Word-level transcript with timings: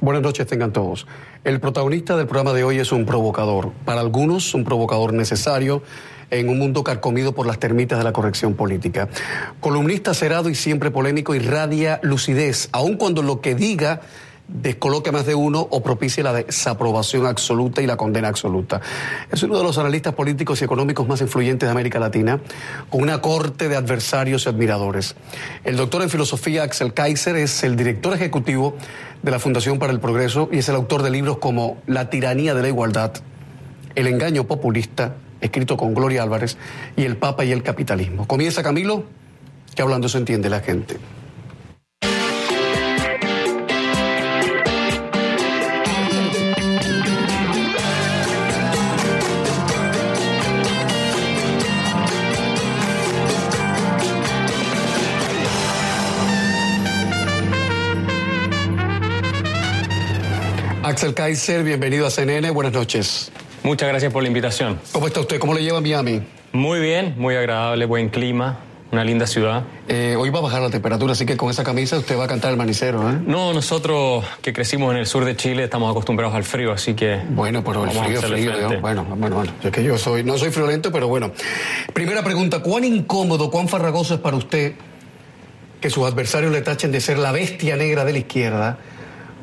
Buenas 0.00 0.22
noches 0.22 0.46
tengan 0.46 0.74
todos. 0.74 1.06
El 1.42 1.58
protagonista 1.58 2.18
del 2.18 2.26
programa 2.26 2.52
de 2.52 2.64
hoy 2.64 2.78
es 2.78 2.92
un 2.92 3.06
provocador. 3.06 3.72
Para 3.86 4.00
algunos, 4.00 4.52
un 4.52 4.62
provocador 4.62 5.14
necesario 5.14 5.82
en 6.30 6.50
un 6.50 6.58
mundo 6.58 6.84
carcomido 6.84 7.32
por 7.32 7.46
las 7.46 7.58
termitas 7.58 7.96
de 7.96 8.04
la 8.04 8.12
corrección 8.12 8.54
política. 8.54 9.08
Columnista 9.60 10.12
cerrado 10.12 10.50
y 10.50 10.54
siempre 10.54 10.90
polémico, 10.90 11.34
irradia 11.34 11.98
lucidez, 12.02 12.68
aun 12.72 12.98
cuando 12.98 13.22
lo 13.22 13.40
que 13.40 13.54
diga 13.54 14.02
descoloque 14.48 15.10
más 15.12 15.26
de 15.26 15.34
uno 15.34 15.66
o 15.70 15.82
propicie 15.82 16.22
la 16.22 16.32
desaprobación 16.32 17.26
absoluta 17.26 17.82
y 17.82 17.86
la 17.86 17.96
condena 17.96 18.28
absoluta. 18.28 18.80
Es 19.30 19.42
uno 19.42 19.58
de 19.58 19.64
los 19.64 19.78
analistas 19.78 20.14
políticos 20.14 20.60
y 20.60 20.64
económicos 20.64 21.08
más 21.08 21.20
influyentes 21.20 21.66
de 21.66 21.70
América 21.70 21.98
Latina, 21.98 22.40
con 22.90 23.02
una 23.02 23.20
corte 23.20 23.68
de 23.68 23.76
adversarios 23.76 24.46
y 24.46 24.48
admiradores. 24.48 25.16
El 25.64 25.76
doctor 25.76 26.02
en 26.02 26.10
filosofía 26.10 26.62
Axel 26.62 26.94
Kaiser 26.94 27.36
es 27.36 27.64
el 27.64 27.76
director 27.76 28.14
ejecutivo 28.14 28.76
de 29.22 29.30
la 29.30 29.38
Fundación 29.38 29.78
para 29.78 29.92
el 29.92 30.00
Progreso 30.00 30.48
y 30.52 30.58
es 30.58 30.68
el 30.68 30.76
autor 30.76 31.02
de 31.02 31.10
libros 31.10 31.38
como 31.38 31.78
La 31.86 32.10
tiranía 32.10 32.54
de 32.54 32.62
la 32.62 32.68
igualdad, 32.68 33.12
El 33.94 34.06
engaño 34.06 34.44
populista, 34.44 35.16
escrito 35.40 35.76
con 35.76 35.94
Gloria 35.94 36.22
Álvarez, 36.22 36.56
y 36.96 37.04
El 37.04 37.16
Papa 37.16 37.44
y 37.44 37.52
el 37.52 37.62
capitalismo. 37.62 38.26
Comienza 38.26 38.62
Camilo, 38.62 39.04
que 39.74 39.82
hablando 39.82 40.08
se 40.08 40.18
entiende 40.18 40.48
la 40.48 40.60
gente. 40.60 40.96
Axel 60.86 61.14
Kaiser, 61.14 61.64
bienvenido 61.64 62.06
a 62.06 62.10
CNN, 62.10 62.48
buenas 62.50 62.72
noches. 62.72 63.32
Muchas 63.64 63.88
gracias 63.88 64.12
por 64.12 64.22
la 64.22 64.28
invitación. 64.28 64.78
¿Cómo 64.92 65.08
está 65.08 65.18
usted? 65.18 65.40
¿Cómo 65.40 65.52
le 65.52 65.64
lleva 65.64 65.80
Miami? 65.80 66.22
Muy 66.52 66.78
bien, 66.78 67.16
muy 67.18 67.34
agradable, 67.34 67.86
buen 67.86 68.08
clima, 68.08 68.60
una 68.92 69.02
linda 69.02 69.26
ciudad. 69.26 69.64
Eh, 69.88 70.14
hoy 70.16 70.30
va 70.30 70.38
a 70.38 70.42
bajar 70.42 70.62
la 70.62 70.70
temperatura, 70.70 71.14
así 71.14 71.26
que 71.26 71.36
con 71.36 71.50
esa 71.50 71.64
camisa 71.64 71.98
usted 71.98 72.16
va 72.16 72.26
a 72.26 72.28
cantar 72.28 72.52
el 72.52 72.56
manicero, 72.56 73.10
¿eh? 73.10 73.18
No, 73.26 73.52
nosotros 73.52 74.24
que 74.42 74.52
crecimos 74.52 74.92
en 74.92 74.98
el 74.98 75.06
sur 75.06 75.24
de 75.24 75.34
Chile 75.34 75.64
estamos 75.64 75.90
acostumbrados 75.90 76.36
al 76.36 76.44
frío, 76.44 76.70
así 76.70 76.94
que... 76.94 77.20
Bueno, 77.30 77.64
pero 77.64 77.82
el 77.82 77.90
frío, 77.90 78.22
frío, 78.22 78.80
bueno, 78.80 79.04
bueno, 79.08 79.34
bueno, 79.34 79.52
es 79.60 79.72
que 79.72 79.82
yo 79.82 79.98
soy, 79.98 80.22
no 80.22 80.38
soy 80.38 80.52
friolento, 80.52 80.92
pero 80.92 81.08
bueno. 81.08 81.32
Primera 81.94 82.22
pregunta, 82.22 82.60
¿cuán 82.60 82.84
incómodo, 82.84 83.50
cuán 83.50 83.66
farragoso 83.66 84.14
es 84.14 84.20
para 84.20 84.36
usted 84.36 84.74
que 85.80 85.90
sus 85.90 86.06
adversarios 86.06 86.52
le 86.52 86.62
tachen 86.62 86.92
de 86.92 87.00
ser 87.00 87.18
la 87.18 87.32
bestia 87.32 87.74
negra 87.74 88.04
de 88.04 88.12
la 88.12 88.18
izquierda 88.18 88.78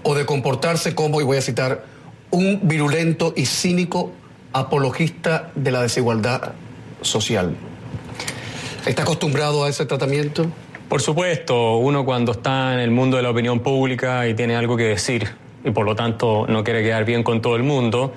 o 0.03 0.15
de 0.15 0.25
comportarse 0.25 0.95
como, 0.95 1.21
y 1.21 1.23
voy 1.23 1.37
a 1.37 1.41
citar, 1.41 1.85
un 2.31 2.61
virulento 2.63 3.33
y 3.35 3.45
cínico 3.45 4.11
apologista 4.53 5.51
de 5.55 5.71
la 5.71 5.81
desigualdad 5.81 6.53
social. 7.01 7.55
¿Está 8.85 9.03
acostumbrado 9.03 9.63
a 9.63 9.69
ese 9.69 9.85
tratamiento? 9.85 10.45
Por 10.89 11.01
supuesto, 11.01 11.77
uno 11.77 12.05
cuando 12.05 12.33
está 12.33 12.73
en 12.73 12.79
el 12.79 12.91
mundo 12.91 13.17
de 13.17 13.23
la 13.23 13.29
opinión 13.31 13.61
pública 13.61 14.27
y 14.27 14.33
tiene 14.33 14.55
algo 14.55 14.77
que 14.77 14.83
decir 14.83 15.43
y 15.63 15.71
por 15.71 15.85
lo 15.85 15.95
tanto 15.95 16.45
no 16.47 16.63
quiere 16.63 16.83
quedar 16.83 17.05
bien 17.05 17.23
con 17.23 17.41
todo 17.41 17.55
el 17.55 17.63
mundo, 17.63 18.13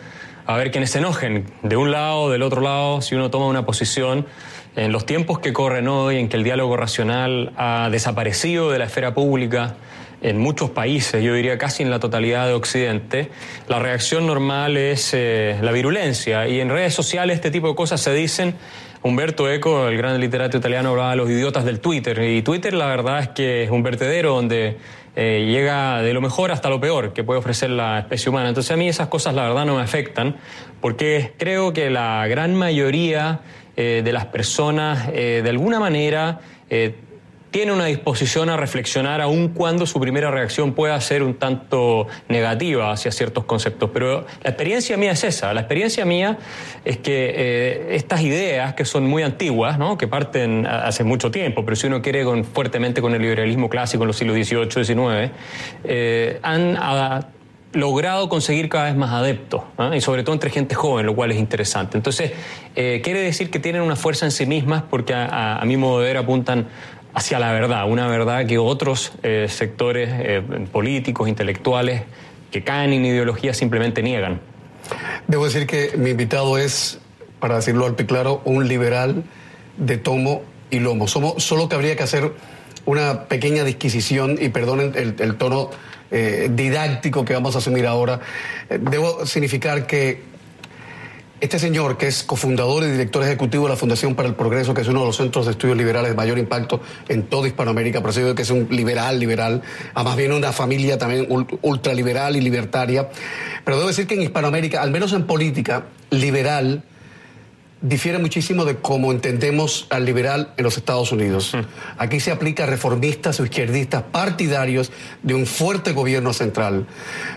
a 0.46 0.56
ver 0.56 0.70
quienes 0.70 0.90
se 0.90 0.98
enojen 0.98 1.46
de 1.62 1.76
un 1.76 1.90
lado, 1.90 2.22
o 2.22 2.30
del 2.30 2.42
otro 2.42 2.60
lado, 2.60 3.00
si 3.02 3.14
uno 3.14 3.30
toma 3.30 3.46
una 3.46 3.64
posición 3.64 4.26
en 4.74 4.92
los 4.92 5.06
tiempos 5.06 5.38
que 5.38 5.52
corren 5.52 5.88
hoy, 5.88 6.18
en 6.18 6.28
que 6.28 6.36
el 6.36 6.44
diálogo 6.44 6.76
racional 6.76 7.52
ha 7.56 7.88
desaparecido 7.90 8.70
de 8.70 8.78
la 8.78 8.84
esfera 8.86 9.14
pública, 9.14 9.76
en 10.22 10.38
muchos 10.38 10.70
países, 10.70 11.22
yo 11.22 11.34
diría 11.34 11.58
casi 11.58 11.82
en 11.82 11.90
la 11.90 12.00
totalidad 12.00 12.46
de 12.46 12.54
Occidente, 12.54 13.28
la 13.68 13.78
reacción 13.78 14.26
normal 14.26 14.76
es 14.76 15.12
eh, 15.12 15.58
la 15.60 15.72
virulencia. 15.72 16.48
Y 16.48 16.60
en 16.60 16.70
redes 16.70 16.94
sociales 16.94 17.36
este 17.36 17.50
tipo 17.50 17.68
de 17.68 17.74
cosas 17.74 18.00
se 18.00 18.12
dicen. 18.12 18.54
Humberto 19.02 19.48
Eco, 19.48 19.86
el 19.86 19.96
gran 19.96 20.18
literato 20.18 20.56
italiano, 20.56 20.90
hablaba 20.90 21.10
de 21.10 21.16
los 21.16 21.30
idiotas 21.30 21.64
del 21.64 21.78
Twitter. 21.78 22.20
Y 22.24 22.42
Twitter 22.42 22.74
la 22.74 22.86
verdad 22.86 23.20
es 23.20 23.28
que 23.28 23.62
es 23.62 23.70
un 23.70 23.84
vertedero 23.84 24.34
donde 24.34 24.78
eh, 25.14 25.46
llega 25.48 26.02
de 26.02 26.12
lo 26.12 26.20
mejor 26.20 26.50
hasta 26.50 26.68
lo 26.70 26.80
peor 26.80 27.12
que 27.12 27.22
puede 27.22 27.38
ofrecer 27.38 27.70
la 27.70 28.00
especie 28.00 28.30
humana. 28.30 28.48
Entonces 28.48 28.72
a 28.72 28.76
mí 28.76 28.88
esas 28.88 29.06
cosas 29.06 29.34
la 29.34 29.42
verdad 29.44 29.64
no 29.64 29.76
me 29.76 29.82
afectan 29.82 30.36
porque 30.80 31.34
creo 31.36 31.72
que 31.72 31.88
la 31.88 32.26
gran 32.26 32.56
mayoría 32.56 33.42
eh, 33.76 34.02
de 34.04 34.12
las 34.12 34.24
personas 34.26 35.06
de 35.12 35.48
alguna 35.48 35.78
manera 35.78 36.40
tiene 37.56 37.72
una 37.72 37.86
disposición 37.86 38.50
a 38.50 38.58
reflexionar 38.58 39.22
aun 39.22 39.48
cuando 39.48 39.86
su 39.86 39.98
primera 39.98 40.30
reacción 40.30 40.74
pueda 40.74 41.00
ser 41.00 41.22
un 41.22 41.36
tanto 41.36 42.06
negativa 42.28 42.92
hacia 42.92 43.10
ciertos 43.10 43.44
conceptos. 43.44 43.88
Pero 43.94 44.26
la 44.42 44.50
experiencia 44.50 44.98
mía 44.98 45.12
es 45.12 45.24
esa, 45.24 45.54
la 45.54 45.62
experiencia 45.62 46.04
mía 46.04 46.36
es 46.84 46.98
que 46.98 47.32
eh, 47.34 47.96
estas 47.96 48.20
ideas 48.20 48.74
que 48.74 48.84
son 48.84 49.06
muy 49.06 49.22
antiguas, 49.22 49.78
¿no? 49.78 49.96
que 49.96 50.06
parten 50.06 50.66
hace 50.66 51.02
mucho 51.02 51.30
tiempo, 51.30 51.64
pero 51.64 51.76
si 51.76 51.86
uno 51.86 52.02
quiere 52.02 52.24
con, 52.24 52.44
fuertemente 52.44 53.00
con 53.00 53.14
el 53.14 53.22
liberalismo 53.22 53.70
clásico 53.70 54.02
en 54.02 54.08
los 54.08 54.18
siglos 54.18 54.36
XVIII, 54.36 54.84
XIX, 54.84 55.32
eh, 55.84 56.38
han 56.42 56.76
logrado 57.72 58.28
conseguir 58.28 58.68
cada 58.68 58.84
vez 58.84 58.96
más 58.96 59.12
adeptos, 59.12 59.62
y 59.94 60.00
sobre 60.00 60.22
todo 60.22 60.34
entre 60.34 60.50
gente 60.50 60.74
joven, 60.74 61.04
lo 61.04 61.14
cual 61.14 61.30
es 61.32 61.38
interesante. 61.38 61.96
Entonces, 61.96 62.32
eh, 62.74 63.00
quiere 63.02 63.20
decir 63.20 63.50
que 63.50 63.58
tienen 63.58 63.82
una 63.82 63.96
fuerza 63.96 64.24
en 64.24 64.30
sí 64.30 64.46
mismas 64.46 64.82
porque 64.88 65.14
a 65.14 65.62
mi 65.66 65.76
modo 65.76 66.00
de 66.00 66.06
ver 66.06 66.16
apuntan 66.16 66.68
hacia 67.16 67.38
la 67.38 67.50
verdad, 67.50 67.88
una 67.88 68.08
verdad 68.08 68.44
que 68.44 68.58
otros 68.58 69.12
eh, 69.22 69.46
sectores 69.48 70.10
eh, 70.12 70.42
políticos, 70.70 71.28
intelectuales, 71.30 72.02
que 72.50 72.62
caen 72.62 72.92
en 72.92 73.06
ideología 73.06 73.54
simplemente 73.54 74.02
niegan. 74.02 74.38
Debo 75.26 75.46
decir 75.46 75.66
que 75.66 75.92
mi 75.96 76.10
invitado 76.10 76.58
es, 76.58 77.00
para 77.40 77.56
decirlo 77.56 77.88
y 77.98 78.04
claro, 78.04 78.42
un 78.44 78.68
liberal 78.68 79.24
de 79.78 79.96
tomo 79.96 80.42
y 80.70 80.78
lomo. 80.78 81.08
Somos, 81.08 81.42
solo 81.42 81.70
que 81.70 81.76
habría 81.76 81.96
que 81.96 82.02
hacer 82.02 82.32
una 82.84 83.24
pequeña 83.24 83.64
disquisición, 83.64 84.36
y 84.38 84.50
perdonen 84.50 84.92
el, 84.94 85.36
tono 85.36 85.70
eh, 86.10 86.50
didáctico 86.52 87.24
que 87.24 87.32
vamos 87.32 87.54
a 87.54 87.58
asumir 87.58 87.86
ahora. 87.86 88.20
debo 88.68 89.24
significar 89.24 89.86
que 89.86 90.20
este 91.40 91.58
señor, 91.58 91.98
que 91.98 92.06
es 92.06 92.22
cofundador 92.22 92.82
y 92.84 92.90
director 92.90 93.22
ejecutivo 93.22 93.64
de 93.64 93.70
la 93.70 93.76
Fundación 93.76 94.14
para 94.14 94.28
el 94.28 94.34
Progreso, 94.34 94.72
que 94.72 94.80
es 94.80 94.88
uno 94.88 95.00
de 95.00 95.06
los 95.06 95.16
centros 95.16 95.44
de 95.44 95.52
estudios 95.52 95.76
liberales 95.76 96.10
de 96.10 96.16
mayor 96.16 96.38
impacto 96.38 96.80
en 97.08 97.24
toda 97.24 97.46
Hispanoamérica, 97.46 98.02
pero 98.02 98.34
que 98.34 98.42
es 98.42 98.50
un 98.50 98.68
liberal, 98.70 99.20
liberal, 99.20 99.62
además 99.94 100.16
viene 100.16 100.34
una 100.34 100.52
familia 100.52 100.96
también 100.96 101.28
ultraliberal 101.62 102.36
y 102.36 102.40
libertaria. 102.40 103.10
Pero 103.64 103.76
debo 103.76 103.88
decir 103.88 104.06
que 104.06 104.14
en 104.14 104.22
Hispanoamérica, 104.22 104.80
al 104.80 104.90
menos 104.90 105.12
en 105.12 105.26
política, 105.26 105.84
liberal 106.10 106.82
difiere 107.82 108.18
muchísimo 108.18 108.64
de 108.64 108.76
cómo 108.76 109.12
entendemos 109.12 109.86
al 109.90 110.06
liberal 110.06 110.54
en 110.56 110.64
los 110.64 110.78
Estados 110.78 111.12
Unidos. 111.12 111.54
Mm. 111.54 111.60
Aquí 111.98 112.20
se 112.20 112.32
aplica 112.32 112.64
a 112.64 112.66
reformistas 112.66 113.38
o 113.38 113.44
izquierdistas 113.44 114.02
partidarios 114.04 114.90
de 115.22 115.34
un 115.34 115.46
fuerte 115.46 115.92
gobierno 115.92 116.32
central. 116.32 116.86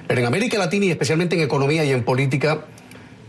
Pero 0.08 0.22
en 0.22 0.26
América 0.26 0.58
Latina 0.58 0.86
y 0.86 0.92
especialmente 0.92 1.36
en 1.36 1.42
economía 1.42 1.84
y 1.84 1.92
en 1.92 2.04
política, 2.04 2.66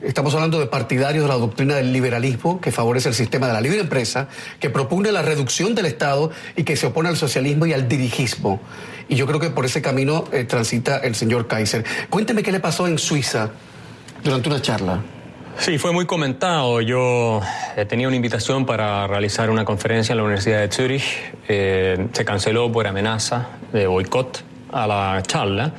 Estamos 0.02 0.32
hablando 0.34 0.58
de 0.58 0.66
partidarios 0.66 1.24
de 1.24 1.28
la 1.28 1.36
doctrina 1.36 1.74
del 1.74 1.92
liberalismo 1.92 2.58
que 2.58 2.72
favorece 2.72 3.10
el 3.10 3.14
sistema 3.14 3.48
de 3.48 3.52
la 3.52 3.60
libre 3.60 3.80
empresa, 3.80 4.28
que 4.58 4.70
propone 4.70 5.12
la 5.12 5.20
reducción 5.20 5.74
del 5.74 5.84
Estado 5.84 6.30
y 6.56 6.62
que 6.62 6.74
se 6.76 6.86
opone 6.86 7.10
al 7.10 7.18
socialismo 7.18 7.66
y 7.66 7.74
al 7.74 7.86
dirigismo. 7.86 8.60
Y 9.08 9.16
yo 9.16 9.26
creo 9.26 9.38
que 9.40 9.50
por 9.50 9.66
ese 9.66 9.82
camino 9.82 10.24
eh, 10.32 10.44
transita 10.44 10.98
el 10.98 11.14
señor 11.14 11.48
Kaiser. 11.48 11.84
Cuénteme 12.08 12.42
qué 12.42 12.50
le 12.50 12.60
pasó 12.60 12.86
en 12.86 12.98
Suiza 12.98 13.50
durante 14.24 14.48
una 14.48 14.62
charla. 14.62 15.02
Sí, 15.58 15.76
fue 15.76 15.92
muy 15.92 16.06
comentado. 16.06 16.80
Yo 16.80 17.42
eh, 17.76 17.84
tenía 17.84 18.06
una 18.06 18.16
invitación 18.16 18.64
para 18.64 19.06
realizar 19.06 19.50
una 19.50 19.66
conferencia 19.66 20.14
en 20.14 20.18
la 20.18 20.24
Universidad 20.24 20.60
de 20.60 20.72
Zurich. 20.72 21.04
Eh, 21.46 22.08
se 22.12 22.24
canceló 22.24 22.72
por 22.72 22.86
amenaza 22.86 23.48
de 23.70 23.86
boicot 23.86 24.44
a 24.72 24.86
la 24.86 25.22
charla 25.26 25.74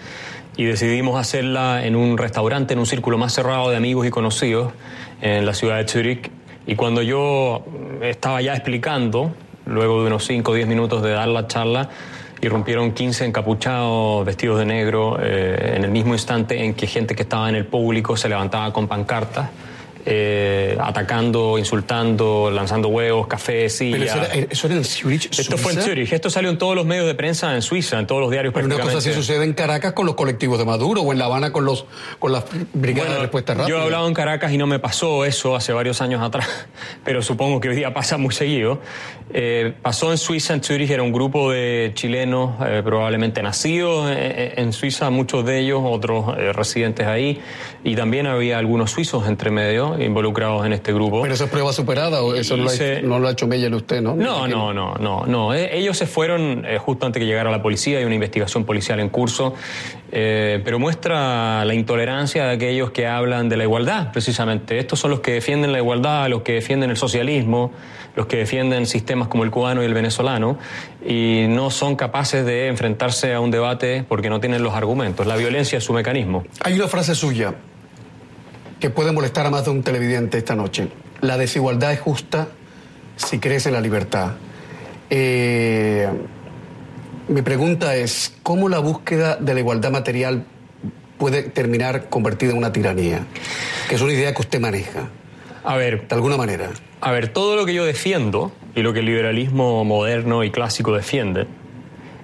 y 0.57 0.65
decidimos 0.65 1.19
hacerla 1.19 1.86
en 1.86 1.95
un 1.95 2.18
restaurante, 2.18 2.74
en 2.74 2.80
un 2.80 2.86
círculo 2.86 3.18
más 3.18 3.33
cerrado 3.33 3.69
de 3.69 3.77
amigos 3.77 4.06
y 4.06 4.09
conocidos 4.09 4.74
en 5.21 5.45
la 5.45 5.53
ciudad 5.53 5.77
de 5.77 5.88
Zurich. 5.88 6.31
Y 6.68 6.75
cuando 6.75 7.01
yo 7.01 7.63
estaba 8.01 8.42
ya 8.42 8.53
explicando, 8.53 9.33
luego 9.65 10.01
de 10.01 10.07
unos 10.07 10.25
5 10.25 10.51
o 10.51 10.56
10 10.56 10.68
minutos 10.68 11.01
de 11.01 11.12
dar 11.12 11.27
la 11.27 11.48
charla, 11.48 11.89
irrumpieron 12.42 12.92
15 12.92 13.25
encapuchados 13.25 14.25
vestidos 14.25 14.59
de 14.59 14.65
negro 14.65 15.18
eh, 15.21 15.74
en 15.75 15.83
el 15.83 15.92
mismo 15.92 16.13
instante 16.13 16.63
en 16.63 16.74
que 16.74 16.88
gente 16.88 17.15
que 17.15 17.24
estaba 17.24 17.50
en 17.50 17.56
el 17.56 17.65
público 17.65 18.18
se 18.18 18.27
levantaba 18.30 18.74
con 18.74 18.88
pancartas 18.88 19.50
eh, 20.06 20.77
atacando, 20.80 21.57
insultando, 21.57 22.50
lanzando 22.51 22.88
huevos, 22.88 23.27
Pero 23.27 23.69
sillas. 23.69 24.01
eso 24.01 24.18
era, 24.18 24.48
eso 24.50 24.68
era 24.68 24.75
en 24.75 24.83
Zurich, 24.86 25.39
Esto 25.39 25.57
fue 25.57 25.74
en. 25.74 25.81
Zurich. 25.81 26.12
Esto 26.12 26.30
salió 26.30 26.50
en 26.50 26.57
todos 26.57 26.75
los 26.75 26.86
medios 26.86 27.06
de 27.06 27.15
prensa 27.15 27.53
en 27.56 27.62
Suiza, 27.62 28.00
en 28.00 28.07
todos 28.07 28.21
los 28.21 28.31
diarios 28.31 28.53
Pero 28.53 28.65
una 28.65 28.80
cosa 28.80 28.98
así 28.98 29.13
sucede 29.13 29.44
en 29.44 29.53
Caracas 29.53 29.94
con 29.94 30.06
los 30.06 30.15
colectivos 30.15 30.57
de 30.59 30.65
Maduro 30.65 31.01
o 31.01 31.12
en 31.12 31.19
La 31.19 31.25
Habana 31.25 31.51
con 31.51 31.65
los 31.65 31.86
con 32.19 32.31
las 32.31 32.45
brigadas 32.74 33.07
Bueno, 33.07 33.13
de 33.15 33.21
respuesta 33.21 33.53
rápida. 33.53 33.69
Yo 33.69 33.77
he 33.80 33.83
hablado 33.83 34.07
en 34.07 34.13
Caracas 34.13 34.51
y 34.51 34.57
no 34.57 34.68
me 34.68 34.80
pasó 34.80 35.25
eso 35.25 35.56
hace 35.56 35.74
varios 35.74 36.01
años 36.01 36.21
atrás, 36.21 36.68
pero 37.03 37.21
supongo 37.21 37.59
que 37.59 37.69
hoy 37.69 37.75
día 37.75 37.94
pasa 37.94 38.18
muy 38.18 38.33
seguido. 38.33 38.80
Eh, 39.33 39.74
pasó 39.81 40.12
en 40.12 40.18
Suiza, 40.18 40.53
en 40.53 40.63
Zurich, 40.63 40.89
era 40.89 41.03
un 41.03 41.13
grupo 41.13 41.51
de 41.51 41.92
chilenos 41.94 42.56
eh, 42.65 42.81
probablemente 42.83 43.42
nacidos 43.42 44.12
eh, 44.12 44.53
en 44.57 44.74
Suiza, 44.74 45.09
muchos 45.09 45.45
de 45.45 45.59
ellos, 45.59 45.81
otros 45.83 46.38
eh, 46.38 46.51
residentes 46.51 47.07
ahí, 47.07 47.39
y 47.83 47.95
también 47.95 48.27
había 48.27 48.57
algunos 48.57 48.92
suizos 48.92 49.27
entre 49.27 49.50
medio 49.51 49.90
involucrados 49.99 50.65
en 50.65 50.73
este 50.73 50.93
grupo. 50.93 51.21
Pero 51.21 51.33
eso 51.33 51.45
es 51.45 51.49
prueba 51.49 51.73
superada 51.73 52.21
o 52.23 52.33
eso 52.35 52.55
no, 52.57 52.63
lo 52.63 52.69
ha, 52.69 52.73
Hice- 52.73 53.01
no 53.01 53.19
lo 53.19 53.27
ha 53.27 53.31
hecho 53.31 53.47
Meyer 53.47 53.73
usted, 53.73 54.01
¿no? 54.01 54.15
No, 54.15 54.47
no, 54.47 54.73
no, 54.73 54.95
no, 54.95 55.25
no. 55.25 55.53
Eh, 55.53 55.77
Ellos 55.77 55.97
se 55.97 56.05
fueron 56.05 56.65
eh, 56.65 56.77
justo 56.77 57.05
antes 57.05 57.19
que 57.19 57.25
llegara 57.25 57.49
la 57.51 57.61
policía, 57.61 57.97
hay 57.99 58.05
una 58.05 58.15
investigación 58.15 58.63
policial 58.65 58.99
en 58.99 59.09
curso, 59.09 59.53
eh, 60.11 60.61
pero 60.63 60.79
muestra 60.79 61.63
la 61.65 61.73
intolerancia 61.73 62.45
de 62.45 62.53
aquellos 62.55 62.91
que 62.91 63.07
hablan 63.07 63.49
de 63.49 63.57
la 63.57 63.63
igualdad, 63.63 64.11
precisamente. 64.11 64.77
Estos 64.79 64.99
son 64.99 65.11
los 65.11 65.19
que 65.21 65.31
defienden 65.33 65.71
la 65.71 65.77
igualdad, 65.79 66.27
los 66.29 66.41
que 66.41 66.53
defienden 66.53 66.89
el 66.89 66.97
socialismo, 66.97 67.71
los 68.15 68.25
que 68.25 68.38
defienden 68.38 68.85
sistemas 68.85 69.29
como 69.29 69.43
el 69.45 69.51
cubano 69.51 69.81
y 69.81 69.85
el 69.85 69.93
venezolano, 69.93 70.57
y 71.05 71.45
no 71.47 71.69
son 71.69 71.95
capaces 71.95 72.45
de 72.45 72.67
enfrentarse 72.67 73.33
a 73.33 73.39
un 73.39 73.51
debate 73.51 74.03
porque 74.07 74.29
no 74.29 74.39
tienen 74.41 74.63
los 74.63 74.73
argumentos. 74.73 75.25
La 75.25 75.38
violencia 75.38 75.77
es 75.77 75.83
su 75.85 75.93
mecanismo. 75.93 76.43
Hay 76.63 76.73
una 76.73 76.88
frase 76.89 77.15
suya 77.15 77.53
que 78.81 78.89
puede 78.89 79.13
molestar 79.13 79.45
a 79.45 79.51
más 79.51 79.63
de 79.63 79.72
un 79.72 79.83
televidente 79.83 80.39
esta 80.39 80.56
noche. 80.56 80.89
La 81.22 81.38
desigualdad 81.38 81.94
es 81.94 82.01
justa 82.01 82.50
si 83.16 83.39
crees 83.39 83.68
en 83.68 83.74
la 83.74 83.80
libertad. 83.80 84.31
Eh, 85.10 86.10
mi 87.28 87.44
pregunta 87.44 87.95
es, 87.95 88.33
¿cómo 88.42 88.68
la 88.68 88.80
búsqueda 88.80 89.38
de 89.38 89.54
la 89.54 89.60
igualdad 89.60 89.92
material 89.92 90.45
puede 91.18 91.44
terminar 91.44 92.10
convertida 92.10 92.51
en 92.51 92.57
una 92.57 92.74
tiranía? 92.74 93.28
Que 93.88 93.95
es 93.95 94.01
una 94.01 94.13
idea 94.13 94.33
que 94.33 94.42
usted 94.42 94.60
maneja, 94.60 95.10
A 95.63 95.77
ver, 95.77 96.07
de 96.07 96.16
alguna 96.16 96.36
manera. 96.36 96.72
A 97.01 97.12
ver, 97.12 97.27
todo 97.27 97.56
lo 97.56 97.68
que 97.68 97.75
yo 97.75 97.86
defiendo 97.86 98.51
y 98.75 98.81
lo 98.81 98.94
que 98.94 99.00
el 99.00 99.06
liberalismo 99.06 99.86
moderno 99.86 100.44
y 100.44 100.50
clásico 100.50 100.95
defiende 100.95 101.45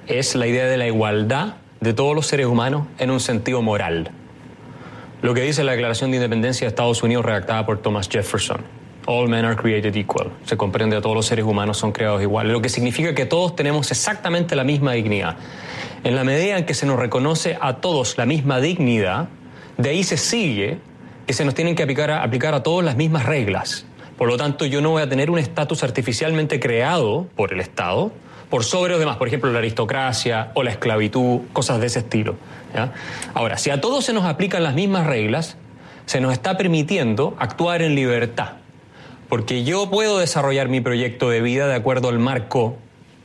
es 0.07 0.33
la 0.33 0.47
idea 0.47 0.65
de 0.65 0.77
la 0.77 0.87
igualdad 0.87 1.57
de 1.81 1.93
todos 1.93 2.15
los 2.15 2.25
seres 2.25 2.47
humanos 2.47 2.87
en 2.97 3.11
un 3.11 3.19
sentido 3.19 3.61
moral. 3.61 4.11
Lo 5.21 5.33
que 5.33 5.41
dice 5.41 5.63
la 5.63 5.71
Declaración 5.71 6.11
de 6.11 6.17
Independencia 6.17 6.65
de 6.65 6.69
Estados 6.69 7.01
Unidos 7.01 7.25
redactada 7.25 7.65
por 7.65 7.79
Thomas 7.79 8.07
Jefferson. 8.07 8.61
All 9.07 9.27
men 9.27 9.45
are 9.45 9.55
created 9.55 9.95
equal. 9.95 10.31
Se 10.45 10.57
comprende 10.57 10.95
a 10.95 11.01
todos 11.01 11.15
los 11.15 11.25
seres 11.25 11.43
humanos 11.43 11.77
son 11.77 11.91
creados 11.91 12.21
iguales, 12.21 12.51
lo 12.51 12.61
que 12.61 12.69
significa 12.69 13.15
que 13.15 13.25
todos 13.25 13.55
tenemos 13.55 13.89
exactamente 13.89 14.55
la 14.55 14.63
misma 14.63 14.91
dignidad. 14.91 15.37
En 16.03 16.15
la 16.15 16.23
medida 16.23 16.59
en 16.59 16.65
que 16.65 16.75
se 16.75 16.85
nos 16.85 16.99
reconoce 16.99 17.57
a 17.59 17.77
todos 17.77 18.17
la 18.19 18.27
misma 18.27 18.59
dignidad, 18.59 19.29
de 19.77 19.89
ahí 19.89 20.03
se 20.03 20.17
sigue 20.17 20.77
que 21.25 21.33
se 21.33 21.45
nos 21.45 21.55
tienen 21.55 21.75
que 21.75 21.81
aplicar 21.81 22.11
a, 22.11 22.21
aplicar 22.21 22.53
a 22.53 22.61
todos 22.61 22.83
las 22.83 22.95
mismas 22.95 23.25
reglas. 23.25 23.85
Por 24.19 24.27
lo 24.27 24.37
tanto, 24.37 24.65
yo 24.65 24.81
no 24.81 24.91
voy 24.91 25.01
a 25.01 25.09
tener 25.09 25.31
un 25.31 25.39
estatus 25.39 25.83
artificialmente 25.83 26.59
creado 26.59 27.27
por 27.35 27.53
el 27.53 27.59
Estado 27.59 28.11
por 28.49 28.63
sobre 28.63 28.91
los 28.91 28.99
demás, 28.99 29.17
por 29.17 29.27
ejemplo, 29.27 29.51
la 29.51 29.59
aristocracia 29.59 30.51
o 30.53 30.63
la 30.63 30.71
esclavitud, 30.71 31.41
cosas 31.53 31.79
de 31.79 31.87
ese 31.87 31.99
estilo. 31.99 32.35
Ahora, 33.33 33.57
si 33.57 33.69
a 33.69 33.81
todos 33.81 34.05
se 34.05 34.13
nos 34.13 34.25
aplican 34.25 34.63
las 34.63 34.73
mismas 34.73 35.07
reglas, 35.07 35.57
se 36.05 36.21
nos 36.21 36.31
está 36.31 36.57
permitiendo 36.57 37.35
actuar 37.39 37.81
en 37.81 37.95
libertad. 37.95 38.53
Porque 39.29 39.63
yo 39.63 39.89
puedo 39.89 40.19
desarrollar 40.19 40.69
mi 40.69 40.79
proyecto 40.79 41.29
de 41.29 41.41
vida 41.41 41.67
de 41.67 41.75
acuerdo 41.75 42.07
al 42.07 42.19
marco 42.19 42.77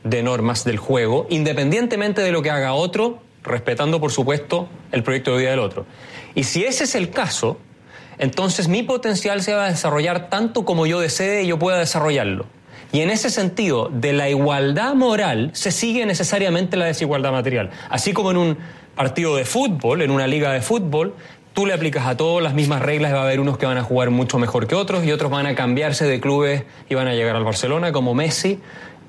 de 0.03 0.21
normas 0.21 0.65
del 0.65 0.77
juego, 0.77 1.27
independientemente 1.29 2.21
de 2.21 2.31
lo 2.33 2.41
que 2.41 2.51
haga 2.51 2.73
otro, 2.73 3.19
respetando, 3.43 4.01
por 4.01 4.11
supuesto, 4.11 4.67
el 4.91 5.03
proyecto 5.03 5.31
de 5.31 5.37
vida 5.37 5.49
del 5.51 5.59
otro. 5.59 5.85
Y 6.35 6.43
si 6.43 6.65
ese 6.65 6.83
es 6.83 6.95
el 6.95 7.09
caso, 7.09 7.57
entonces 8.17 8.67
mi 8.67 8.83
potencial 8.83 9.41
se 9.41 9.53
va 9.53 9.65
a 9.65 9.69
desarrollar 9.69 10.29
tanto 10.29 10.65
como 10.65 10.85
yo 10.85 10.99
desee 10.99 11.43
y 11.43 11.47
yo 11.47 11.57
pueda 11.57 11.77
desarrollarlo. 11.77 12.45
Y 12.93 13.01
en 13.01 13.09
ese 13.09 13.29
sentido, 13.29 13.89
de 13.91 14.13
la 14.13 14.29
igualdad 14.29 14.93
moral 14.93 15.49
se 15.53 15.71
sigue 15.71 16.05
necesariamente 16.05 16.77
la 16.77 16.85
desigualdad 16.85 17.31
material. 17.33 17.71
Así 17.89 18.13
como 18.13 18.31
en 18.31 18.37
un 18.37 18.57
partido 18.95 19.35
de 19.35 19.43
fútbol, 19.43 20.01
en 20.03 20.11
una 20.11 20.27
liga 20.27 20.53
de 20.53 20.61
fútbol, 20.61 21.15
tú 21.53 21.65
le 21.65 21.73
aplicas 21.73 22.05
a 22.05 22.15
todos 22.15 22.41
las 22.41 22.53
mismas 22.53 22.81
reglas 22.83 23.09
y 23.11 23.13
va 23.15 23.21
a 23.21 23.23
haber 23.23 23.39
unos 23.39 23.57
que 23.57 23.65
van 23.65 23.77
a 23.77 23.83
jugar 23.83 24.11
mucho 24.11 24.37
mejor 24.39 24.67
que 24.67 24.75
otros 24.75 25.03
y 25.05 25.11
otros 25.11 25.31
van 25.31 25.47
a 25.47 25.55
cambiarse 25.55 26.05
de 26.05 26.21
clubes 26.21 26.63
y 26.87 26.95
van 26.95 27.07
a 27.07 27.13
llegar 27.15 27.35
al 27.35 27.43
Barcelona 27.43 27.91
como 27.91 28.13
Messi, 28.13 28.59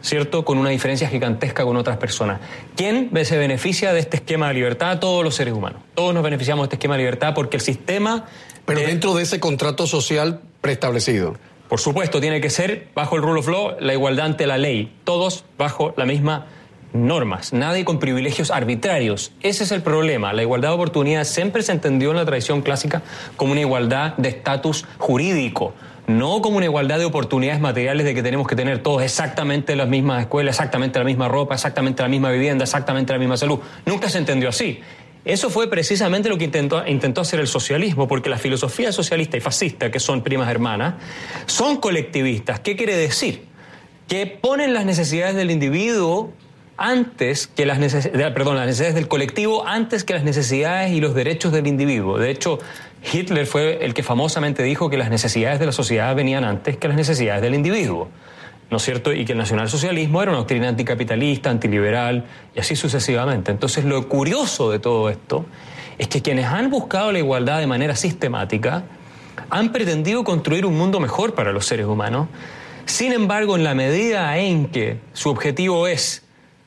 ¿cierto? 0.00 0.44
Con 0.46 0.56
una 0.56 0.70
diferencia 0.70 1.08
gigantesca 1.08 1.64
con 1.64 1.76
otras 1.76 1.98
personas. 1.98 2.40
¿Quién 2.76 3.10
se 3.24 3.36
beneficia 3.36 3.92
de 3.92 4.00
este 4.00 4.16
esquema 4.16 4.48
de 4.48 4.54
libertad? 4.54 4.98
Todos 4.98 5.22
los 5.22 5.34
seres 5.34 5.52
humanos. 5.52 5.82
Todos 5.94 6.14
nos 6.14 6.22
beneficiamos 6.22 6.62
de 6.62 6.66
este 6.68 6.76
esquema 6.76 6.94
de 6.94 7.02
libertad 7.02 7.34
porque 7.34 7.58
el 7.58 7.62
sistema... 7.62 8.24
Pero 8.64 8.80
de- 8.80 8.86
dentro 8.86 9.12
de 9.14 9.22
ese 9.24 9.40
contrato 9.40 9.86
social 9.86 10.40
preestablecido. 10.62 11.36
Por 11.68 11.80
supuesto, 11.80 12.20
tiene 12.20 12.40
que 12.40 12.50
ser 12.50 12.88
bajo 12.94 13.16
el 13.16 13.22
rule 13.22 13.40
of 13.40 13.48
law, 13.48 13.76
la 13.80 13.92
igualdad 13.92 14.26
ante 14.26 14.46
la 14.46 14.58
ley. 14.58 14.92
Todos 15.04 15.44
bajo 15.56 15.94
la 15.96 16.04
misma 16.04 16.46
normas, 16.92 17.52
nadie 17.52 17.84
con 17.84 17.98
privilegios 17.98 18.50
arbitrarios. 18.50 19.32
Ese 19.42 19.64
es 19.64 19.72
el 19.72 19.82
problema. 19.82 20.32
La 20.32 20.42
igualdad 20.42 20.68
de 20.70 20.74
oportunidades 20.76 21.28
siempre 21.28 21.62
se 21.62 21.72
entendió 21.72 22.10
en 22.10 22.16
la 22.16 22.24
tradición 22.24 22.62
clásica 22.62 23.02
como 23.36 23.52
una 23.52 23.60
igualdad 23.60 24.14
de 24.16 24.28
estatus 24.28 24.86
jurídico, 24.98 25.74
no 26.06 26.40
como 26.40 26.58
una 26.58 26.66
igualdad 26.66 26.98
de 26.98 27.04
oportunidades 27.04 27.60
materiales 27.60 28.06
de 28.06 28.14
que 28.14 28.22
tenemos 28.22 28.46
que 28.46 28.54
tener 28.54 28.82
todos 28.82 29.02
exactamente 29.02 29.74
las 29.74 29.88
mismas 29.88 30.20
escuelas, 30.20 30.54
exactamente 30.54 30.98
la 30.98 31.04
misma 31.04 31.28
ropa, 31.28 31.54
exactamente 31.54 32.02
la 32.02 32.08
misma 32.08 32.30
vivienda, 32.30 32.64
exactamente 32.64 33.12
la 33.12 33.18
misma 33.18 33.36
salud. 33.36 33.58
Nunca 33.86 34.08
se 34.08 34.18
entendió 34.18 34.50
así. 34.50 34.80
Eso 35.24 35.48
fue 35.48 35.70
precisamente 35.70 36.28
lo 36.28 36.36
que 36.36 36.44
intentó, 36.44 36.86
intentó 36.86 37.22
hacer 37.22 37.40
el 37.40 37.46
socialismo, 37.46 38.06
porque 38.06 38.28
la 38.28 38.38
filosofía 38.38 38.92
socialista 38.92 39.36
y 39.36 39.40
fascista, 39.40 39.90
que 39.90 39.98
son 39.98 40.22
primas 40.22 40.50
hermanas, 40.50 40.94
son 41.46 41.78
colectivistas. 41.78 42.60
¿Qué 42.60 42.76
quiere 42.76 42.96
decir? 42.96 43.46
Que 44.06 44.26
ponen 44.26 44.74
las 44.74 44.84
necesidades 44.84 45.34
del 45.34 45.50
individuo 45.50 46.32
antes 46.76 47.46
que 47.46 47.66
las 47.66 47.78
perdón, 47.78 48.56
las 48.56 48.66
necesidades 48.66 48.94
del 48.94 49.08
colectivo 49.08 49.66
antes 49.66 50.04
que 50.04 50.12
las 50.12 50.24
necesidades 50.24 50.92
y 50.92 51.00
los 51.00 51.14
derechos 51.14 51.52
del 51.52 51.66
individuo. 51.66 52.18
De 52.18 52.30
hecho, 52.30 52.58
Hitler 53.12 53.46
fue 53.46 53.84
el 53.84 53.94
que 53.94 54.02
famosamente 54.02 54.62
dijo 54.62 54.90
que 54.90 54.98
las 54.98 55.08
necesidades 55.08 55.58
de 55.58 55.66
la 55.66 55.72
sociedad 55.72 56.14
venían 56.14 56.44
antes 56.44 56.76
que 56.76 56.88
las 56.88 56.96
necesidades 56.96 57.42
del 57.42 57.54
individuo. 57.54 58.08
¿No 58.70 58.78
es 58.78 58.82
cierto? 58.82 59.12
Y 59.12 59.24
que 59.24 59.32
el 59.32 59.38
nacionalsocialismo 59.38 60.22
era 60.22 60.32
una 60.32 60.38
doctrina 60.38 60.68
anticapitalista, 60.68 61.50
antiliberal 61.50 62.24
y 62.54 62.60
así 62.60 62.76
sucesivamente. 62.76 63.52
Entonces, 63.52 63.84
lo 63.84 64.08
curioso 64.08 64.70
de 64.70 64.78
todo 64.78 65.10
esto 65.10 65.44
es 65.98 66.08
que 66.08 66.22
quienes 66.22 66.46
han 66.46 66.70
buscado 66.70 67.12
la 67.12 67.18
igualdad 67.18 67.60
de 67.60 67.66
manera 67.66 67.94
sistemática 67.94 68.84
han 69.50 69.70
pretendido 69.70 70.24
construir 70.24 70.66
un 70.66 70.76
mundo 70.76 70.98
mejor 70.98 71.34
para 71.34 71.52
los 71.52 71.66
seres 71.66 71.86
humanos. 71.86 72.28
Sin 72.86 73.12
embargo, 73.12 73.56
en 73.56 73.64
la 73.64 73.74
medida 73.74 74.36
en 74.38 74.66
que 74.66 74.98
su 75.12 75.30
objetivo 75.30 75.86
es 75.86 76.23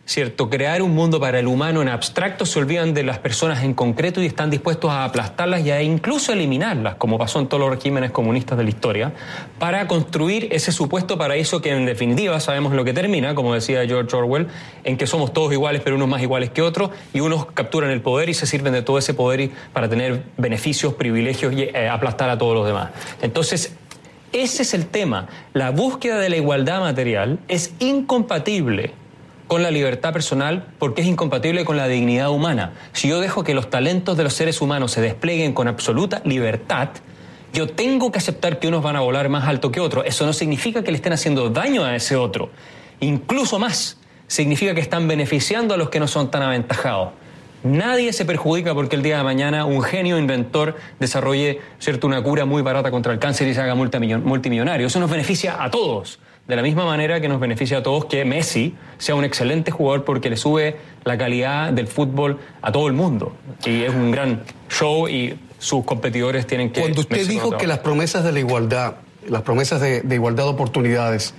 ¿cierto? 0.07 0.49
Crear 0.49 0.81
un 0.81 0.95
mundo 0.95 1.19
para 1.19 1.37
el 1.37 1.47
humano 1.47 1.81
en 1.81 1.89
abstracto, 1.89 2.45
se 2.45 2.57
olvidan 2.57 2.93
de 2.93 3.03
las 3.03 3.19
personas 3.19 3.61
en 3.63 3.73
concreto 3.73 4.21
y 4.23 4.25
están 4.25 4.49
dispuestos 4.49 4.89
a 4.89 5.03
aplastarlas 5.03 5.65
y 5.65 5.71
a 5.71 5.81
incluso 5.81 6.31
eliminarlas, 6.31 6.95
como 6.95 7.17
pasó 7.17 7.41
en 7.41 7.47
todos 7.47 7.59
los 7.59 7.69
regímenes 7.69 8.11
comunistas 8.11 8.57
de 8.57 8.63
la 8.63 8.69
historia, 8.69 9.11
para 9.59 9.85
construir 9.87 10.47
ese 10.51 10.71
supuesto 10.71 11.17
paraíso 11.17 11.61
que 11.61 11.71
en 11.71 11.85
definitiva 11.85 12.39
sabemos 12.39 12.71
lo 12.71 12.85
que 12.85 12.93
termina, 12.93 13.35
como 13.35 13.53
decía 13.53 13.85
George 13.85 14.15
Orwell, 14.15 14.47
en 14.85 14.95
que 14.95 15.05
somos 15.07 15.33
todos 15.33 15.51
iguales, 15.51 15.81
pero 15.83 15.97
unos 15.97 16.07
más 16.07 16.21
iguales 16.21 16.51
que 16.51 16.61
otros, 16.61 16.91
y 17.13 17.19
unos 17.19 17.47
capturan 17.47 17.91
el 17.91 17.99
poder 17.99 18.29
y 18.29 18.33
se 18.33 18.47
sirven 18.47 18.71
de 18.71 18.83
todo 18.83 18.97
ese 18.97 19.13
poder 19.13 19.49
para 19.73 19.89
tener 19.89 20.23
beneficios, 20.37 20.93
privilegios 20.93 21.51
y 21.51 21.63
eh, 21.63 21.89
aplastar 21.89 22.29
a 22.29 22.37
todos 22.37 22.55
los 22.55 22.65
demás. 22.65 22.91
Entonces, 23.21 23.75
ese 24.31 24.63
es 24.63 24.73
el 24.73 24.85
tema. 24.85 25.27
La 25.53 25.71
búsqueda 25.71 26.17
de 26.19 26.29
la 26.29 26.37
igualdad 26.37 26.79
material 26.79 27.39
es 27.49 27.73
incompatible 27.79 28.93
con 29.47 29.63
la 29.63 29.71
libertad 29.71 30.13
personal 30.13 30.65
porque 30.77 31.01
es 31.01 31.07
incompatible 31.07 31.63
con 31.65 31.77
la 31.77 31.87
dignidad 31.87 32.29
humana. 32.29 32.73
Si 32.93 33.07
yo 33.07 33.19
dejo 33.19 33.43
que 33.43 33.53
los 33.53 33.69
talentos 33.69 34.17
de 34.17 34.23
los 34.23 34.33
seres 34.33 34.61
humanos 34.61 34.91
se 34.91 35.01
desplieguen 35.01 35.53
con 35.53 35.67
absoluta 35.67 36.21
libertad, 36.25 36.89
yo 37.53 37.67
tengo 37.67 38.11
que 38.11 38.19
aceptar 38.19 38.59
que 38.59 38.67
unos 38.67 38.83
van 38.83 38.97
a 38.97 38.99
volar 38.99 39.29
más 39.29 39.47
alto 39.47 39.71
que 39.71 39.79
otros. 39.79 40.05
Eso 40.05 40.25
no 40.25 40.33
significa 40.33 40.83
que 40.83 40.91
le 40.91 40.97
estén 40.97 41.13
haciendo 41.13 41.49
daño 41.49 41.85
a 41.85 41.95
ese 41.95 42.15
otro. 42.15 42.49
Incluso 42.99 43.57
más, 43.57 43.97
significa 44.27 44.75
que 44.75 44.81
están 44.81 45.07
beneficiando 45.07 45.73
a 45.73 45.77
los 45.77 45.89
que 45.89 45.99
no 45.99 46.07
son 46.07 46.29
tan 46.29 46.41
aventajados. 46.41 47.11
Nadie 47.63 48.13
se 48.13 48.25
perjudica 48.25 48.73
porque 48.75 48.95
el 48.95 49.01
día 49.01 49.17
de 49.17 49.23
mañana 49.23 49.65
un 49.65 49.81
genio 49.81 50.17
inventor 50.19 50.75
desarrolle 50.99 51.59
¿cierto? 51.79 52.05
una 52.05 52.21
cura 52.21 52.45
muy 52.45 52.61
barata 52.61 52.91
contra 52.91 53.13
el 53.13 53.19
cáncer 53.19 53.47
y 53.47 53.53
se 53.53 53.61
haga 53.61 53.75
multimillon- 53.75 54.21
multimillonario. 54.21 54.87
Eso 54.87 54.99
nos 54.99 55.09
beneficia 55.09 55.61
a 55.61 55.71
todos. 55.71 56.19
De 56.47 56.55
la 56.55 56.61
misma 56.61 56.85
manera 56.85 57.19
que 57.19 57.27
nos 57.27 57.41
beneficia 57.41 57.79
a 57.79 57.83
todos 57.83 58.05
que 58.05 58.23
Messi 58.23 58.73
sea 58.97 59.15
un 59.15 59.25
excelente 59.25 59.69
jugador 59.69 60.05
porque 60.05 60.29
le 60.29 60.37
sube 60.37 60.77
la 61.03 61.17
calidad 61.17 61.73
del 61.73 61.87
fútbol 61.87 62.39
a 62.61 62.71
todo 62.71 62.87
el 62.87 62.93
mundo. 62.93 63.33
Y 63.65 63.83
es 63.83 63.93
un 63.93 64.11
gran 64.11 64.43
show 64.69 65.09
y 65.09 65.37
sus 65.59 65.83
competidores 65.83 66.47
tienen 66.47 66.71
que... 66.71 66.79
Cuando 66.79 67.01
usted 67.01 67.27
dijo 67.27 67.57
que 67.57 67.67
las 67.67 67.79
promesas 67.79 68.23
de 68.23 68.31
la 68.31 68.39
igualdad, 68.39 68.95
las 69.27 69.41
promesas 69.41 69.81
de, 69.81 70.01
de 70.01 70.15
igualdad 70.15 70.45
de 70.45 70.51
oportunidades, 70.51 71.33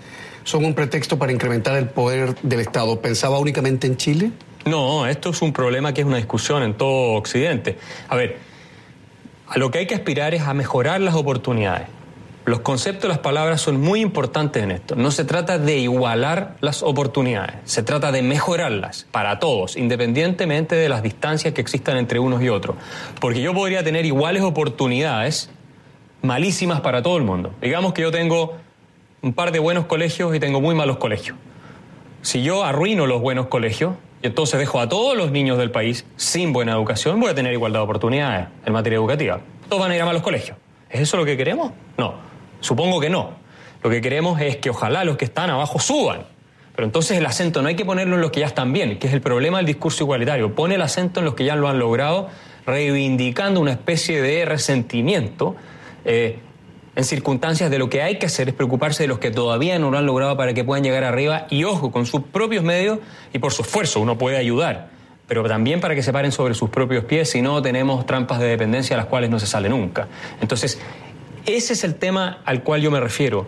son 0.45 0.67
un 0.67 0.75
pretexto 0.75 1.19
para 1.19 1.33
incrementar 1.33 1.77
el 1.77 1.89
poder 1.89 2.35
del 2.43 2.61
Estado, 2.61 3.01
¿pensaba 3.01 3.39
únicamente 3.39 3.87
en 3.87 3.97
Chile? 3.97 4.31
No, 4.67 5.07
esto 5.07 5.31
es 5.31 5.41
un 5.41 5.53
problema 5.55 5.95
que 5.95 6.03
es 6.03 6.07
una 6.07 6.19
discusión 6.19 6.63
en 6.63 6.75
todo 6.75 7.15
Occidente. 7.15 7.79
A 8.09 8.17
ver, 8.17 8.37
a 9.49 9.59
lo 9.59 9.71
que 9.71 9.79
hay 9.79 9.87
que 9.87 9.95
aspirar 9.95 10.35
es 10.35 10.43
a 10.43 10.53
mejorar 10.53 11.01
las 11.01 11.15
oportunidades. 11.15 11.87
Los 12.49 12.61
conceptos, 12.61 13.11
las 13.11 13.19
palabras 13.19 13.61
son 13.61 13.79
muy 13.79 14.01
importantes 14.01 14.63
en 14.63 14.71
esto. 14.71 14.97
No 14.97 15.11
se 15.11 15.27
trata 15.27 15.59
de 15.59 15.77
igualar 15.81 16.57
las 16.63 16.83
oportunidades, 16.83 17.57
se 17.65 17.83
trata 17.83 18.11
de 18.11 18.23
mejorarlas 18.23 19.07
para 19.11 19.39
todos, 19.39 19.77
independientemente 19.77 20.75
de 20.75 20.89
las 20.89 21.03
distancias 21.03 21.53
que 21.53 21.61
existan 21.61 21.99
entre 21.99 22.19
unos 22.19 22.43
y 22.43 22.49
otros. 22.49 22.77
Porque 23.21 23.43
yo 23.43 23.53
podría 23.53 23.85
tener 23.85 24.07
iguales 24.07 24.43
oportunidades 24.43 25.51
malísimas 26.23 26.81
para 26.81 27.03
todo 27.03 27.19
el 27.19 27.23
mundo. 27.23 27.53
Digamos 27.61 27.93
que 27.93 28.01
yo 28.01 28.11
tengo 28.11 28.57
un 29.21 29.35
par 29.35 29.53
de 29.53 29.59
buenos 29.59 29.85
colegios 29.85 30.35
y 30.35 30.41
tengo 30.41 30.63
muy 30.63 30.75
malos 30.75 30.97
colegios. 30.97 31.37
Si 32.23 32.43
yo 32.43 32.65
arruino 32.65 33.07
los 33.07 33.21
buenos 33.21 33.49
colegios 33.49 33.93
y 34.23 34.27
entonces 34.29 34.59
dejo 34.59 34.81
a 34.81 34.89
todos 34.89 35.15
los 35.19 35.31
niños 35.33 35.59
del 35.59 35.71
país 35.71 36.07
sin 36.17 36.55
buena 36.55 36.73
educación, 36.73 37.21
voy 37.21 37.29
a 37.29 37.35
tener 37.35 37.53
igualdad 37.53 37.81
de 37.81 37.85
oportunidades 37.85 38.49
en 38.65 38.73
materia 38.73 38.97
educativa. 38.97 39.41
Todos 39.69 39.83
van 39.83 39.91
a 39.91 39.97
ir 39.97 40.01
a 40.01 40.07
malos 40.07 40.23
colegios. 40.23 40.57
¿Es 40.89 41.03
eso 41.03 41.19
lo 41.19 41.27
que 41.27 41.37
queremos? 41.37 41.73
No. 41.99 42.38
Supongo 42.61 43.01
que 43.01 43.11
no. 43.11 43.31
Lo 43.83 43.91
que 43.91 44.01
queremos 44.01 44.41
es 44.41 44.57
que 44.57 44.71
ojalá 44.71 45.05
los 45.05 45.17
que 45.17 45.25
están 45.25 45.51
abajo 45.51 45.79
suban. 45.79 46.27
Pero 46.75 46.87
entonces 46.87 47.19
el 47.19 47.27
acento 47.27 47.63
no 47.63 47.69
hay 47.69 47.75
que 47.75 47.85
ponerlo 47.85 48.17
en 48.17 48.21
los 48.21 48.31
que 48.31 48.41
ya 48.41 48.47
están 48.47 48.73
bien, 48.73 48.99
que 48.99 49.09
es 49.09 49.13
el 49.13 49.21
problema 49.21 49.59
del 49.59 49.67
discurso 49.67 50.05
igualitario. 50.05 50.55
Pone 50.55 50.77
el 50.77 50.83
acento 50.83 51.21
en 51.21 51.27
los 51.27 51.35
que 51.35 51.45
ya 51.45 51.57
lo 51.57 51.69
han 51.69 51.79
logrado, 51.79 52.29
reivindicando 52.67 53.61
una 53.61 53.73
especie 53.73 54.23
de 54.23 54.45
resentimiento 54.45 55.57
eh, 56.05 56.39
en 56.99 57.05
circunstancias 57.05 57.71
de 57.71 57.79
lo 57.79 57.89
que 57.89 58.03
hay 58.03 58.19
que 58.19 58.27
hacer 58.27 58.49
es 58.49 58.55
preocuparse 58.55 59.05
de 59.05 59.07
los 59.07 59.21
que 59.21 59.31
todavía 59.31 59.79
no 59.79 59.91
lo 59.93 59.99
han 59.99 60.07
logrado 60.07 60.37
para 60.37 60.53
que 60.53 60.65
puedan 60.65 60.83
llegar 60.83 61.05
arriba 61.05 61.47
y 61.49 61.63
ojo, 61.63 61.93
con 61.93 62.07
sus 62.07 62.23
propios 62.23 62.65
medios 62.65 62.99
y 63.33 63.39
por 63.39 63.53
su 63.53 63.63
esfuerzo 63.63 64.01
uno 64.01 64.19
puede 64.19 64.37
ayudar, 64.37 64.89
pero 65.29 65.45
también 65.45 65.81
para 65.81 65.95
que 65.95 66.03
se 66.03 66.13
paren 66.13 66.33
sobre 66.33 66.55
sus 66.55 66.71
propios 66.71 67.05
pies, 67.05 67.31
si 67.31 67.41
no 67.41 67.63
tenemos 67.63 68.05
trampas 68.05 68.41
de 68.41 68.47
dependencia 68.47 68.97
a 68.97 68.97
las 68.97 69.07
cuales 69.07 69.31
no 69.31 69.39
se 69.39 69.47
sale 69.47 69.69
nunca. 69.69 70.09
Entonces, 70.41 70.81
ese 71.57 71.73
es 71.73 71.85
el 71.85 71.95
tema 71.95 72.39
al 72.45 72.63
cual 72.63 72.81
yo 72.81 72.91
me 72.91 73.01
refiero. 73.01 73.47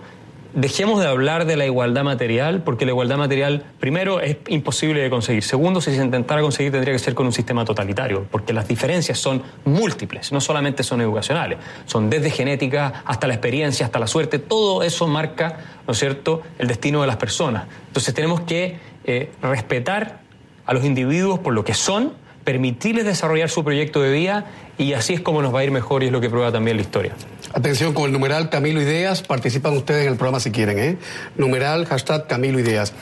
Dejemos 0.53 1.01
de 1.01 1.07
hablar 1.07 1.45
de 1.45 1.57
la 1.57 1.65
igualdad 1.65 2.03
material, 2.03 2.63
porque 2.65 2.85
la 2.85 2.91
igualdad 2.91 3.19
material, 3.19 3.65
primero, 3.79 4.21
es 4.21 4.39
imposible 4.49 5.01
de 5.01 5.09
conseguir. 5.09 5.45
Segundo, 5.45 5.81
si 5.81 5.95
se 5.95 6.03
intentara 6.03 6.43
conseguir, 6.43 6.73
tendría 6.73 6.93
que 6.93 6.99
ser 6.99 7.15
con 7.15 7.27
un 7.27 7.33
sistema 7.33 7.65
totalitario, 7.65 8.27
porque 8.29 8.53
las 8.53 8.67
diferencias 8.67 9.17
son 9.19 9.45
múltiples, 9.65 10.33
no 10.33 10.41
solamente 10.41 10.83
son 10.83 11.01
educacionales, 11.01 11.59
son 11.87 12.11
desde 12.11 12.31
genética 12.31 13.05
hasta 13.05 13.29
la 13.29 13.35
experiencia, 13.35 13.87
hasta 13.87 14.01
la 14.01 14.09
suerte, 14.09 14.41
todo 14.41 14.83
eso 14.83 15.07
marca, 15.07 15.59
¿no 15.87 15.93
es 15.93 15.99
cierto?, 16.01 16.43
el 16.59 16.67
destino 16.67 17.01
de 17.03 17.07
las 17.07 17.17
personas. 17.17 17.67
Entonces 17.87 18.13
tenemos 18.13 18.41
que 18.41 18.79
eh, 19.05 19.31
respetar 19.43 20.21
a 20.67 20.75
los 20.75 20.85
individuos 20.85 21.39
por 21.39 21.55
lo 21.55 21.65
que 21.65 21.75
son, 21.75 22.15
permitirles 22.51 23.05
desarrollar 23.05 23.49
su 23.49 23.63
proyecto 23.63 24.03
de 24.03 24.11
vida 24.11 24.47
y 24.77 24.95
así 24.95 25.15
es 25.15 25.21
como 25.21 25.41
nos 25.41 25.55
va 25.55 25.61
a 25.61 25.65
ir 25.65 25.71
mejor 25.71 26.03
y 26.03 26.07
es 26.07 26.13
lo 26.13 26.21
que 26.21 26.29
prueba 26.29 26.51
también 26.51 26.77
la 26.77 26.83
historia. 26.83 27.15
Atención 27.55 27.95
con 27.95 28.07
el 28.07 28.13
numeral 28.13 28.51
Camilo 28.51 28.83
Ideas, 28.83 29.23
participan 29.23 29.77
ustedes 29.77 30.03
en 30.03 30.13
el 30.13 30.17
programa 30.17 30.41
si 30.41 30.51
quieren, 30.51 30.77
¿eh? 30.81 30.99
Numeral, 31.37 31.87
hashtag 31.87 32.27
Camilo 32.27 32.59
Ideas. 32.59 32.93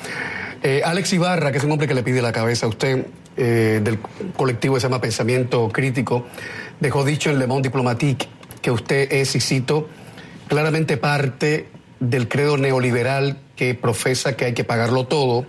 Eh, 0.63 0.83
Alex 0.85 1.15
Ibarra, 1.15 1.51
que 1.51 1.57
es 1.57 1.65
un 1.65 1.73
hombre 1.73 1.89
que 1.89 1.95
le 1.95 2.03
pide 2.03 2.21
la 2.21 2.31
cabeza 2.31 2.67
a 2.67 2.69
usted, 2.69 3.07
eh, 3.39 3.81
del 3.83 3.99
colectivo 4.37 4.75
que 4.75 4.83
se 4.83 4.87
llama 4.87 5.01
Pensamiento 5.01 5.71
Crítico, 5.71 6.27
dejó 6.79 7.03
dicho 7.07 7.31
en 7.31 7.39
Le 7.39 7.47
Monde 7.47 7.71
Diplomatique 7.71 8.29
que 8.61 8.71
usted 8.71 9.11
es, 9.11 9.35
y 9.35 9.41
cito, 9.41 9.89
claramente 10.49 10.99
parte 10.99 11.69
del 12.01 12.29
credo 12.29 12.59
neoliberal 12.59 13.39
que 13.57 13.75
profesa 13.75 14.37
que 14.37 14.45
hay 14.45 14.53
que 14.53 14.65
pagarlo 14.65 15.07
todo 15.07 15.47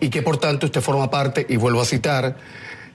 y 0.00 0.08
que 0.08 0.20
por 0.20 0.38
tanto 0.38 0.66
usted 0.66 0.80
forma 0.80 1.10
parte, 1.10 1.46
y 1.48 1.56
vuelvo 1.56 1.80
a 1.80 1.84
citar, 1.84 2.36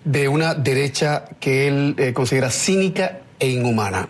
de 0.03 0.27
una 0.27 0.53
derecha 0.55 1.25
que 1.39 1.67
él 1.67 1.95
eh, 1.97 2.13
considera 2.13 2.49
cínica 2.49 3.19
e 3.39 3.49
inhumana. 3.49 4.07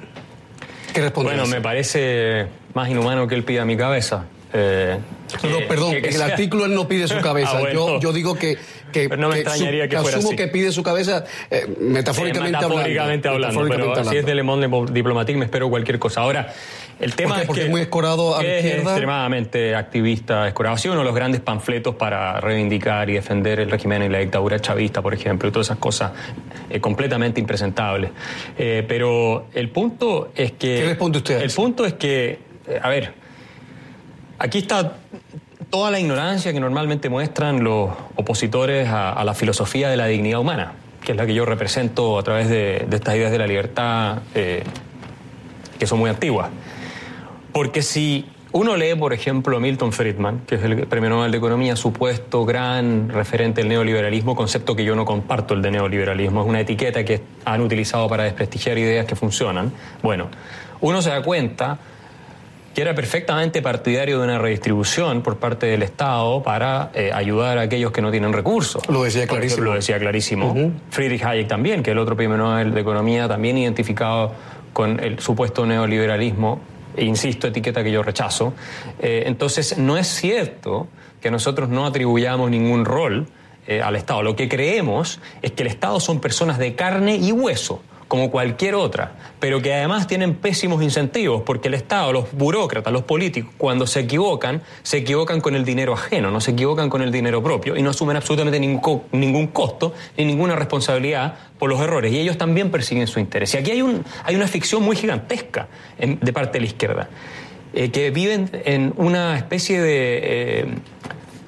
¿Qué 0.93 1.01
responde? 1.01 1.31
Bueno, 1.31 1.47
me 1.47 1.61
parece 1.61 2.47
más 2.73 2.89
inhumano 2.89 3.27
que 3.27 3.35
él 3.35 3.43
pida 3.43 3.65
mi 3.65 3.77
cabeza. 3.77 4.25
Eh, 4.51 4.97
no, 5.43 5.67
perdón, 5.67 5.91
que, 6.01 6.09
el 6.09 6.21
artículo 6.21 6.65
él 6.65 6.73
no 6.73 6.87
pide 6.87 7.07
su 7.07 7.19
cabeza. 7.21 7.51
ah, 7.53 7.59
bueno. 7.59 7.73
yo, 7.73 7.99
yo, 7.99 8.13
digo 8.13 8.35
que, 8.35 8.57
que, 8.91 9.07
pero 9.07 9.21
no 9.21 9.29
me 9.29 9.39
extrañaría 9.39 9.87
que, 9.87 9.97
fuera 9.97 10.17
asumo 10.17 10.29
así. 10.29 10.35
que 10.35 10.47
pide 10.47 10.71
su 10.71 10.81
cabeza 10.81 11.23
eh, 11.51 11.67
metafóricamente, 11.79 12.57
sí, 12.57 12.65
metafóricamente 12.65 13.27
hablando. 13.27 13.47
hablando 13.47 13.63
metafóricamente 13.63 13.75
pero 13.75 13.91
hablando. 13.91 14.11
si 14.11 14.17
es 14.17 14.25
de 14.25 14.35
Le 14.35 14.43
Monde 14.43 14.91
Diplomatique 14.91 15.37
me 15.37 15.45
espero 15.45 15.69
cualquier 15.69 15.99
cosa. 15.99 16.21
Ahora, 16.21 16.51
el 16.99 17.15
tema 17.15 17.35
¿Por 17.35 17.41
es 17.41 17.47
Porque 17.47 17.61
que 17.61 17.65
es 17.67 17.71
muy 17.71 17.81
escorado 17.81 18.37
a 18.37 18.41
es 18.41 18.65
izquierda. 18.65 18.91
extremadamente 18.91 19.75
activista, 19.75 20.47
escorado. 20.47 20.75
Ha 20.75 20.77
sido 20.77 20.93
uno 20.93 21.01
de 21.01 21.05
los 21.05 21.15
grandes 21.15 21.41
panfletos 21.41 21.95
para 21.95 22.39
reivindicar 22.41 23.09
y 23.09 23.13
defender 23.13 23.59
el 23.59 23.71
régimen 23.71 24.03
y 24.03 24.09
la 24.09 24.19
dictadura 24.19 24.59
chavista, 24.59 25.01
por 25.01 25.13
ejemplo, 25.13 25.47
y 25.47 25.51
todas 25.51 25.67
esas 25.67 25.77
cosas 25.77 26.11
eh, 26.69 26.79
completamente 26.79 27.39
impresentables. 27.39 28.11
Eh, 28.57 28.83
pero 28.87 29.47
el 29.53 29.69
punto 29.69 30.31
es 30.35 30.51
que... 30.53 30.75
¿Qué 30.81 30.85
responde 30.85 31.17
usted 31.19 31.41
El 31.41 31.51
punto 31.51 31.85
es 31.85 31.93
que, 31.93 32.39
eh, 32.67 32.79
a 32.81 32.89
ver, 32.89 33.13
aquí 34.37 34.59
está 34.59 34.97
toda 35.69 35.91
la 35.91 35.99
ignorancia 35.99 36.51
que 36.51 36.59
normalmente 36.59 37.09
muestran 37.09 37.63
los 37.63 37.91
opositores 38.15 38.87
a, 38.89 39.13
a, 39.13 39.23
la 39.23 39.33
filosofía 39.33 39.89
de 39.89 39.97
la 39.97 40.07
dignidad 40.07 40.39
humana, 40.39 40.73
que 41.03 41.11
es 41.11 41.17
la 41.17 41.25
que 41.25 41.33
yo 41.33 41.45
represento 41.45 42.17
a 42.17 42.23
través 42.23 42.49
de, 42.49 42.85
de 42.89 42.95
estas 42.95 43.15
ideas 43.15 43.31
de 43.31 43.37
la 43.37 43.47
libertad 43.47 44.19
eh, 44.35 44.63
que 45.77 45.87
son 45.87 45.99
muy 45.99 46.09
antiguas. 46.09 46.49
Porque 47.59 47.81
si 47.81 48.25
uno 48.53 48.77
lee, 48.77 48.95
por 48.95 49.11
ejemplo, 49.11 49.57
a 49.57 49.59
Milton 49.59 49.91
Friedman, 49.91 50.43
que 50.47 50.55
es 50.55 50.63
el 50.63 50.87
premio 50.87 51.09
Nobel 51.09 51.29
de 51.29 51.39
Economía, 51.39 51.75
supuesto 51.75 52.45
gran 52.45 53.09
referente 53.09 53.59
del 53.59 53.67
neoliberalismo, 53.67 54.33
concepto 54.33 54.77
que 54.77 54.85
yo 54.85 54.95
no 54.95 55.03
comparto 55.03 55.55
el 55.55 55.61
de 55.61 55.69
neoliberalismo, 55.71 56.43
es 56.43 56.47
una 56.47 56.61
etiqueta 56.61 57.03
que 57.03 57.19
han 57.43 57.59
utilizado 57.59 58.07
para 58.07 58.23
desprestigiar 58.23 58.77
ideas 58.77 59.05
que 59.05 59.17
funcionan. 59.17 59.73
Bueno, 60.01 60.29
uno 60.79 61.01
se 61.01 61.09
da 61.09 61.21
cuenta 61.21 61.79
que 62.73 62.81
era 62.81 62.95
perfectamente 62.95 63.61
partidario 63.61 64.19
de 64.19 64.23
una 64.23 64.37
redistribución 64.37 65.21
por 65.21 65.35
parte 65.35 65.65
del 65.65 65.83
Estado 65.83 66.41
para 66.41 66.91
eh, 66.93 67.11
ayudar 67.13 67.57
a 67.57 67.63
aquellos 67.63 67.91
que 67.91 68.01
no 68.01 68.09
tienen 68.09 68.31
recursos. 68.31 68.87
Lo 68.87 69.03
decía 69.03 69.27
clarísimo. 69.27 69.65
Lo 69.65 69.73
decía 69.73 69.99
clarísimo. 69.99 70.51
Uh 70.51 70.55
-huh. 70.55 70.71
Friedrich 70.91 71.25
Hayek 71.25 71.49
también, 71.49 71.83
que 71.83 71.91
es 71.91 71.93
el 71.93 71.99
otro 71.99 72.15
premio 72.15 72.37
Nobel 72.37 72.73
de 72.73 72.79
Economía, 72.79 73.27
también 73.27 73.57
identificado 73.57 74.31
con 74.71 74.97
el 75.03 75.19
supuesto 75.19 75.65
neoliberalismo, 75.65 76.61
e 76.99 77.05
insisto, 77.05 77.47
etiqueta 77.47 77.83
que 77.83 77.91
yo 77.91 78.03
rechazo. 78.03 78.53
Eh, 78.99 79.23
entonces, 79.25 79.77
no 79.77 79.97
es 79.97 80.07
cierto 80.07 80.87
que 81.21 81.31
nosotros 81.31 81.69
no 81.69 81.85
atribuyamos 81.85 82.49
ningún 82.49 82.83
rol 82.85 83.27
eh, 83.67 83.81
al 83.81 83.95
Estado. 83.95 84.21
Lo 84.21 84.35
que 84.35 84.49
creemos 84.49 85.19
es 85.41 85.51
que 85.53 85.63
el 85.63 85.67
Estado 85.67 85.99
son 85.99 86.19
personas 86.19 86.57
de 86.57 86.75
carne 86.75 87.15
y 87.15 87.31
hueso 87.31 87.81
como 88.09 88.31
cualquier 88.31 88.73
otra, 88.73 89.13
pero 89.39 89.61
que 89.61 89.71
además 89.71 90.07
tienen 90.07 90.33
pésimos 90.33 90.81
incentivos, 90.81 91.43
porque 91.43 91.67
el 91.67 91.75
Estado, 91.75 92.11
los 92.11 92.31
burócratas, 92.31 92.91
los 92.91 93.03
políticos, 93.03 93.53
cuando 93.55 93.85
se 93.85 93.99
equivocan, 94.01 94.63
se 94.81 94.97
equivocan 94.97 95.41
con 95.41 95.55
el 95.55 95.63
dinero 95.63 95.93
ajeno, 95.93 96.31
no 96.31 96.41
se 96.41 96.51
equivocan 96.51 96.89
con 96.89 97.03
el 97.03 97.11
dinero 97.11 97.43
propio 97.43 97.77
y 97.77 97.83
no 97.83 97.91
asumen 97.91 98.17
absolutamente 98.17 98.59
ningún, 98.59 99.47
costo 99.47 99.93
ni 100.17 100.25
ninguna 100.25 100.55
responsabilidad 100.55 101.35
por 101.59 101.69
los 101.69 101.79
errores. 101.79 102.11
Y 102.11 102.19
ellos 102.19 102.35
también 102.35 102.71
persiguen 102.71 103.05
su 103.05 103.19
interés. 103.19 103.53
Y 103.53 103.57
aquí 103.57 103.69
hay, 103.69 103.83
un, 103.83 104.03
hay 104.23 104.35
una 104.35 104.47
ficción 104.47 104.81
muy 104.81 104.95
gigantesca 104.95 105.67
de 105.99 106.33
parte 106.33 106.53
de 106.53 106.61
la 106.61 106.65
izquierda, 106.65 107.09
eh, 107.75 107.91
que 107.91 108.09
viven 108.09 108.49
en 108.65 108.91
una 108.97 109.37
especie 109.37 109.79
de... 109.79 110.19
Eh, 110.23 110.65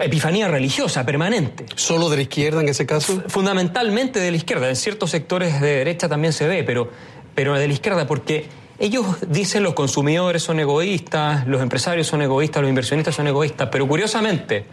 epifanía 0.03 0.47
religiosa 0.47 1.05
permanente. 1.05 1.65
¿Solo 1.75 2.09
de 2.09 2.17
la 2.17 2.21
izquierda 2.23 2.61
en 2.61 2.69
ese 2.69 2.85
caso? 2.85 3.23
Fundamentalmente 3.27 4.19
de 4.19 4.31
la 4.31 4.37
izquierda. 4.37 4.69
En 4.69 4.75
ciertos 4.75 5.11
sectores 5.11 5.61
de 5.61 5.75
derecha 5.75 6.09
también 6.09 6.33
se 6.33 6.47
ve, 6.47 6.63
pero, 6.63 6.89
pero 7.35 7.53
de 7.53 7.67
la 7.67 7.73
izquierda, 7.73 8.07
porque 8.07 8.47
ellos 8.79 9.05
dicen 9.27 9.63
los 9.63 9.73
consumidores 9.73 10.41
son 10.41 10.59
egoístas, 10.59 11.45
los 11.47 11.61
empresarios 11.61 12.07
son 12.07 12.21
egoístas, 12.21 12.61
los 12.61 12.69
inversionistas 12.69 13.13
son 13.13 13.27
egoístas, 13.27 13.69
pero 13.71 13.87
curiosamente, 13.87 14.65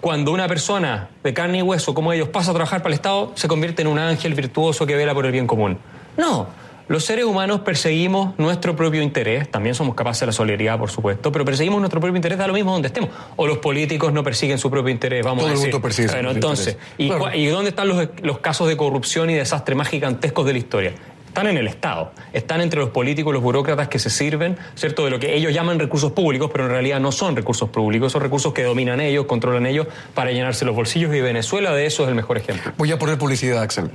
cuando 0.00 0.32
una 0.32 0.48
persona 0.48 1.08
de 1.22 1.32
carne 1.32 1.58
y 1.58 1.62
hueso 1.62 1.94
como 1.94 2.12
ellos 2.12 2.28
pasa 2.28 2.50
a 2.50 2.54
trabajar 2.54 2.82
para 2.82 2.90
el 2.90 2.94
Estado, 2.94 3.32
se 3.36 3.46
convierte 3.46 3.82
en 3.82 3.88
un 3.88 3.98
ángel 3.98 4.34
virtuoso 4.34 4.86
que 4.86 4.96
vela 4.96 5.14
por 5.14 5.24
el 5.24 5.32
bien 5.32 5.46
común. 5.46 5.78
No. 6.16 6.48
Los 6.88 7.04
seres 7.04 7.26
humanos 7.26 7.60
perseguimos 7.60 8.38
nuestro 8.38 8.74
propio 8.74 9.02
interés, 9.02 9.50
también 9.50 9.74
somos 9.74 9.94
capaces 9.94 10.20
de 10.20 10.26
la 10.26 10.32
solidaridad, 10.32 10.78
por 10.78 10.90
supuesto, 10.90 11.30
pero 11.30 11.44
perseguimos 11.44 11.80
nuestro 11.80 12.00
propio 12.00 12.16
interés 12.16 12.38
da 12.38 12.46
lo 12.46 12.54
mismo 12.54 12.72
donde 12.72 12.88
estemos. 12.88 13.10
O 13.36 13.46
los 13.46 13.58
políticos 13.58 14.10
no 14.12 14.24
persiguen 14.24 14.58
su 14.58 14.70
propio 14.70 14.90
interés, 14.90 15.22
vamos 15.22 15.42
Todo 15.42 15.48
a 15.48 15.50
decir. 15.50 15.66
el 15.66 15.72
mundo 15.72 15.82
persigue 15.82 16.08
bueno, 16.08 16.30
su 16.30 16.34
entonces, 16.36 16.78
interés. 16.96 16.96
¿y, 16.96 17.08
claro. 17.08 17.36
¿y 17.36 17.46
dónde 17.46 17.68
están 17.70 17.88
los, 17.88 18.08
los 18.22 18.38
casos 18.38 18.68
de 18.68 18.76
corrupción 18.78 19.28
y 19.28 19.34
desastre 19.34 19.74
más 19.74 19.88
gigantescos 19.88 20.46
de 20.46 20.52
la 20.52 20.58
historia? 20.58 20.92
Están 21.38 21.50
en 21.52 21.58
el 21.58 21.68
Estado, 21.68 22.10
están 22.32 22.60
entre 22.62 22.80
los 22.80 22.90
políticos, 22.90 23.32
los 23.32 23.40
burócratas 23.40 23.86
que 23.86 24.00
se 24.00 24.10
sirven, 24.10 24.56
¿cierto?, 24.74 25.04
de 25.04 25.10
lo 25.12 25.20
que 25.20 25.36
ellos 25.36 25.54
llaman 25.54 25.78
recursos 25.78 26.10
públicos, 26.10 26.50
pero 26.50 26.64
en 26.64 26.70
realidad 26.70 26.98
no 26.98 27.12
son 27.12 27.36
recursos 27.36 27.68
públicos, 27.68 28.10
son 28.10 28.22
recursos 28.22 28.52
que 28.52 28.64
dominan 28.64 29.00
ellos, 29.00 29.26
controlan 29.26 29.64
ellos 29.64 29.86
para 30.14 30.32
llenarse 30.32 30.64
los 30.64 30.74
bolsillos 30.74 31.14
y 31.14 31.20
Venezuela 31.20 31.72
de 31.72 31.86
eso 31.86 32.02
es 32.02 32.08
el 32.08 32.16
mejor 32.16 32.38
ejemplo. 32.38 32.72
Voy 32.76 32.90
a 32.90 32.98
poner 32.98 33.18
publicidad, 33.18 33.62
Axel. 33.62 33.88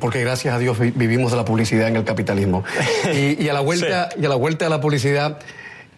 porque 0.00 0.22
gracias 0.22 0.54
a 0.54 0.58
Dios 0.58 0.78
vivimos 0.78 1.30
de 1.30 1.36
la 1.36 1.44
publicidad 1.44 1.88
en 1.88 1.96
el 1.96 2.04
capitalismo. 2.04 2.64
Y, 3.12 3.46
a, 3.46 3.52
la 3.52 3.60
vuelta, 3.60 4.08
y 4.18 4.24
a 4.24 4.28
la 4.30 4.36
vuelta 4.36 4.64
de 4.64 4.70
la 4.70 4.80
publicidad, 4.80 5.40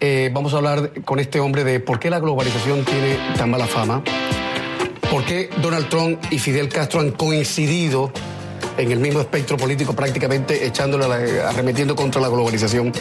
eh, 0.01 0.29
vamos 0.35 0.55
a 0.55 0.57
hablar 0.57 0.91
con 1.05 1.21
este 1.21 1.39
hombre 1.39 1.63
de 1.63 1.79
por 1.79 2.01
qué 2.01 2.11
la 2.11 2.19
globalización 2.19 2.85
tiene 2.85 3.17
tan 3.37 3.49
mala 3.49 3.69
fama, 3.69 4.03
por 5.09 5.25
qué 5.25 5.51
Donald 5.63 5.89
Trump 5.89 6.19
y 6.33 6.41
Fidel 6.41 6.69
Castro 6.69 6.99
han 6.99 7.13
coincidido 7.13 8.13
en 8.77 8.93
el 8.93 8.99
mismo 8.99 9.21
espectro 9.21 9.57
político 9.57 9.95
prácticamente 9.95 10.67
echándole, 10.67 11.41
arremetiendo 11.41 11.95
contra 11.97 12.21
la 12.21 12.29
globalización. 12.29 12.93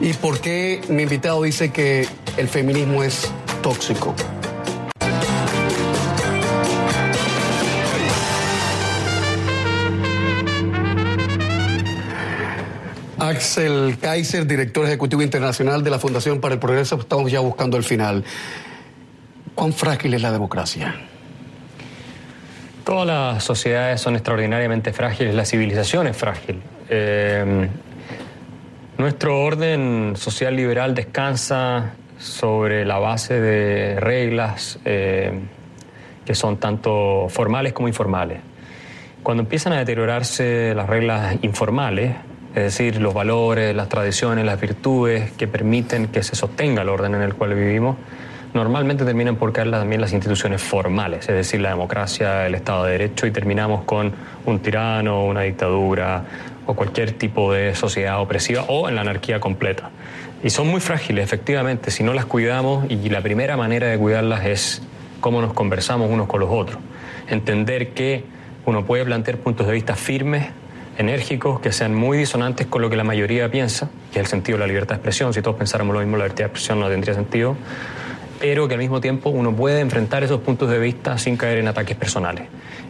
Y 0.00 0.12
por 0.14 0.40
qué 0.40 0.80
mi 0.88 1.04
invitado 1.04 1.42
dice 1.42 1.70
que 1.70 2.06
el 2.36 2.48
feminismo 2.48 3.02
es 3.02 3.30
tóxico. 3.62 4.14
Axel 13.18 13.98
Kaiser, 14.00 14.46
director 14.46 14.86
ejecutivo 14.86 15.22
internacional 15.22 15.82
de 15.82 15.90
la 15.90 15.98
Fundación 15.98 16.40
para 16.40 16.54
el 16.54 16.60
Progreso, 16.60 16.96
estamos 16.96 17.32
ya 17.32 17.40
buscando 17.40 17.76
el 17.76 17.82
final. 17.82 18.24
¿Cuán 19.54 19.72
frágil 19.72 20.14
es 20.14 20.22
la 20.22 20.30
democracia? 20.30 20.94
Todas 22.86 23.04
las 23.04 23.42
sociedades 23.42 24.00
son 24.00 24.14
extraordinariamente 24.14 24.92
frágiles, 24.92 25.34
la 25.34 25.44
civilización 25.44 26.06
es 26.06 26.16
frágil. 26.16 26.62
Eh, 26.88 27.68
nuestro 28.96 29.40
orden 29.40 30.12
social 30.14 30.54
liberal 30.54 30.94
descansa 30.94 31.94
sobre 32.16 32.84
la 32.84 33.00
base 33.00 33.40
de 33.40 33.98
reglas 33.98 34.78
eh, 34.84 35.32
que 36.24 36.36
son 36.36 36.58
tanto 36.58 37.26
formales 37.28 37.72
como 37.72 37.88
informales. 37.88 38.38
Cuando 39.24 39.42
empiezan 39.42 39.72
a 39.72 39.78
deteriorarse 39.78 40.72
las 40.72 40.88
reglas 40.88 41.38
informales, 41.42 42.14
es 42.50 42.62
decir, 42.62 43.00
los 43.00 43.12
valores, 43.12 43.74
las 43.74 43.88
tradiciones, 43.88 44.44
las 44.44 44.60
virtudes 44.60 45.32
que 45.32 45.48
permiten 45.48 46.06
que 46.06 46.22
se 46.22 46.36
sostenga 46.36 46.82
el 46.82 46.88
orden 46.88 47.16
en 47.16 47.22
el 47.22 47.34
cual 47.34 47.52
vivimos, 47.54 47.96
normalmente 48.56 49.04
terminan 49.04 49.36
por 49.36 49.52
caer 49.52 49.70
también 49.70 50.00
las 50.00 50.14
instituciones 50.14 50.62
formales, 50.62 51.28
es 51.28 51.34
decir, 51.34 51.60
la 51.60 51.68
democracia, 51.68 52.46
el 52.46 52.54
Estado 52.54 52.84
de 52.84 52.92
Derecho, 52.92 53.26
y 53.26 53.30
terminamos 53.30 53.84
con 53.84 54.12
un 54.46 54.58
tirano, 54.60 55.26
una 55.26 55.42
dictadura 55.42 56.24
o 56.64 56.74
cualquier 56.74 57.12
tipo 57.12 57.52
de 57.52 57.74
sociedad 57.74 58.18
opresiva 58.18 58.64
o 58.68 58.88
en 58.88 58.94
la 58.94 59.02
anarquía 59.02 59.40
completa. 59.40 59.90
Y 60.42 60.48
son 60.48 60.68
muy 60.68 60.80
frágiles, 60.80 61.22
efectivamente, 61.22 61.90
si 61.90 62.02
no 62.02 62.14
las 62.14 62.24
cuidamos, 62.24 62.90
y 62.90 63.08
la 63.10 63.20
primera 63.20 63.58
manera 63.58 63.88
de 63.88 63.98
cuidarlas 63.98 64.46
es 64.46 64.82
cómo 65.20 65.42
nos 65.42 65.52
conversamos 65.52 66.10
unos 66.10 66.26
con 66.26 66.40
los 66.40 66.48
otros. 66.50 66.78
Entender 67.28 67.90
que 67.90 68.24
uno 68.64 68.86
puede 68.86 69.04
plantear 69.04 69.36
puntos 69.36 69.66
de 69.66 69.74
vista 69.74 69.96
firmes 69.96 70.46
enérgicos, 70.96 71.60
que 71.60 71.72
sean 71.72 71.94
muy 71.94 72.16
disonantes 72.16 72.66
con 72.68 72.80
lo 72.80 72.88
que 72.88 72.96
la 72.96 73.04
mayoría 73.04 73.50
piensa, 73.50 73.90
que 74.12 74.20
es 74.20 74.24
el 74.24 74.30
sentido 74.30 74.56
de 74.56 74.60
la 74.64 74.66
libertad 74.66 74.94
de 74.94 75.00
expresión. 75.00 75.34
Si 75.34 75.42
todos 75.42 75.56
pensáramos 75.58 75.92
lo 75.92 76.00
mismo, 76.00 76.16
la 76.16 76.24
libertad 76.24 76.44
de 76.44 76.44
expresión 76.44 76.80
no 76.80 76.88
tendría 76.88 77.14
sentido. 77.14 77.54
Pero 78.40 78.68
que 78.68 78.74
al 78.74 78.80
mismo 78.80 79.00
tiempo 79.00 79.30
uno 79.30 79.54
puede 79.54 79.80
enfrentar 79.80 80.22
esos 80.22 80.40
puntos 80.40 80.70
de 80.70 80.78
vista 80.78 81.18
sin 81.18 81.36
caer 81.36 81.58
en 81.58 81.68
ataques 81.68 81.96
personales. 81.96 82.48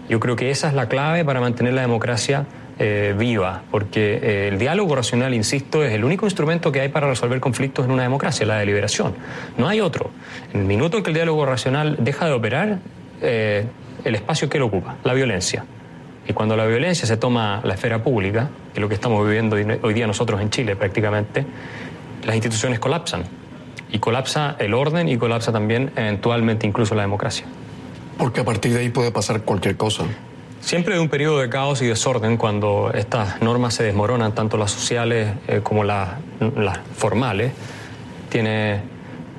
Yo 0.08 0.20
creo 0.20 0.36
que 0.36 0.50
esa 0.50 0.68
es 0.68 0.74
la 0.74 0.88
clave 0.88 1.24
para 1.24 1.40
mantener 1.40 1.74
la 1.74 1.82
democracia 1.82 2.46
eh, 2.78 3.14
viva, 3.16 3.62
porque 3.70 4.20
eh, 4.22 4.48
el 4.48 4.58
diálogo 4.58 4.94
racional, 4.94 5.32
insisto, 5.32 5.82
es 5.82 5.92
el 5.92 6.04
único 6.04 6.26
instrumento 6.26 6.70
que 6.70 6.80
hay 6.80 6.90
para 6.90 7.08
resolver 7.08 7.40
conflictos 7.40 7.86
en 7.86 7.90
una 7.90 8.02
democracia, 8.02 8.44
la 8.44 8.58
deliberación. 8.58 9.14
No 9.56 9.66
hay 9.66 9.80
otro. 9.80 10.10
En 10.52 10.60
el 10.60 10.66
minuto 10.66 10.98
en 10.98 11.02
que 11.02 11.10
el 11.10 11.14
diálogo 11.14 11.46
racional 11.46 11.96
deja 12.00 12.26
de 12.26 12.32
operar, 12.32 12.78
eh, 13.22 13.64
el 14.04 14.14
espacio 14.14 14.48
que 14.48 14.58
lo 14.58 14.66
ocupa, 14.66 14.96
la 15.04 15.14
violencia. 15.14 15.64
Y 16.28 16.32
cuando 16.32 16.56
la 16.56 16.66
violencia 16.66 17.06
se 17.06 17.16
toma 17.16 17.60
la 17.64 17.74
esfera 17.74 18.02
pública, 18.02 18.50
que 18.72 18.78
es 18.78 18.82
lo 18.82 18.88
que 18.88 18.94
estamos 18.94 19.26
viviendo 19.26 19.56
hoy 19.56 19.94
día 19.94 20.06
nosotros 20.06 20.40
en 20.40 20.50
Chile 20.50 20.76
prácticamente, 20.76 21.46
las 22.24 22.34
instituciones 22.34 22.78
colapsan. 22.78 23.24
Y 23.90 23.98
colapsa 23.98 24.56
el 24.58 24.74
orden 24.74 25.08
y 25.08 25.16
colapsa 25.16 25.52
también 25.52 25.92
eventualmente 25.96 26.66
incluso 26.66 26.94
la 26.94 27.02
democracia. 27.02 27.46
Porque 28.18 28.40
a 28.40 28.44
partir 28.44 28.72
de 28.72 28.80
ahí 28.80 28.88
puede 28.88 29.10
pasar 29.10 29.42
cualquier 29.42 29.76
cosa. 29.76 30.04
Siempre 30.60 30.94
hay 30.94 31.00
un 31.00 31.08
periodo 31.08 31.38
de 31.38 31.48
caos 31.48 31.80
y 31.82 31.86
desorden 31.86 32.36
cuando 32.36 32.90
estas 32.92 33.40
normas 33.40 33.74
se 33.74 33.84
desmoronan, 33.84 34.34
tanto 34.34 34.56
las 34.56 34.72
sociales 34.72 35.34
eh, 35.46 35.60
como 35.62 35.84
las, 35.84 36.14
las 36.56 36.80
formales, 36.96 37.52
tiene 38.30 38.80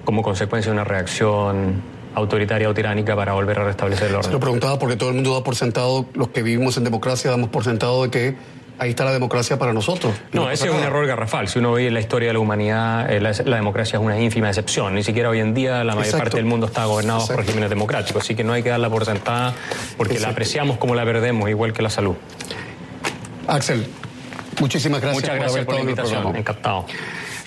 como 0.06 0.22
consecuencia 0.22 0.72
una 0.72 0.86
reacción 0.86 1.82
autoritaria 2.16 2.70
o 2.70 2.74
tiránica 2.74 3.16
para 3.16 3.34
volver 3.34 3.60
a 3.60 3.66
restablecer 3.66 4.08
el 4.08 4.16
orden. 4.16 4.24
Se 4.24 4.32
lo 4.32 4.40
preguntaba 4.40 4.80
porque 4.80 4.96
todo 4.96 5.10
el 5.10 5.16
mundo 5.16 5.34
da 5.34 5.44
por 5.44 5.56
sentado, 5.56 6.06
los 6.14 6.30
que 6.30 6.42
vivimos 6.42 6.78
en 6.78 6.84
democracia 6.84 7.30
damos 7.30 7.50
por 7.50 7.64
sentado 7.64 8.04
de 8.04 8.10
que 8.10 8.36
ahí 8.80 8.92
está 8.92 9.06
la 9.06 9.12
democracia 9.12 9.58
para 9.58 9.74
nosotros. 9.74 10.14
No, 10.32 10.50
ese 10.50 10.68
es 10.68 10.74
un 10.74 10.82
error 10.82 11.06
garrafal. 11.08 11.48
Si 11.48 11.60
uno 11.60 11.74
ve 11.74 11.90
la 11.92 12.00
historia 12.00 12.30
de 12.30 12.34
la 12.34 12.40
humanidad, 12.40 13.12
eh, 13.12 13.20
la, 13.20 13.32
democracia 13.32 13.98
es 13.98 14.04
una 14.04 14.20
ínfima 14.20 14.48
excepción. 14.50 14.96
Ni 14.96 15.04
siquiera 15.04 15.30
hoy 15.30 15.40
en 15.40 15.54
día 15.54 15.84
la 15.84 15.96
mayor 15.96 16.18
parte 16.18 16.38
del 16.38 16.46
mundo 16.46 16.68
está 16.68 16.86
gobernado 16.86 17.26
por 17.28 17.38
regímenes 17.38 17.70
democráticos. 17.70 18.24
Así 18.24 18.36
que 18.36 18.44
no 18.44 18.54
hay 18.54 18.64
que 18.64 18.70
darla 18.70 18.90
por 18.90 19.06
sentada 19.06 19.54
porque 19.98 20.20
la 20.20 20.30
apreciamos 20.30 20.78
como 20.78 20.96
la 20.96 21.06
perdemos, 21.06 21.50
igual 21.50 21.74
que 21.74 21.82
la 21.82 21.90
salud. 21.90 22.16
Axel, 23.48 23.88
muchísimas 24.60 25.02
gracias, 25.02 25.24
Muchas 25.24 25.36
gracias 25.40 25.66
por, 25.66 25.76
la 25.76 25.82
invitación. 25.82 26.36
Encantado. 26.36 26.86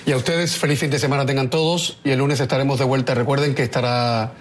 Y 0.06 0.12
a 0.12 0.16
ustedes, 0.16 0.56
feliz 0.56 0.78
fin 0.78 0.90
de 0.90 0.98
semana 0.98 1.26
tengan 1.26 1.50
todos. 1.50 1.98
Y 2.04 2.10
el 2.10 2.18
lunes 2.18 2.40
estaremos 2.40 2.78
de 2.78 2.84
vuelta. 2.84 3.14
Recuerden 3.14 3.54
que 3.54 3.62
estará 3.62 4.32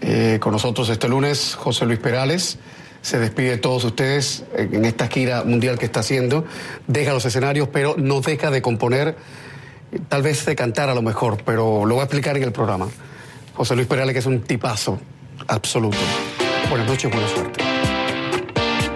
eh, 0.00 0.38
con 0.40 0.52
nosotros 0.52 0.88
este 0.88 1.08
lunes 1.08 1.54
José 1.54 1.86
Luis 1.86 1.98
Perales. 1.98 2.58
Se 3.06 3.20
despide 3.20 3.50
de 3.50 3.58
todos 3.58 3.84
ustedes 3.84 4.42
en 4.56 4.84
esta 4.84 5.06
gira 5.06 5.44
mundial 5.44 5.78
que 5.78 5.84
está 5.84 6.00
haciendo. 6.00 6.44
Deja 6.88 7.12
los 7.12 7.24
escenarios, 7.24 7.68
pero 7.68 7.94
no 7.96 8.20
deja 8.20 8.50
de 8.50 8.60
componer, 8.60 9.14
tal 10.08 10.22
vez 10.22 10.44
de 10.44 10.56
cantar 10.56 10.88
a 10.88 10.94
lo 10.96 11.02
mejor, 11.02 11.40
pero 11.44 11.86
lo 11.86 11.94
voy 11.94 12.00
a 12.00 12.06
explicar 12.06 12.36
en 12.36 12.42
el 12.42 12.50
programa. 12.50 12.88
José 13.54 13.76
Luis 13.76 13.86
Perales, 13.86 14.12
que 14.12 14.18
es 14.18 14.26
un 14.26 14.40
tipazo 14.40 14.98
absoluto. 15.46 15.98
Buenas 16.68 16.88
noches, 16.88 17.08
buena 17.12 17.28
suerte. 17.28 17.62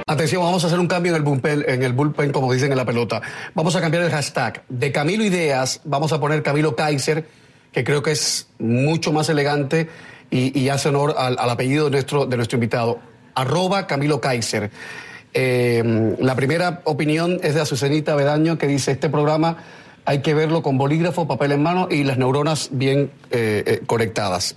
Atención, 0.09 0.43
vamos 0.43 0.65
a 0.65 0.67
hacer 0.67 0.81
un 0.81 0.89
cambio 0.89 1.13
en 1.13 1.17
el, 1.17 1.23
bullpen, 1.23 1.65
en 1.69 1.85
el 1.85 1.93
bullpen, 1.93 2.33
como 2.33 2.53
dicen 2.53 2.73
en 2.73 2.79
la 2.79 2.85
pelota. 2.85 3.23
Vamos 3.55 3.77
a 3.77 3.81
cambiar 3.81 4.03
el 4.03 4.11
hashtag. 4.11 4.65
De 4.69 4.91
Camilo 4.91 5.23
Ideas, 5.23 5.83
vamos 5.85 6.13
a 6.13 6.19
poner 6.19 6.43
Camilo 6.43 6.75
Kaiser, 6.75 7.29
que 7.71 7.85
creo 7.85 8.03
que 8.03 8.11
es 8.11 8.49
mucho 8.59 9.13
más 9.13 9.29
elegante 9.29 9.89
y, 10.33 10.69
hace 10.69 10.89
honor 10.89 11.15
al, 11.17 11.39
apellido 11.39 11.85
de 11.85 11.91
nuestro, 11.93 12.27
de 12.27 12.37
nuestro 12.37 12.57
invitado, 12.57 13.10
arroba 13.41 13.87
Camilo 13.87 14.21
Kaiser. 14.21 14.71
Eh, 15.33 16.17
la 16.19 16.35
primera 16.35 16.83
opinión 16.85 17.39
es 17.43 17.55
de 17.55 17.61
Azucenita 17.61 18.15
Bedaño, 18.15 18.59
que 18.59 18.67
dice, 18.67 18.93
este 18.93 19.09
programa 19.09 19.59
hay 20.05 20.23
que 20.23 20.35
verlo 20.35 20.63
con 20.63 20.79
bolígrafo, 20.79 21.29
papel 21.29 21.53
en 21.53 21.63
mano 21.63 21.89
y 21.91 22.05
las 22.05 22.19
neuronas 22.19 22.71
bien 22.73 23.11
eh, 23.31 23.63
eh, 23.67 23.83
conectadas. 23.87 24.57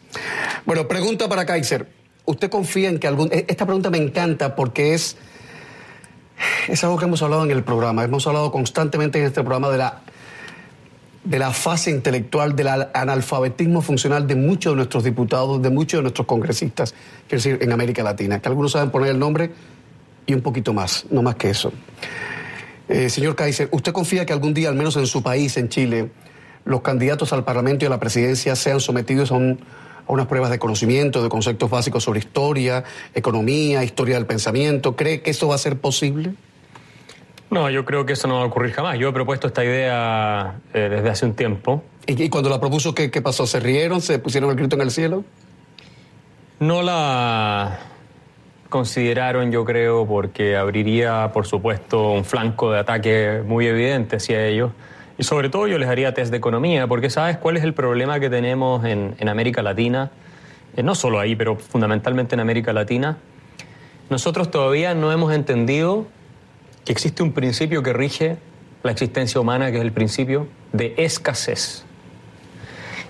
Bueno, 0.65 0.87
pregunta 0.87 1.27
para 1.27 1.45
Kaiser. 1.45 1.87
¿Usted 2.25 2.49
confía 2.49 2.89
en 2.89 2.99
que 2.99 3.07
algún... 3.07 3.29
Esta 3.31 3.65
pregunta 3.65 3.89
me 3.89 3.97
encanta 3.97 4.55
porque 4.55 4.93
es... 4.93 5.17
Es 6.67 6.83
algo 6.83 6.97
que 6.97 7.05
hemos 7.05 7.21
hablado 7.21 7.43
en 7.43 7.51
el 7.51 7.63
programa. 7.63 8.03
Hemos 8.03 8.25
hablado 8.25 8.51
constantemente 8.51 9.19
en 9.19 9.25
este 9.25 9.41
programa 9.41 9.69
de 9.69 9.77
la 9.77 10.01
de 11.23 11.39
la 11.39 11.51
fase 11.51 11.89
intelectual, 11.89 12.55
del 12.55 12.67
analfabetismo 12.93 13.81
funcional 13.81 14.27
de 14.27 14.35
muchos 14.35 14.73
de 14.73 14.77
nuestros 14.77 15.03
diputados, 15.03 15.61
de 15.61 15.69
muchos 15.69 15.99
de 15.99 16.01
nuestros 16.03 16.27
congresistas, 16.27 16.93
quiero 17.27 17.43
decir, 17.43 17.59
en 17.61 17.71
América 17.71 18.03
Latina, 18.03 18.41
que 18.41 18.49
algunos 18.49 18.73
saben 18.73 18.91
poner 18.91 19.11
el 19.11 19.19
nombre 19.19 19.51
y 20.25 20.33
un 20.33 20.41
poquito 20.41 20.73
más, 20.73 21.05
no 21.09 21.21
más 21.21 21.35
que 21.35 21.49
eso. 21.49 21.71
Eh, 22.89 23.09
señor 23.09 23.35
Kaiser, 23.35 23.69
¿usted 23.71 23.93
confía 23.93 24.25
que 24.25 24.33
algún 24.33 24.53
día, 24.53 24.67
al 24.67 24.75
menos 24.75 24.97
en 24.97 25.07
su 25.07 25.23
país, 25.23 25.55
en 25.55 25.69
Chile, 25.69 26.11
los 26.65 26.81
candidatos 26.81 27.31
al 27.31 27.45
Parlamento 27.45 27.85
y 27.85 27.87
a 27.87 27.89
la 27.89 27.99
presidencia 27.99 28.55
sean 28.55 28.81
sometidos 28.81 29.31
a, 29.31 29.35
a 29.35 29.39
unas 30.07 30.27
pruebas 30.27 30.51
de 30.51 30.59
conocimiento, 30.59 31.23
de 31.23 31.29
conceptos 31.29 31.69
básicos 31.69 32.03
sobre 32.03 32.19
historia, 32.19 32.83
economía, 33.15 33.83
historia 33.85 34.15
del 34.15 34.25
pensamiento? 34.25 34.97
¿Cree 34.97 35.21
que 35.21 35.31
eso 35.31 35.47
va 35.47 35.55
a 35.55 35.59
ser 35.59 35.79
posible? 35.79 36.33
No, 37.53 37.69
yo 37.69 37.85
creo 37.85 38.03
que 38.03 38.13
eso 38.13 38.27
no 38.27 38.37
va 38.37 38.41
a 38.41 38.45
ocurrir 38.45 38.73
jamás. 38.73 38.97
Yo 38.97 39.09
he 39.09 39.13
propuesto 39.13 39.45
esta 39.45 39.63
idea 39.63 40.55
eh, 40.73 40.89
desde 40.89 41.07
hace 41.07 41.27
un 41.27 41.35
tiempo. 41.35 41.83
¿Y, 42.07 42.27
cuando 42.29 42.49
la 42.49 42.59
propuso, 42.59 42.95
¿qué, 42.95 43.09
pasó? 43.21 43.45
¿Se 43.45 43.59
rieron? 43.59 44.01
¿Se 44.01 44.17
pusieron 44.17 44.49
el 44.49 44.55
grito 44.55 44.75
en 44.75 44.81
el 44.81 44.89
cielo? 44.89 45.23
No 46.59 46.81
la 46.81 47.79
consideraron, 48.69 49.51
yo 49.51 49.65
creo, 49.65 50.07
porque 50.07 50.57
abriría, 50.57 51.29
por 51.31 51.45
supuesto, 51.45 52.13
un 52.13 52.25
flanco 52.25 52.71
de 52.71 52.79
ataque 52.79 53.43
muy 53.45 53.67
evidente 53.67 54.15
hacia 54.15 54.43
ellos. 54.47 54.71
Y 55.19 55.23
sobre 55.23 55.49
todo 55.49 55.67
yo 55.67 55.77
les 55.77 55.87
haría 55.87 56.11
test 56.15 56.31
de 56.31 56.37
economía, 56.37 56.87
porque 56.87 57.11
¿sabes 57.11 57.37
cuál 57.37 57.57
es 57.57 57.63
el 57.63 57.75
problema 57.75 58.19
que 58.19 58.31
tenemos 58.31 58.83
en, 58.83 59.29
América 59.29 59.61
Latina? 59.61 60.09
Eh, 60.75 60.81
no 60.81 60.95
solo 60.95 61.19
ahí, 61.19 61.35
pero 61.35 61.55
fundamentalmente 61.55 62.33
en 62.33 62.39
América 62.39 62.73
Latina. 62.73 63.19
Nosotros 64.09 64.49
todavía 64.49 64.95
no 64.95 65.11
hemos 65.11 65.31
entendido 65.35 66.07
que 66.85 66.91
existe 66.91 67.23
un 67.23 67.31
principio 67.31 67.81
que 67.83 67.93
rige 67.93 68.37
la 68.83 68.91
existencia 68.91 69.39
humana, 69.39 69.71
que 69.71 69.77
es 69.77 69.83
el 69.83 69.93
principio 69.93 70.47
de 70.73 70.93
escasez. 70.97 71.85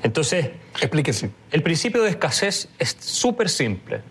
Entonces, 0.03 0.51
explíquese. 0.79 1.31
El 1.51 1.63
principio 1.63 2.03
de 2.03 2.09
escasez 2.09 2.69
es 2.77 2.95
súper 2.99 3.49
simple. 3.49 4.01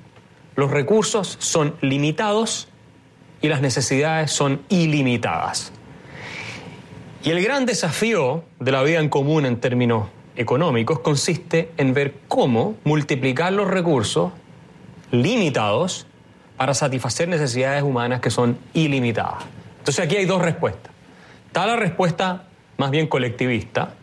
Los 0.56 0.70
recursos 0.70 1.36
son 1.38 1.76
limitados 1.80 2.68
y 3.40 3.48
las 3.48 3.60
necesidades 3.60 4.30
son 4.30 4.62
ilimitadas. 4.68 5.72
Y 7.24 7.30
el 7.30 7.42
gran 7.42 7.66
desafío 7.66 8.44
de 8.58 8.72
la 8.72 8.82
vida 8.82 8.98
en 8.98 9.08
común 9.08 9.46
en 9.46 9.60
términos 9.60 10.08
económicos 10.34 11.00
consiste 11.00 11.70
en 11.76 11.94
ver 11.94 12.14
cómo 12.26 12.76
multiplicar 12.84 13.52
los 13.52 13.68
recursos 13.68 14.32
limitados 15.10 16.06
para 16.56 16.74
satisfacer 16.74 17.28
necesidades 17.28 17.82
humanas 17.82 18.20
que 18.20 18.30
son 18.30 18.58
ilimitadas. 18.74 19.44
Entonces 19.78 20.04
aquí 20.04 20.16
hay 20.16 20.26
dos 20.26 20.42
respuestas. 20.42 20.92
Está 21.46 21.66
la 21.66 21.76
respuesta 21.76 22.44
más 22.78 22.90
bien 22.90 23.06
colectivista, 23.06 23.94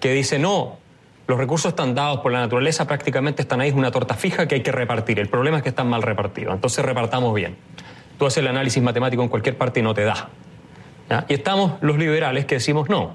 que 0.00 0.12
dice, 0.12 0.38
no, 0.38 0.78
los 1.26 1.38
recursos 1.38 1.70
están 1.70 1.94
dados 1.94 2.20
por 2.20 2.32
la 2.32 2.40
naturaleza, 2.40 2.86
prácticamente 2.86 3.42
están 3.42 3.60
ahí, 3.60 3.70
es 3.70 3.74
una 3.74 3.90
torta 3.90 4.14
fija 4.14 4.46
que 4.46 4.56
hay 4.56 4.62
que 4.62 4.72
repartir. 4.72 5.18
El 5.18 5.28
problema 5.28 5.56
es 5.56 5.62
que 5.62 5.70
están 5.70 5.88
mal 5.88 6.02
repartidos, 6.02 6.54
entonces 6.54 6.84
repartamos 6.84 7.34
bien. 7.34 7.56
Tú 8.18 8.26
haces 8.26 8.38
el 8.38 8.48
análisis 8.48 8.82
matemático 8.82 9.22
en 9.22 9.28
cualquier 9.28 9.56
parte 9.56 9.80
y 9.80 9.82
no 9.82 9.94
te 9.94 10.04
da. 10.04 10.28
Y 11.28 11.34
estamos 11.34 11.74
los 11.80 11.98
liberales 11.98 12.44
que 12.44 12.56
decimos, 12.56 12.88
no, 12.88 13.14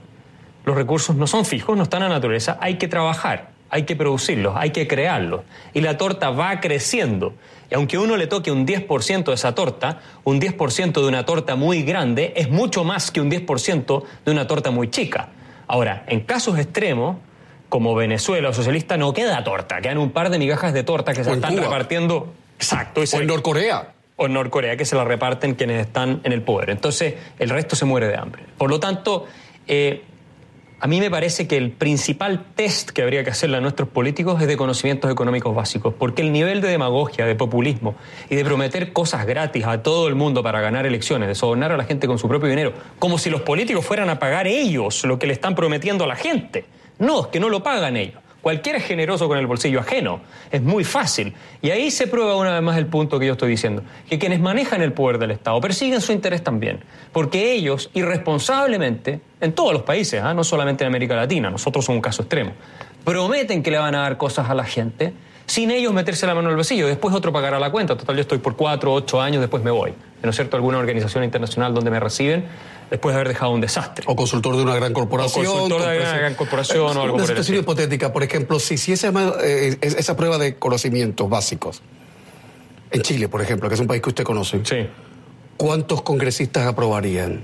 los 0.66 0.76
recursos 0.76 1.16
no 1.16 1.28
son 1.28 1.46
fijos, 1.46 1.78
no 1.78 1.84
están 1.84 2.02
en 2.04 2.10
la 2.10 2.16
naturaleza, 2.16 2.58
hay 2.62 2.78
que 2.78 2.88
trabajar, 2.88 3.51
hay 3.72 3.84
que 3.84 3.96
producirlos, 3.96 4.54
hay 4.58 4.72
que 4.72 4.86
crearlos. 4.88 5.42
Y 5.74 5.80
la 5.80 5.98
torta 5.98 6.30
va 6.30 6.60
creciendo. 6.60 7.34
Y 7.72 7.76
aunque 7.76 7.98
uno 7.98 8.18
le 8.18 8.28
toque 8.28 8.52
un 8.52 8.68
10% 8.68 9.24
de 9.24 9.34
esa 9.34 9.56
torta, 9.56 10.02
un 10.26 10.42
10% 10.42 10.92
de 10.92 11.08
una 11.08 11.26
torta 11.26 11.56
muy 11.56 11.84
grande 11.84 12.34
es 12.36 12.50
mucho 12.50 12.84
más 12.84 13.12
que 13.12 13.22
un 13.22 13.32
10% 13.32 14.04
de 14.26 14.32
una 14.32 14.46
torta 14.46 14.72
muy 14.72 14.90
chica. 14.90 15.30
Ahora, 15.68 16.04
en 16.08 16.20
casos 16.20 16.60
extremos, 16.60 17.16
como 17.70 17.96
Venezuela 17.96 18.50
o 18.50 18.54
socialista, 18.54 18.98
no 18.98 19.14
queda 19.14 19.42
torta, 19.46 19.80
quedan 19.80 20.00
un 20.00 20.12
par 20.12 20.30
de 20.30 20.38
migajas 20.38 20.74
de 20.74 20.84
torta 20.84 21.14
que 21.14 21.24
se 21.24 21.32
están 21.32 21.56
repartiendo. 21.56 22.34
Exacto. 22.58 23.02
o 23.02 23.20
en 23.20 23.26
Norcorea 23.26 23.94
o 24.18 24.26
en 24.26 24.34
Norcorea, 24.34 24.76
que 24.76 24.86
se 24.86 24.96
la 24.96 25.06
reparten 25.06 25.56
quienes 25.56 25.88
están 25.88 26.20
en 26.26 26.34
el 26.34 26.44
poder. 26.44 26.70
Entonces, 26.70 27.16
el 27.40 27.50
resto 27.50 27.76
se 27.76 27.86
muere 27.86 28.08
de 28.08 28.18
hambre. 28.18 28.44
Por 28.58 28.70
lo 28.70 28.80
tanto, 28.80 29.26
eh, 29.66 30.04
a 30.84 30.88
mí 30.88 31.00
me 31.00 31.12
parece 31.12 31.48
que 31.48 31.58
el 31.58 31.70
principal 31.70 32.44
test 32.56 32.90
que 32.90 33.04
habría 33.04 33.24
que 33.24 33.30
hacerle 33.30 33.58
a 33.58 33.62
nuestros 33.62 33.88
políticos 33.88 34.42
es 34.42 34.48
de 34.48 34.58
conocimientos 34.58 35.12
económicos 35.12 35.54
básicos, 35.54 35.94
porque 35.94 36.24
el 36.24 36.32
nivel 36.32 36.60
de 36.60 36.70
demagogia, 36.70 37.28
de 37.28 37.36
populismo 37.36 37.94
y 38.32 38.36
de 38.36 38.44
prometer 38.44 38.92
cosas 38.92 39.28
gratis 39.28 39.64
a 39.68 39.84
todo 39.84 40.08
el 40.08 40.16
mundo 40.16 40.42
para 40.42 40.60
ganar 40.60 40.88
elecciones, 40.88 41.28
de 41.28 41.36
sobornar 41.36 41.72
a 41.72 41.78
la 41.78 41.84
gente 41.84 42.08
con 42.08 42.18
su 42.18 42.28
propio 42.28 42.50
dinero, 42.50 42.74
como 42.98 43.20
si 43.20 43.30
los 43.30 43.42
políticos 43.42 43.86
fueran 43.86 44.10
a 44.10 44.18
pagar 44.18 44.48
ellos 44.48 45.06
lo 45.06 45.20
que 45.20 45.28
le 45.28 45.34
están 45.34 45.54
prometiendo 45.54 46.06
a 46.06 46.08
la 46.08 46.16
gente. 46.16 46.66
No, 46.98 47.22
es 47.22 47.28
que 47.28 47.40
no 47.40 47.50
lo 47.50 47.62
pagan 47.62 47.96
ellos. 47.96 48.20
Cualquiera 48.42 48.80
es 48.80 48.86
generoso 48.86 49.28
con 49.28 49.38
el 49.38 49.46
bolsillo 49.46 49.80
ajeno. 49.80 50.22
Es 50.52 50.62
muy 50.62 50.84
fácil. 50.84 51.34
Y 51.62 51.70
ahí 51.70 51.92
se 51.92 52.08
prueba 52.08 52.36
una 52.36 52.54
vez 52.54 52.62
más 52.64 52.78
el 52.78 52.88
punto 52.88 53.20
que 53.20 53.28
yo 53.28 53.34
estoy 53.34 53.52
diciendo. 53.52 53.84
Que 54.10 54.18
quienes 54.18 54.40
manejan 54.40 54.82
el 54.82 54.94
poder 54.94 55.20
del 55.20 55.32
Estado 55.32 55.62
persiguen 55.62 56.02
su 56.02 56.12
interés 56.12 56.44
también. 56.44 56.80
Porque 57.12 57.54
ellos, 57.54 57.92
irresponsablemente, 57.94 59.22
en 59.42 59.54
todos 59.54 59.74
los 59.74 59.84
países, 59.84 60.22
¿ah? 60.24 60.34
no 60.34 60.44
solamente 60.44 60.84
en 60.84 60.88
América 60.88 61.16
Latina, 61.16 61.50
nosotros 61.50 61.86
somos 61.86 61.98
un 61.98 62.02
caso 62.02 62.24
extremo, 62.24 62.54
prometen 63.04 63.62
que 63.62 63.72
le 63.72 63.78
van 63.78 63.94
a 63.96 64.02
dar 64.02 64.18
cosas 64.18 64.50
a 64.50 64.56
la 64.56 64.64
gente 64.64 65.14
sin 65.52 65.70
ellos 65.70 65.92
meterse 65.92 66.26
la 66.26 66.34
mano 66.34 66.48
en 66.48 66.52
el 66.52 66.56
bolsillo. 66.56 66.88
Después 66.88 67.14
otro 67.14 67.34
pagará 67.34 67.60
la 67.60 67.72
cuenta. 67.72 67.98
Total, 67.98 68.16
yo 68.16 68.22
estoy 68.22 68.38
por 68.38 68.56
cuatro, 68.56 68.94
ocho 68.94 69.20
años, 69.20 69.42
después 69.42 69.62
me 69.62 69.72
voy. 69.72 69.94
¿No 70.24 70.30
es 70.30 70.36
cierto? 70.38 70.56
Alguna 70.56 70.78
organización 70.78 71.26
internacional 71.26 71.74
donde 71.74 71.92
me 71.92 72.00
reciben 72.00 72.46
después 72.90 73.14
de 73.14 73.20
haber 73.20 73.28
dejado 73.28 73.52
un 73.52 73.60
desastre. 73.60 74.06
O 74.08 74.16
consultor 74.16 74.56
de 74.56 74.64
una 74.64 74.76
gran 74.76 74.94
corporación. 74.94 75.46
O 75.46 75.50
consultor 75.50 75.82
de 75.82 76.00
una 76.00 76.18
gran 76.18 76.36
corporación 76.36 76.80
o 76.80 76.90
algo 76.90 77.04
Una 77.04 77.24
por 77.24 77.28
situación 77.28 77.58
hipotética, 77.58 78.14
por 78.14 78.24
ejemplo, 78.24 78.62
si, 78.62 78.78
si 78.78 78.94
esa, 78.94 79.12
eh, 79.44 79.78
esa 79.82 80.16
prueba 80.16 80.38
de 80.38 80.56
conocimientos 80.56 81.30
básicos, 81.30 81.82
en 82.92 83.02
Chile, 83.02 83.28
por 83.28 83.42
ejemplo, 83.42 83.68
que 83.68 83.76
es 83.76 83.82
un 83.82 83.88
país 83.88 84.02
que 84.02 84.10
usted 84.10 84.24
conoce, 84.24 84.62
sí. 84.64 84.88
¿cuántos 85.58 86.02
congresistas 86.02 86.66
aprobarían? 86.66 87.42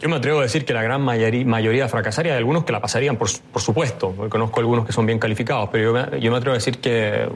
Yo 0.00 0.08
me 0.08 0.16
atrevo 0.16 0.38
a 0.38 0.42
decir 0.42 0.64
que 0.64 0.72
la 0.72 0.82
gran 0.82 1.02
mayoría, 1.02 1.88
fracasaría, 1.88 2.32
hay 2.32 2.38
algunos 2.38 2.64
que 2.64 2.72
la 2.72 2.80
pasarían, 2.80 3.16
por, 3.16 3.28
supuesto, 3.28 4.14
conozco 4.30 4.60
algunos 4.60 4.86
que 4.86 4.92
son 4.92 5.04
bien 5.04 5.18
calificados, 5.18 5.68
pero 5.70 5.84
yo 5.84 5.92
me, 5.92 6.20
yo 6.20 6.30
me 6.30 6.38
atrevo 6.38 6.54
a 6.54 6.58
decir 6.58 6.78
que 6.78 7.28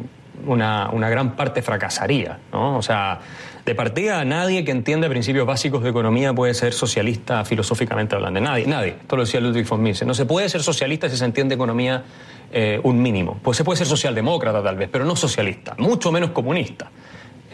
una, 0.47 0.89
una, 0.91 1.11
gran 1.11 1.37
parte 1.37 1.61
fracasaría, 1.61 2.39
¿no? 2.53 2.79
O 2.79 2.83
sea, 2.83 3.21
de 3.67 3.75
partida, 3.75 4.25
nadie 4.25 4.65
que 4.65 4.71
entienda 4.71 5.09
principios 5.11 5.47
básicos 5.47 5.83
de 5.83 5.91
economía 5.91 6.33
puede 6.33 6.55
ser 6.55 6.73
socialista 6.73 7.45
filosóficamente 7.45 8.15
hablando. 8.15 8.41
Nadie, 8.41 8.67
nadie. 8.67 8.97
Esto 9.01 9.17
lo 9.17 9.25
decía 9.25 9.41
Ludwig 9.41 9.67
von 9.67 9.83
Mises. 9.83 10.07
No 10.07 10.15
se 10.15 10.27
puede 10.27 10.49
ser 10.49 10.63
socialista 10.63 11.09
si 11.09 11.17
se 11.17 11.25
entiende 11.25 11.55
economía 11.55 12.05
eh, 12.53 12.81
un 12.83 13.01
mínimo. 13.01 13.39
Pues 13.43 13.57
se 13.57 13.65
puede 13.65 13.79
ser 13.79 13.87
socialdemócrata 13.87 14.63
tal 14.63 14.77
vez, 14.77 14.89
pero 14.91 15.05
no 15.05 15.17
socialista, 15.17 15.75
mucho 15.79 16.13
menos 16.13 16.31
comunista. 16.31 16.91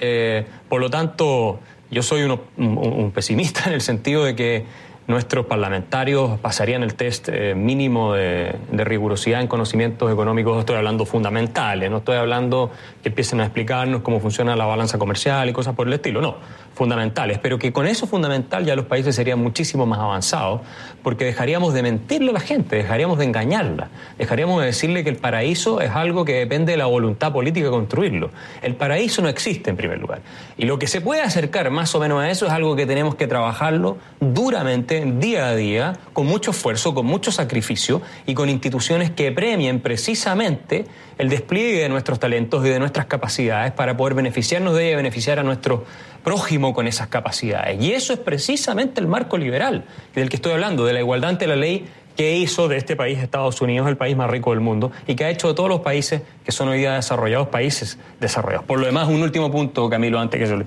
Eh, 0.01 0.45
por 0.69 0.81
lo 0.81 0.91
tanto, 0.91 1.61
yo 1.91 2.03
soy 2.03 2.23
un 2.23 3.13
pesimista 3.15 3.65
en 3.67 3.75
el 3.75 3.81
sentido 3.81 4.25
de 4.25 4.35
que 4.35 4.90
nuestros 5.11 5.47
parlamentarios 5.47 6.39
pasarían 6.39 6.83
el 6.83 6.95
test 6.95 7.29
eh, 7.29 7.55
mínimo 7.55 8.15
de, 8.15 8.55
rigurosidad 8.73 9.41
en 9.41 9.49
conocimientos 9.49 10.11
económicos, 10.11 10.61
estoy 10.61 10.77
hablando 10.77 11.05
fundamentales, 11.05 11.91
no 11.91 11.99
estoy 11.99 12.17
hablando 12.17 12.71
que 13.03 13.11
empiecen 13.11 13.41
a 13.41 13.45
explicarnos 13.45 14.03
cómo 14.03 14.21
funciona 14.21 14.57
la 14.57 14.65
balanza 14.65 14.97
comercial 14.99 15.49
y 15.49 15.53
cosas 15.53 15.75
por 15.75 15.89
el 15.89 15.93
estilo, 15.93 16.23
no, 16.23 16.37
fundamentales, 16.75 17.39
pero 17.39 17.59
que 17.59 17.73
con 17.73 17.87
eso 17.87 18.07
fundamental 18.07 18.65
ya 18.65 18.75
los 18.75 18.87
países 18.87 19.15
serían 19.15 19.39
muchísimo 19.39 19.87
más 19.87 19.99
avanzados, 19.99 20.63
porque 21.03 21.25
dejaríamos 21.25 21.75
de 21.75 21.83
mentirle 21.83 22.31
a 22.31 22.35
la 22.35 22.41
gente, 22.41 22.77
dejaríamos 22.77 23.19
de 23.19 23.25
engañarla, 23.25 23.89
dejaríamos 24.19 24.61
de 24.61 24.67
decirle 24.67 25.05
que 25.05 25.11
el 25.11 25.17
paraíso 25.17 25.81
es 25.81 25.91
algo 25.91 26.25
que 26.25 26.35
depende 26.35 26.73
de 26.73 26.79
la 26.79 26.87
voluntad 26.87 27.33
política 27.33 27.67
de 27.67 27.73
construirlo. 27.73 28.31
El 28.63 28.77
paraíso 28.77 29.23
no 29.23 29.29
existe 29.29 29.71
en 29.71 29.77
primer 29.77 29.99
lugar. 29.99 30.21
Y 30.57 30.65
lo 30.65 30.79
que 30.79 30.87
se 30.87 31.01
puede 31.01 31.23
acercar 31.23 31.71
más 31.71 31.95
o 31.95 32.01
menos 32.01 32.23
a 32.23 32.31
eso 32.31 32.47
es 32.47 32.53
algo 32.53 32.77
que 32.77 32.87
tenemos 32.87 33.15
que 33.15 33.27
trabajarlo 33.27 33.99
duramente, 34.21 35.05
día 35.19 35.49
a 35.49 35.57
día, 35.57 35.99
con 36.13 36.27
mucho 36.27 36.51
esfuerzo, 36.51 36.95
con 36.95 37.07
mucho 37.07 37.33
sacrificio 37.33 38.03
y 38.27 38.35
con 38.35 38.49
instituciones 38.49 39.11
que 39.11 39.33
premien 39.33 39.81
precisamente 39.81 40.87
el 41.19 41.29
despliegue 41.29 41.83
de 41.83 41.89
nuestros 41.89 42.19
talentos 42.19 42.65
y 42.65 42.71
de 42.71 42.79
nuestras 42.79 43.07
capacidades 43.07 43.73
para 43.73 43.97
poder 43.97 44.15
beneficiarnos 44.15 44.75
de 44.75 44.85
ella 44.85 44.93
y 44.93 44.97
beneficiar 44.97 45.39
a 45.39 45.43
nuestro 45.43 45.85
prójimo 46.23 46.73
con 46.75 46.87
esas 46.87 47.09
capacidades. 47.09 47.83
Y 47.83 47.93
eso 47.93 48.13
es 48.13 48.19
precisamente 48.19 49.01
el 49.01 49.07
marco 49.07 49.39
liberal 49.39 49.85
del 50.15 50.29
que 50.29 50.37
estoy 50.37 50.53
hablando, 50.53 50.85
de 50.85 50.93
la 50.93 51.01
igualdad 51.01 51.31
ante 51.31 51.47
la 51.47 51.57
ley 51.57 51.87
que 52.17 52.37
hizo 52.37 52.69
de 52.69 52.77
este 52.77 52.97
país 52.97 53.19
Estados 53.19 53.61
Unidos 53.61 53.89
el 53.89 53.97
país 53.97 54.17
más 54.17 54.31
rico 54.31 54.51
del 54.51 54.61
mundo 54.61 54.93
y 55.07 55.15
que 55.15 55.25
ha 55.25 55.31
hecho 55.31 55.49
de 55.49 55.55
todos 55.55 55.69
los 55.69 55.81
países 55.81 56.23
que 56.45 56.53
son 56.53 56.69
hoy 56.69 56.79
día 56.79 56.95
desarrollados 56.95 57.49
países 57.49 57.99
desarrollados. 58.21 58.67
Por 58.67 58.79
lo 58.79 58.87
demás, 58.87 59.09
un 59.09 59.23
último 59.23 59.51
punto, 59.51 59.89
Camilo, 59.89 60.19
antes 60.19 60.41
que 60.41 60.47
yo 60.47 60.57
le... 60.57 60.67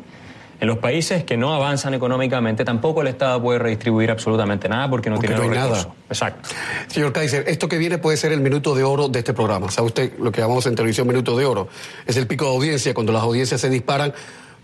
En 0.59 0.67
los 0.67 0.77
países 0.77 1.25
que 1.25 1.35
no 1.35 1.53
avanzan 1.53 1.93
económicamente, 1.93 2.63
tampoco 2.63 3.01
el 3.01 3.07
Estado 3.07 3.41
puede 3.41 3.59
redistribuir 3.59 4.09
absolutamente 4.09 4.69
nada 4.69 4.89
porque 4.89 5.09
no 5.09 5.19
tiene 5.19 5.35
no 5.35 5.45
nada. 5.47 5.89
Exacto. 6.07 6.49
Señor 6.87 7.11
Kaiser, 7.11 7.43
esto 7.49 7.67
que 7.67 7.77
viene 7.77 7.97
puede 7.97 8.15
ser 8.15 8.31
el 8.31 8.39
minuto 8.39 8.73
de 8.73 8.83
oro 8.83 9.09
de 9.09 9.19
este 9.19 9.33
programa. 9.33 9.69
¿Sabe 9.71 9.87
usted 9.87 10.13
lo 10.19 10.31
que 10.31 10.39
llamamos 10.39 10.65
en 10.67 10.75
televisión 10.75 11.05
minuto 11.05 11.35
de 11.35 11.43
oro? 11.43 11.67
Es 12.05 12.15
el 12.15 12.27
pico 12.27 12.45
de 12.45 12.51
audiencia, 12.51 12.93
cuando 12.93 13.11
las 13.11 13.23
audiencias 13.23 13.59
se 13.59 13.69
disparan 13.69 14.13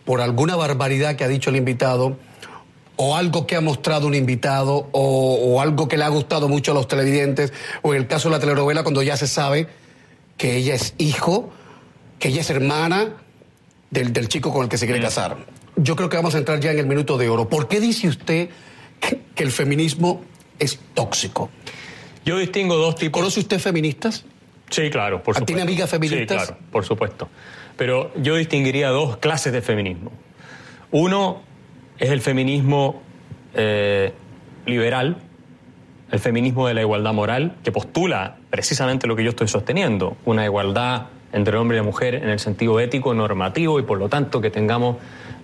por 0.05 0.21
alguna 0.21 0.55
barbaridad 0.55 1.15
que 1.15 1.23
ha 1.23 1.27
dicho 1.27 1.49
el 1.49 1.55
invitado 1.55 2.17
o 2.95 3.15
algo 3.15 3.47
que 3.47 3.55
ha 3.55 3.62
mostrado 3.62 4.07
un 4.07 4.13
invitado 4.13 4.89
o, 4.91 5.62
algo 5.62 5.88
que 5.88 5.97
le 5.97 6.03
ha 6.03 6.09
gustado 6.09 6.49
mucho 6.49 6.71
a 6.71 6.75
los 6.75 6.88
televidentes 6.88 7.53
o 7.81 7.93
en 7.93 8.01
el 8.01 8.07
caso 8.07 8.27
de 8.27 8.35
la 8.35 8.39
telenovela 8.39 8.83
cuando 8.83 9.01
ya 9.01 9.15
se 9.15 9.27
sabe 9.27 9.67
que 10.35 10.57
ella 10.57 10.75
es 10.75 10.95
hijo, 10.97 11.49
que 12.19 12.27
ella 12.27 12.41
es 12.41 12.49
hermana 12.49 13.15
del, 13.89 14.27
chico 14.27 14.51
con 14.51 14.63
el 14.63 14.69
que 14.69 14.77
se 14.77 14.85
quiere 14.85 15.01
casar. 15.01 15.38
Yo 15.77 15.95
creo 15.95 16.09
que 16.09 16.17
vamos 16.17 16.35
a 16.35 16.39
entrar 16.39 16.59
ya 16.59 16.71
en 16.71 16.79
el 16.79 16.88
minuto 16.88 17.17
de 17.17 17.29
oro. 17.29 17.47
¿Por 17.47 17.69
qué 17.69 17.79
dice 17.79 18.09
usted 18.09 18.49
que, 18.99 19.21
que 19.33 19.43
el 19.43 19.51
feminismo 19.51 20.21
es 20.59 20.77
tóxico? 20.93 21.49
Yo 22.25 22.38
distingo 22.38 22.75
dos 22.75 22.95
tipos. 22.95 23.21
¿Conoce 23.21 23.39
usted 23.39 23.59
feministas? 23.59 24.25
Sí, 24.69 24.89
claro, 24.89 25.23
por 25.23 25.36
supuesto. 25.36 25.45
¿Tiene 25.45 25.62
amigas 25.62 25.89
feministas? 25.89 26.41
Sí, 26.41 26.47
claro, 26.47 26.62
por 26.71 26.86
supuesto. 26.86 27.29
Pero 27.77 28.12
yo 28.15 28.36
distinguiría 28.36 28.89
dos 28.89 29.17
clases 29.17 29.53
de 29.53 29.62
feminismo. 29.62 30.12
Uno 30.91 31.41
es 31.97 32.10
el 32.10 32.21
feminismo 32.21 33.01
eh, 33.53 34.13
liberal, 34.65 35.17
el 36.12 36.19
feminismo 36.19 36.67
de 36.67 36.73
la 36.73 36.82
igualdad 36.82 37.13
moral, 37.13 37.55
que 37.63 37.71
postula 37.71 38.38
precisamente 38.49 39.08
lo 39.08 39.15
que 39.15 39.23
yo 39.23 39.29
estoy 39.29 39.47
sosteniendo, 39.47 40.17
una 40.25 40.45
igualdad 40.45 41.08
entre 41.32 41.58
hombre 41.58 41.77
y 41.77 41.82
mujer 41.82 42.15
en 42.15 42.29
el 42.29 42.39
sentido 42.39 42.79
ético, 42.79 43.13
normativo 43.13 43.79
y 43.79 43.84
por 43.84 43.99
lo 43.99 44.10
tanto 44.10 44.41
que 44.41 44.49
tengamos, 44.49 44.97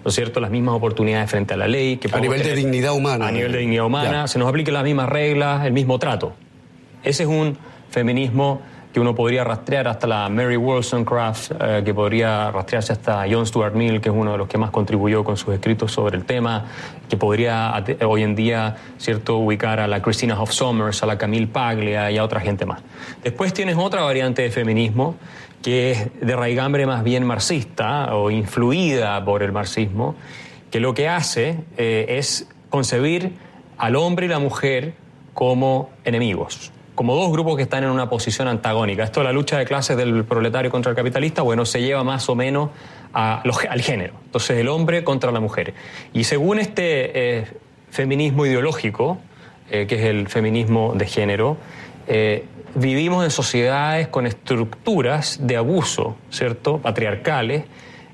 ¿no 0.04 0.10
es 0.10 0.16
cierto?, 0.16 0.40
las 0.40 0.50
mismas 0.50 0.76
oportunidades 0.76 1.30
frente 1.30 1.54
a 1.54 1.58
la 1.58 1.68
ley. 1.68 1.98
Que 1.98 2.10
a 2.12 2.20
nivel 2.20 2.42
de 2.42 2.56
dignidad 2.56 2.94
humana. 2.94 3.28
A 3.28 3.32
nivel 3.32 3.52
de 3.52 3.60
dignidad 3.60 3.86
humana, 3.86 4.28
se 4.28 4.40
nos 4.40 4.50
apliquen 4.50 4.74
las 4.74 4.84
mismas 4.84 5.10
reglas, 5.10 5.66
el 5.66 5.74
mismo 5.74 6.00
trato. 6.00 6.34
Ese 7.04 7.24
es 7.24 7.30
un 7.30 7.58
feminismo 7.92 8.62
que 8.96 9.02
uno 9.02 9.14
podría 9.14 9.44
rastrear 9.44 9.90
hasta 9.90 10.08
la 10.08 10.30
Mary 10.30 10.56
Wollstonecraft, 10.56 11.52
eh, 11.60 11.82
que 11.84 11.94
podría 11.94 12.50
rastrearse 12.50 12.94
hasta 12.94 13.26
John 13.30 13.46
Stuart 13.46 13.74
Mill, 13.74 14.00
que 14.00 14.08
es 14.08 14.16
uno 14.16 14.32
de 14.32 14.38
los 14.38 14.48
que 14.48 14.58
más 14.58 14.72
contribuyó 14.72 15.22
con 15.26 15.36
sus 15.36 15.54
escritos 15.54 15.92
sobre 15.92 16.16
el 16.16 16.24
tema, 16.24 16.64
que 17.10 17.18
podría 17.18 17.74
hoy 18.08 18.24
en 18.24 18.36
día 18.36 18.78
cierto 18.98 19.36
ubicar 19.36 19.82
a 19.82 19.88
la 19.90 20.02
Christina 20.02 20.42
Hoff 20.42 20.52
Sommers, 20.52 21.04
a 21.04 21.08
la 21.08 21.18
Camille 21.18 21.48
Paglia 21.48 22.10
y 22.10 22.18
a 22.18 22.24
otra 22.24 22.40
gente 22.40 22.66
más. 22.66 22.84
Después 23.22 23.54
tienes 23.54 23.76
otra 23.76 24.02
variante 24.02 24.44
de 24.44 24.50
feminismo 24.50 25.18
que 25.62 25.92
es 25.92 26.10
de 26.22 26.34
raigambre 26.34 26.86
más 26.86 27.04
bien 27.04 27.26
marxista 27.26 28.16
o 28.16 28.32
influida 28.32 29.26
por 29.26 29.44
el 29.44 29.52
marxismo 29.52 30.16
que 30.72 30.80
lo 30.80 30.94
que 30.94 31.10
hace 31.10 31.58
eh, 31.76 32.06
es 32.18 32.48
concebir 32.70 33.34
al 33.78 33.98
hombre 33.98 34.28
y 34.28 34.30
la 34.30 34.40
mujer 34.40 34.94
como 35.34 35.90
enemigos, 36.06 36.72
como 36.96 37.14
dos 37.16 37.32
grupos 37.32 37.58
que 37.58 37.64
están 37.64 37.84
en 37.84 37.90
una 37.90 38.10
posición 38.10 38.48
antagónica. 38.48 39.04
Esto 39.04 39.20
de 39.20 39.26
la 39.26 39.34
lucha 39.34 39.58
de 39.58 39.66
clases 39.66 39.98
del 39.98 40.24
proletario 40.24 40.72
contra 40.72 40.92
el 40.92 40.96
capitalista, 40.96 41.42
bueno, 41.42 41.66
se 41.66 41.82
lleva 41.82 42.04
más 42.04 42.28
o 42.30 42.36
menos 42.36 42.70
al 43.14 43.82
género. 43.82 44.14
Entonces, 44.26 44.58
el 44.58 44.70
hombre 44.70 45.04
contra 45.04 45.32
la 45.32 45.40
mujer. 45.40 45.74
Y 46.14 46.24
según 46.24 46.60
este 46.60 47.40
eh, 47.40 47.48
feminismo 47.90 48.46
ideológico, 48.46 49.20
eh, 49.70 49.86
que 49.88 49.96
es 49.96 50.06
el 50.06 50.28
feminismo 50.28 50.94
de 50.96 51.06
género, 51.06 51.58
eh, 52.08 52.46
vivimos 52.76 53.24
en 53.24 53.32
sociedades 53.32 54.08
con 54.08 54.26
estructuras 54.26 55.40
de 55.42 55.58
abuso, 55.58 56.16
¿cierto? 56.30 56.78
Patriarcales, 56.80 57.64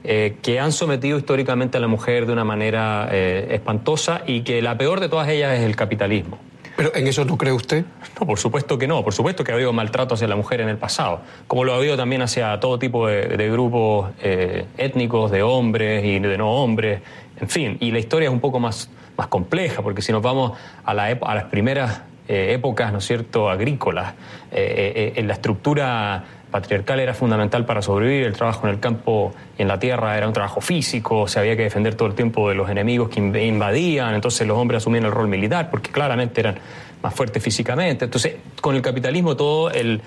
que 0.04 0.60
han 0.60 0.72
sometido 0.72 1.20
históricamente 1.20 1.78
a 1.78 1.80
la 1.80 1.88
mujer 1.88 2.26
de 2.26 2.34
una 2.34 2.44
manera 2.44 3.08
espantosa 3.12 4.24
y 4.26 4.41
que 4.41 4.60
la 4.60 4.76
peor 4.76 5.00
de 5.00 5.10
todas 5.10 5.30
ellas 5.30 5.60
es 5.60 5.63
el 5.63 5.76
capitalismo. 5.76 6.39
¿Pero 6.82 6.96
en 6.96 7.06
eso 7.06 7.24
no 7.26 7.38
cree 7.38 7.54
usted? 7.54 7.86
No, 8.20 8.26
por 8.26 8.39
supuesto 8.39 8.76
que 8.76 8.88
no. 8.88 9.04
Por 9.04 9.13
supuesto 9.13 9.44
que 9.44 9.52
ha 9.52 9.54
habido 9.54 9.72
maltrato 9.72 10.15
hacia 10.15 10.28
la 10.28 10.36
mujer 10.36 10.62
en 10.62 10.70
el 10.70 10.78
pasado, 10.78 11.22
como 11.46 11.63
lo 11.63 11.74
ha 11.74 11.76
habido 11.76 11.96
también 11.96 12.24
hacia 12.24 12.60
todo 12.60 12.80
tipo 12.80 13.06
de, 13.06 13.52
grupos 13.52 14.10
eh, 14.20 14.65
étnicos, 14.80 15.30
de 15.30 15.44
hombres 15.44 16.04
y 16.04 16.17
de 16.17 16.39
no 16.39 16.50
hombres, 16.50 17.04
en 17.39 17.50
fin. 17.50 17.78
Y 17.82 17.91
la 17.91 18.00
historia 18.00 18.30
es 18.30 18.34
un 18.34 18.39
poco 18.39 18.60
más, 18.60 18.89
más 19.15 19.28
compleja, 19.28 19.84
porque 19.84 20.02
si 20.02 20.12
nos 20.12 20.24
vamos 20.24 20.54
a, 20.84 20.96
la, 20.96 21.06
a 21.06 21.36
las 21.36 21.44
primeras 21.44 22.02
eh, 22.28 22.54
épocas, 22.54 22.91
¿no 22.91 22.98
es 22.98 23.06
cierto?, 23.06 23.48
agrícolas, 23.48 24.15
eh, 24.52 25.13
en 25.17 25.28
la 25.28 25.34
estructura 25.34 26.24
patriarcal 26.52 27.00
era 27.00 27.14
fundamental 27.14 27.66
para 27.66 27.82
sobrevivir, 27.82 28.26
el 28.26 28.34
trabajo 28.34 28.68
en 28.68 28.74
el 28.74 28.80
campo 28.80 29.34
y 29.58 29.62
en 29.62 29.68
la 29.68 29.80
tierra 29.80 30.18
era 30.18 30.28
un 30.28 30.34
trabajo 30.34 30.62
físico, 30.62 31.28
se 31.28 31.40
había 31.40 31.56
que 31.56 31.64
defender 31.64 31.96
todo 31.96 32.08
el 32.08 32.14
tiempo 32.14 32.50
de 32.50 32.56
los 32.56 32.70
enemigos 32.70 33.10
que 33.10 33.20
invadían, 33.20 34.14
entonces 34.14 34.46
los 34.48 34.58
hombres 34.58 34.84
asumían 34.84 35.06
el 35.06 35.12
rol 35.12 35.28
militar 35.28 35.70
porque 35.70 35.92
claramente 35.92 36.42
eran 36.42 36.56
más 37.02 37.14
fuertes 37.14 37.42
físicamente. 37.42 38.06
Entonces, 38.06 38.36
con 38.60 38.76
el 38.76 38.82
capitalismo 38.82 39.36
todo 39.36 39.72
el, 39.72 40.02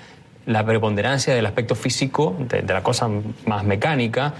la 0.45 0.65
preponderancia 0.65 1.33
del 1.33 1.45
aspecto 1.45 1.75
físico, 1.75 2.35
de, 2.39 2.61
la 2.61 2.83
cosa 2.83 3.09
más 3.45 3.63
mecánica, 3.63 4.33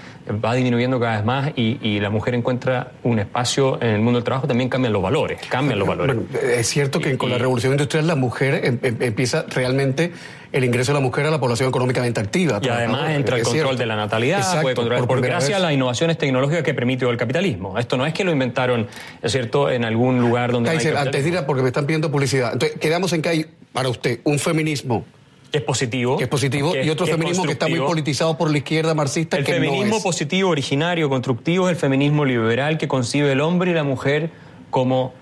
va 0.43 0.53
disminuyendo 0.53 0.99
cada 0.99 1.17
vez 1.17 1.25
más 1.25 1.51
y, 1.55 1.99
la 1.99 2.09
mujer 2.09 2.35
encuentra 2.35 2.91
un 3.03 3.19
espacio 3.19 3.81
en 3.81 3.89
el 3.89 4.01
mundo 4.01 4.19
del 4.19 4.23
trabajo, 4.23 4.47
también 4.47 4.69
cambian 4.69 4.93
los 4.93 5.01
valores, 5.01 5.39
cambian 5.49 5.79
los 5.79 5.87
valores. 5.87 6.17
es 6.43 6.67
cierto 6.67 6.99
que 6.99 7.17
con 7.17 7.29
la 7.29 7.37
revolución 7.37 7.73
industrial 7.73 8.05
la 8.05 8.15
mujer 8.15 8.61
em, 8.63 8.79
em, 8.83 8.97
empieza 9.01 9.45
realmente 9.49 10.11
el 10.55 10.63
ingreso 10.63 10.93
de 10.93 10.99
la 10.99 11.01
mujer 11.01 11.25
a 11.25 11.31
la 11.31 11.39
población 11.39 11.67
económicamente 11.67 12.21
activa. 12.21 12.61
Y 12.63 12.69
además 12.69 13.09
entra 13.09 13.35
el 13.35 13.43
control 13.43 13.77
de 13.77 13.85
la 13.85 13.97
natalidad, 13.97 14.61
puede 14.61 14.73
controlar, 14.73 15.05
por, 15.05 15.19
gracias 15.19 15.57
a 15.57 15.59
las 15.59 15.73
innovaciones 15.73 16.17
tecnológicas 16.17 16.63
que 16.63 16.73
permitió 16.73 17.09
el 17.09 17.17
capitalismo. 17.17 17.77
Esto 17.77 17.97
no 17.97 18.05
es 18.05 18.13
que 18.13 18.23
lo 18.23 18.31
inventaron, 18.31 18.87
es 19.21 19.33
cierto, 19.33 19.69
en 19.69 19.83
algún 19.83 20.21
lugar 20.21 20.53
donde... 20.53 20.69
Kaiser, 20.69 20.95
antes 20.95 21.25
de 21.25 21.29
ir 21.29 21.35
porque 21.45 21.61
me 21.61 21.67
están 21.67 21.85
pidiendo 21.85 22.09
publicidad, 22.09 22.53
entonces 22.53 22.79
quedamos 22.79 23.11
en 23.11 23.21
que 23.21 23.29
hay, 23.29 23.45
para 23.73 23.89
usted, 23.89 24.21
un 24.23 24.39
feminismo 24.39 25.03
es 25.51 25.61
positivo. 25.61 26.17
es 26.19 26.27
positivo. 26.29 26.73
y 26.75 26.89
otro 26.89 27.05
feminismo 27.05 27.43
que 27.43 27.51
está 27.51 27.67
muy 27.67 27.79
politizado 27.79 28.37
por 28.37 28.49
la 28.49 28.57
izquierda 28.57 28.93
marxista. 28.93 29.35
El 29.35 29.45
feminismo 29.45 30.01
positivo, 30.01 30.51
originario, 30.51 31.09
constructivo, 31.09 31.67
es 31.67 31.73
el 31.73 31.79
feminismo 31.79 32.23
liberal 32.23 32.77
que 32.77 32.87
concibe 32.87 33.33
el 33.33 33.41
hombre 33.41 33.71
y 33.71 33.73
la 33.73 33.83
mujer 33.83 34.29
como 34.69 35.13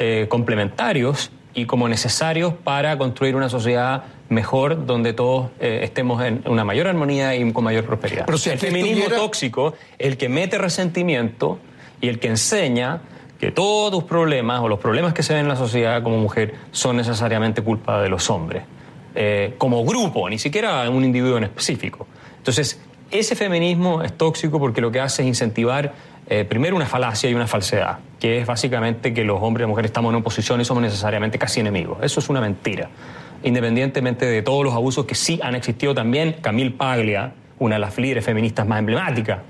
eh, 0.00 0.26
complementarios 0.28 1.30
y 1.54 1.66
como 1.66 1.88
necesarios 1.88 2.54
para 2.54 2.96
construir 2.98 3.36
una 3.36 3.48
sociedad 3.48 4.04
mejor 4.28 4.86
donde 4.86 5.12
todos 5.12 5.50
eh, 5.60 5.80
estemos 5.82 6.22
en 6.24 6.42
una 6.46 6.64
mayor 6.64 6.86
armonía 6.86 7.34
y 7.34 7.52
con 7.52 7.64
mayor 7.64 7.84
prosperidad. 7.84 8.26
Pero 8.26 8.38
el 8.44 8.58
feminismo 8.58 9.06
tóxico, 9.08 9.74
el 9.98 10.16
que 10.16 10.28
mete 10.28 10.58
resentimiento 10.58 11.58
y 12.00 12.08
el 12.08 12.18
que 12.18 12.28
enseña 12.28 13.02
que 13.40 13.50
todos 13.50 13.90
tus 13.90 14.04
problemas 14.04 14.60
o 14.60 14.68
los 14.68 14.78
problemas 14.78 15.14
que 15.14 15.22
se 15.22 15.32
ven 15.32 15.42
en 15.42 15.48
la 15.48 15.56
sociedad 15.56 16.02
como 16.02 16.18
mujer 16.18 16.54
son 16.70 16.96
necesariamente 16.96 17.62
culpa 17.62 18.00
de 18.00 18.08
los 18.08 18.30
hombres. 18.30 18.62
Eh, 19.14 19.54
como 19.58 19.84
grupo, 19.84 20.28
ni 20.28 20.38
siquiera 20.38 20.88
un 20.88 21.04
individuo 21.04 21.36
en 21.38 21.44
específico. 21.44 22.06
Entonces, 22.36 22.80
ese 23.10 23.34
feminismo 23.34 24.02
es 24.02 24.16
tóxico 24.16 24.60
porque 24.60 24.80
lo 24.80 24.92
que 24.92 25.00
hace 25.00 25.22
es 25.22 25.28
incentivar 25.28 25.92
eh, 26.32 26.44
primero 26.44 26.76
una 26.76 26.86
falacia 26.86 27.28
y 27.28 27.34
una 27.34 27.48
falsedad, 27.48 27.98
que 28.20 28.38
es 28.38 28.46
básicamente 28.46 29.12
que 29.12 29.24
los 29.24 29.42
hombres 29.42 29.62
y 29.62 29.64
las 29.64 29.70
mujeres 29.70 29.88
estamos 29.88 30.10
en 30.12 30.20
oposición 30.20 30.60
y 30.60 30.64
somos 30.64 30.80
necesariamente 30.80 31.40
casi 31.40 31.58
enemigos. 31.58 31.98
Eso 32.02 32.20
es 32.20 32.28
una 32.28 32.40
mentira. 32.40 32.88
Independientemente 33.42 34.26
de 34.26 34.40
todos 34.40 34.64
los 34.64 34.72
abusos 34.72 35.06
que 35.06 35.16
sí 35.16 35.40
han 35.42 35.56
existido 35.56 35.92
también, 35.92 36.36
Camille 36.40 36.70
Paglia, 36.70 37.32
una 37.58 37.74
de 37.74 37.80
las 37.80 37.98
líderes 37.98 38.24
feministas 38.24 38.64
más 38.64 38.78
emblemáticas 38.78 39.40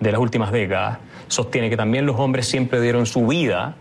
de 0.00 0.12
las 0.12 0.18
últimas 0.18 0.50
décadas, 0.50 0.96
sostiene 1.28 1.68
que 1.68 1.76
también 1.76 2.06
los 2.06 2.18
hombres 2.18 2.48
siempre 2.48 2.80
dieron 2.80 3.04
su 3.04 3.26
vida 3.26 3.74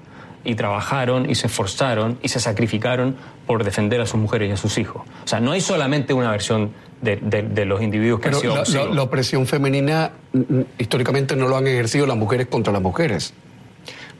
y 0.43 0.55
trabajaron 0.55 1.29
y 1.29 1.35
se 1.35 1.47
esforzaron 1.47 2.19
y 2.21 2.27
se 2.27 2.41
sacrificaron 2.41 3.15
por 3.47 3.63
defender 3.63 4.01
a 4.01 4.05
sus 4.05 4.19
mujeres 4.19 4.49
y 4.49 4.51
a 4.51 4.57
sus 4.57 4.77
hijos. 4.77 5.03
O 5.23 5.27
sea, 5.29 5.39
no 5.39 5.53
hay 5.53 5.61
solamente 5.61 6.13
una 6.13 6.29
versión 6.29 6.73
de, 7.01 7.65
los 7.65 7.81
individuos 7.81 8.19
que 8.19 8.29
han 8.29 8.35
sido... 8.35 8.55
La, 8.55 8.93
la, 8.93 9.03
opresión 9.03 9.45
femenina 9.47 10.11
históricamente 10.77 11.35
no 11.35 11.47
lo 11.47 11.57
han 11.57 11.67
ejercido 11.67 12.05
las 12.05 12.17
mujeres 12.17 12.47
contra 12.47 12.73
las 12.73 12.81
mujeres. 12.81 13.33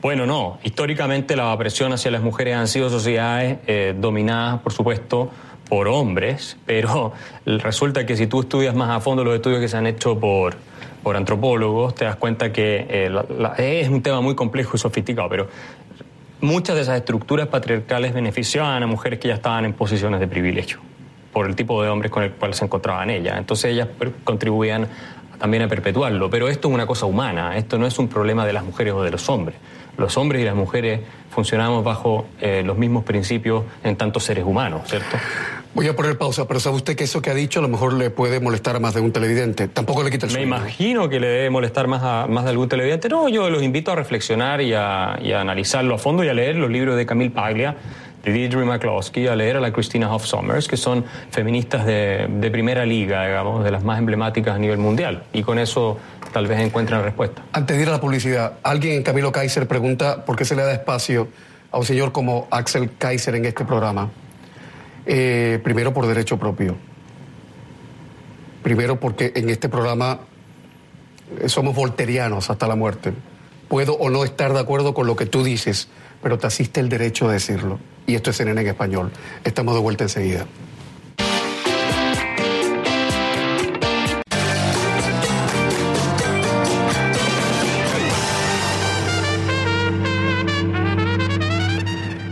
Bueno, 0.00 0.24
no. 0.26 0.58
Históricamente 0.62 1.36
la 1.36 1.52
opresión 1.52 1.92
hacia 1.92 2.10
las 2.10 2.22
mujeres 2.22 2.56
han 2.56 2.68
sido 2.68 2.88
sociedades 2.88 3.58
eh, 3.66 3.94
dominadas, 3.96 4.60
por 4.60 4.72
supuesto, 4.72 5.30
por 5.68 5.88
hombres, 5.88 6.56
pero 6.64 7.12
resulta 7.46 8.06
que 8.06 8.16
si 8.16 8.26
tú 8.26 8.40
estudias 8.40 8.74
más 8.74 8.90
a 8.90 9.00
fondo 9.00 9.24
los 9.24 9.34
estudios 9.34 9.60
que 9.60 9.68
se 9.68 9.76
han 9.76 9.86
hecho 9.86 10.18
por, 10.18 10.56
por 11.02 11.16
antropólogos, 11.16 11.94
te 11.94 12.06
das 12.06 12.16
cuenta 12.16 12.50
que 12.50 12.86
eh, 12.88 13.82
es 13.82 13.88
un 13.88 14.02
tema 14.02 14.22
muy 14.22 14.34
complejo 14.34 14.72
y 14.74 14.78
sofisticado, 14.78 15.28
pero 15.28 15.48
muchas 16.40 16.76
de 16.76 16.82
esas 16.82 16.96
estructuras 16.96 17.48
patriarcales 17.48 18.14
beneficiaban 18.14 18.82
a 18.82 18.86
mujeres 18.86 19.18
que 19.18 19.28
ya 19.28 19.34
estaban 19.34 19.66
en 19.66 19.74
posiciones 19.74 20.18
de 20.18 20.28
privilegio 20.28 20.80
por 21.32 21.46
el 21.46 21.54
tipo 21.56 21.82
de 21.82 21.88
hombres 21.88 22.10
con 22.10 22.22
el 22.22 22.32
cual 22.32 22.54
se 22.54 22.64
encontraban 22.64 23.10
ellas. 23.10 23.38
Entonces 23.38 23.72
ellas 23.72 23.88
contribuían 24.24 24.88
también 25.38 25.62
a 25.64 25.68
perpetuarlo. 25.68 26.30
Pero 26.30 26.48
esto 26.48 26.68
es 26.68 26.74
una 26.74 26.86
cosa 26.86 27.06
humana, 27.06 27.56
esto 27.56 27.78
no 27.78 27.86
es 27.86 27.98
un 27.98 28.08
problema 28.08 28.46
de 28.46 28.52
las 28.52 28.64
mujeres 28.64 28.94
o 28.94 29.02
de 29.02 29.10
los 29.10 29.28
hombres. 29.28 29.56
Los 29.96 30.16
hombres 30.16 30.42
y 30.42 30.44
las 30.44 30.54
mujeres 30.54 31.00
funcionamos 31.30 31.82
bajo 31.84 32.26
eh, 32.40 32.62
los 32.64 32.78
mismos 32.78 33.04
principios 33.04 33.64
en 33.82 33.96
tantos 33.96 34.24
seres 34.24 34.44
humanos, 34.44 34.82
¿cierto? 34.88 35.16
Voy 35.72 35.86
a 35.86 35.94
poner 35.94 36.18
pausa, 36.18 36.48
pero 36.48 36.58
¿sabe 36.58 36.76
usted 36.76 36.96
que 36.96 37.04
eso 37.04 37.22
que 37.22 37.30
ha 37.30 37.34
dicho 37.34 37.60
a 37.60 37.62
lo 37.62 37.68
mejor 37.68 37.92
le 37.92 38.10
puede 38.10 38.40
molestar 38.40 38.74
a 38.74 38.80
más 38.80 38.94
de 38.94 39.00
un 39.00 39.12
televidente? 39.12 39.68
Tampoco 39.68 40.02
le 40.02 40.10
quita 40.10 40.26
el 40.26 40.32
sueño. 40.32 40.48
Me 40.48 40.56
imagino 40.56 41.08
que 41.08 41.20
le 41.20 41.28
debe 41.28 41.50
molestar 41.50 41.86
más 41.86 42.02
a 42.02 42.26
más 42.26 42.42
de 42.44 42.50
algún 42.50 42.68
televidente. 42.68 43.08
No, 43.08 43.28
yo 43.28 43.48
los 43.50 43.62
invito 43.62 43.92
a 43.92 43.94
reflexionar 43.94 44.60
y 44.62 44.74
a, 44.74 45.14
analizarlo 45.14 45.94
a 45.94 45.98
fondo 45.98 46.24
y 46.24 46.28
a 46.28 46.34
leer 46.34 46.56
los 46.56 46.70
libros 46.70 46.96
de 46.96 47.06
Camille 47.06 47.30
Paglia, 47.30 47.76
Deirdre 48.24 48.64
McCloskey, 48.64 49.26
a 49.26 49.36
leer 49.36 49.56
a 49.56 49.60
la 49.60 49.72
Christina 49.72 50.12
Hoff 50.12 50.26
Sommers, 50.26 50.68
que 50.68 50.76
son 50.76 51.04
feministas 51.30 51.86
de, 51.86 52.48
primera 52.52 52.84
liga, 52.84 53.26
digamos, 53.26 53.64
de 53.64 53.70
las 53.70 53.82
más 53.82 53.98
emblemáticas 53.98 54.54
a 54.54 54.58
nivel 54.58 54.78
mundial. 54.78 55.24
Y 55.32 55.42
con 55.42 55.58
eso 55.58 55.98
tal 56.32 56.46
vez 56.46 56.60
encuentren 56.60 57.02
respuesta. 57.02 57.42
Antes 57.52 57.76
de 57.76 57.82
ir 57.82 57.88
a 57.88 57.92
la 57.92 58.00
publicidad, 58.00 58.54
alguien 58.62 58.94
en 58.94 59.02
Camilo 59.02 59.32
Kaiser 59.32 59.66
pregunta 59.66 60.24
por 60.24 60.36
qué 60.36 60.44
se 60.44 60.54
le 60.54 60.62
da 60.62 60.72
espacio 60.72 61.28
a 61.72 61.78
un 61.78 61.84
señor 61.84 62.12
como 62.12 62.46
Axel 62.50 62.90
Kaiser 62.98 63.34
en 63.34 63.44
este 63.44 63.64
programa. 63.64 64.10
Eh, 65.06 65.60
primero 65.64 65.94
por 65.94 66.06
derecho 66.06 66.38
propio. 66.38 66.76
Primero 68.62 69.00
porque 69.00 69.32
en 69.34 69.48
este 69.48 69.68
programa 69.68 70.20
eh, 71.40 71.48
somos 71.48 71.74
volterianos 71.74 72.50
hasta 72.50 72.68
la 72.68 72.76
muerte. 72.76 73.12
Puedo 73.68 73.94
o 73.94 74.10
no 74.10 74.24
estar 74.24 74.52
de 74.52 74.60
acuerdo 74.60 74.94
con 74.94 75.06
lo 75.06 75.16
que 75.16 75.26
tú 75.26 75.42
dices, 75.42 75.88
pero 76.22 76.38
te 76.38 76.46
asiste 76.46 76.80
el 76.80 76.88
derecho 76.88 77.28
a 77.28 77.32
decirlo. 77.32 77.78
Y 78.10 78.16
esto 78.16 78.30
es 78.30 78.38
CNN 78.38 78.60
en 78.60 78.66
español. 78.66 79.12
Estamos 79.44 79.72
de 79.72 79.80
vuelta 79.80 80.02
enseguida. 80.02 80.44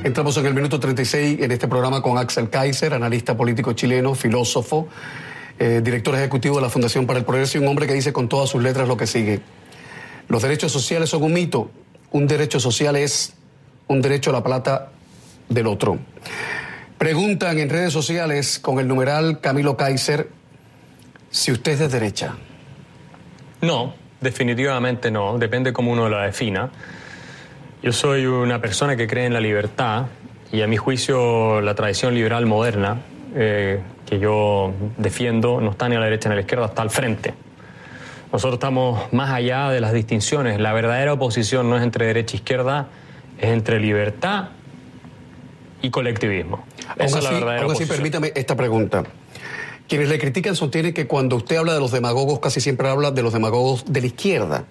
Entramos 0.02 0.36
en 0.38 0.46
el 0.46 0.54
minuto 0.54 0.80
36 0.80 1.38
en 1.42 1.52
este 1.52 1.68
programa 1.68 2.02
con 2.02 2.18
Axel 2.18 2.50
Kaiser, 2.50 2.92
analista 2.92 3.36
político 3.36 3.72
chileno, 3.74 4.16
filósofo, 4.16 4.88
eh, 5.60 5.80
director 5.84 6.16
ejecutivo 6.16 6.56
de 6.56 6.62
la 6.62 6.70
Fundación 6.70 7.06
para 7.06 7.20
el 7.20 7.24
Progreso 7.24 7.56
y 7.56 7.60
un 7.60 7.68
hombre 7.68 7.86
que 7.86 7.94
dice 7.94 8.12
con 8.12 8.28
todas 8.28 8.50
sus 8.50 8.60
letras 8.60 8.88
lo 8.88 8.96
que 8.96 9.06
sigue. 9.06 9.42
Los 10.26 10.42
derechos 10.42 10.72
sociales 10.72 11.10
son 11.10 11.22
un 11.22 11.34
mito. 11.34 11.70
Un 12.10 12.26
derecho 12.26 12.58
social 12.58 12.96
es 12.96 13.34
un 13.86 14.02
derecho 14.02 14.30
a 14.30 14.32
la 14.32 14.42
plata 14.42 14.90
del 15.48 15.66
otro. 15.66 15.98
Preguntan 16.98 17.58
en 17.58 17.70
redes 17.70 17.92
sociales 17.92 18.58
con 18.58 18.80
el 18.80 18.88
numeral 18.88 19.40
Camilo 19.40 19.76
Kaiser 19.76 20.28
si 21.30 21.52
usted 21.52 21.72
es 21.72 21.78
de 21.78 21.88
derecha. 21.88 22.34
No, 23.60 23.94
definitivamente 24.20 25.10
no. 25.10 25.38
Depende 25.38 25.72
cómo 25.72 25.92
uno 25.92 26.08
la 26.08 26.22
defina. 26.22 26.70
Yo 27.82 27.92
soy 27.92 28.26
una 28.26 28.60
persona 28.60 28.96
que 28.96 29.06
cree 29.06 29.26
en 29.26 29.32
la 29.32 29.40
libertad 29.40 30.06
y 30.50 30.62
a 30.62 30.66
mi 30.66 30.76
juicio 30.76 31.60
la 31.60 31.74
tradición 31.74 32.14
liberal 32.14 32.46
moderna 32.46 33.02
eh, 33.36 33.80
que 34.06 34.18
yo 34.18 34.72
defiendo 34.96 35.60
no 35.60 35.70
está 35.70 35.88
ni 35.88 35.94
a 35.94 36.00
la 36.00 36.06
derecha 36.06 36.28
ni 36.28 36.32
a 36.32 36.36
la 36.36 36.40
izquierda, 36.40 36.66
está 36.66 36.82
al 36.82 36.90
frente. 36.90 37.34
Nosotros 38.32 38.54
estamos 38.54 39.12
más 39.12 39.30
allá 39.30 39.70
de 39.70 39.80
las 39.80 39.92
distinciones. 39.92 40.58
La 40.58 40.72
verdadera 40.72 41.12
oposición 41.12 41.70
no 41.70 41.76
es 41.76 41.82
entre 41.82 42.06
derecha 42.06 42.34
e 42.34 42.38
izquierda, 42.38 42.88
es 43.38 43.50
entre 43.50 43.78
libertad 43.78 44.48
y 45.82 45.90
colectivismo. 45.90 46.64
Esa 46.96 47.18
es 47.18 47.24
la 47.24 47.30
verdadera 47.30 47.66
así, 47.72 47.86
permítame 47.86 48.32
esta 48.34 48.56
pregunta. 48.56 49.04
Quienes 49.88 50.08
le 50.08 50.18
critican 50.18 50.54
sostienen 50.54 50.92
que 50.92 51.06
cuando 51.06 51.36
usted 51.36 51.56
habla 51.56 51.74
de 51.74 51.80
los 51.80 51.92
demagogos, 51.92 52.40
casi 52.40 52.60
siempre 52.60 52.88
habla 52.88 53.10
de 53.10 53.22
los 53.22 53.32
demagogos 53.32 53.84
de 53.86 54.00
la 54.00 54.06
izquierda. 54.06 54.64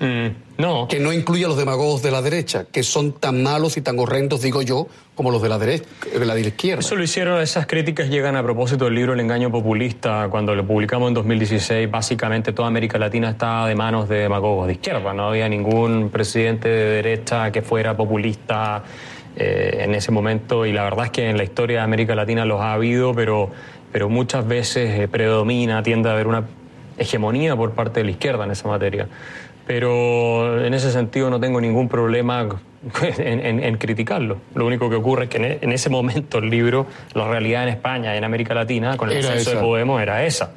Mm, 0.00 0.26
no. 0.58 0.88
Que 0.88 1.00
no 1.00 1.12
incluye 1.12 1.44
a 1.44 1.48
los 1.48 1.56
demagogos 1.56 2.02
de 2.02 2.10
la 2.10 2.22
derecha, 2.22 2.64
que 2.70 2.82
son 2.82 3.12
tan 3.12 3.42
malos 3.42 3.76
y 3.76 3.80
tan 3.80 3.98
horrendos, 3.98 4.42
digo 4.42 4.62
yo, 4.62 4.86
como 5.14 5.30
los 5.30 5.42
de 5.42 5.48
la 5.48 5.58
derecha, 5.58 5.84
de 6.12 6.24
la 6.24 6.38
izquierda. 6.38 6.80
Eso 6.80 6.96
lo 6.96 7.02
hicieron, 7.02 7.40
esas 7.40 7.66
críticas 7.66 8.08
llegan 8.08 8.36
a 8.36 8.42
propósito 8.42 8.84
del 8.86 8.94
libro 8.94 9.14
El 9.14 9.20
engaño 9.20 9.50
populista, 9.50 10.28
cuando 10.30 10.54
lo 10.54 10.66
publicamos 10.66 11.08
en 11.08 11.14
2016, 11.14 11.90
básicamente 11.90 12.52
toda 12.52 12.68
América 12.68 12.98
Latina 12.98 13.30
estaba 13.30 13.68
de 13.68 13.74
manos 13.74 14.08
de 14.08 14.18
demagogos 14.18 14.66
de 14.66 14.74
izquierda, 14.74 15.14
no 15.14 15.28
había 15.28 15.48
ningún 15.48 16.10
presidente 16.10 16.68
de 16.68 16.84
derecha 17.02 17.50
que 17.52 17.62
fuera 17.62 17.96
populista 17.96 18.82
eh, 19.36 19.78
en 19.80 19.94
ese 19.94 20.10
momento 20.10 20.66
y 20.66 20.72
la 20.72 20.84
verdad 20.84 21.06
es 21.06 21.10
que 21.10 21.28
en 21.28 21.36
la 21.36 21.44
historia 21.44 21.78
de 21.78 21.84
América 21.84 22.14
Latina 22.14 22.44
los 22.44 22.60
ha 22.60 22.72
habido, 22.72 23.14
pero, 23.14 23.50
pero 23.92 24.08
muchas 24.08 24.46
veces 24.46 24.98
eh, 24.98 25.08
predomina, 25.08 25.82
tiende 25.82 26.08
a 26.08 26.12
haber 26.12 26.26
una 26.26 26.44
hegemonía 26.98 27.56
por 27.56 27.72
parte 27.72 28.00
de 28.00 28.04
la 28.04 28.10
izquierda 28.12 28.44
en 28.44 28.52
esa 28.52 28.68
materia 28.68 29.08
pero 29.66 30.64
en 30.64 30.74
ese 30.74 30.90
sentido 30.90 31.30
no 31.30 31.40
tengo 31.40 31.60
ningún 31.60 31.88
problema 31.88 32.46
en, 33.18 33.76
criticarlo. 33.78 34.38
Lo 34.54 34.66
único 34.66 34.90
que 34.90 34.96
ocurre 34.96 35.24
es 35.24 35.30
que 35.30 35.58
en, 35.60 35.72
ese 35.72 35.88
momento 35.88 36.38
el 36.38 36.50
libro, 36.50 36.86
la 37.14 37.26
realidad 37.26 37.62
en 37.62 37.70
España 37.70 38.14
y 38.14 38.18
en 38.18 38.24
América 38.24 38.54
Latina, 38.54 38.96
con 38.96 39.10
el 39.10 39.22
censo 39.22 39.50
de 39.52 39.56
Podemos, 39.56 40.02
era 40.02 40.24
esa. 40.24 40.52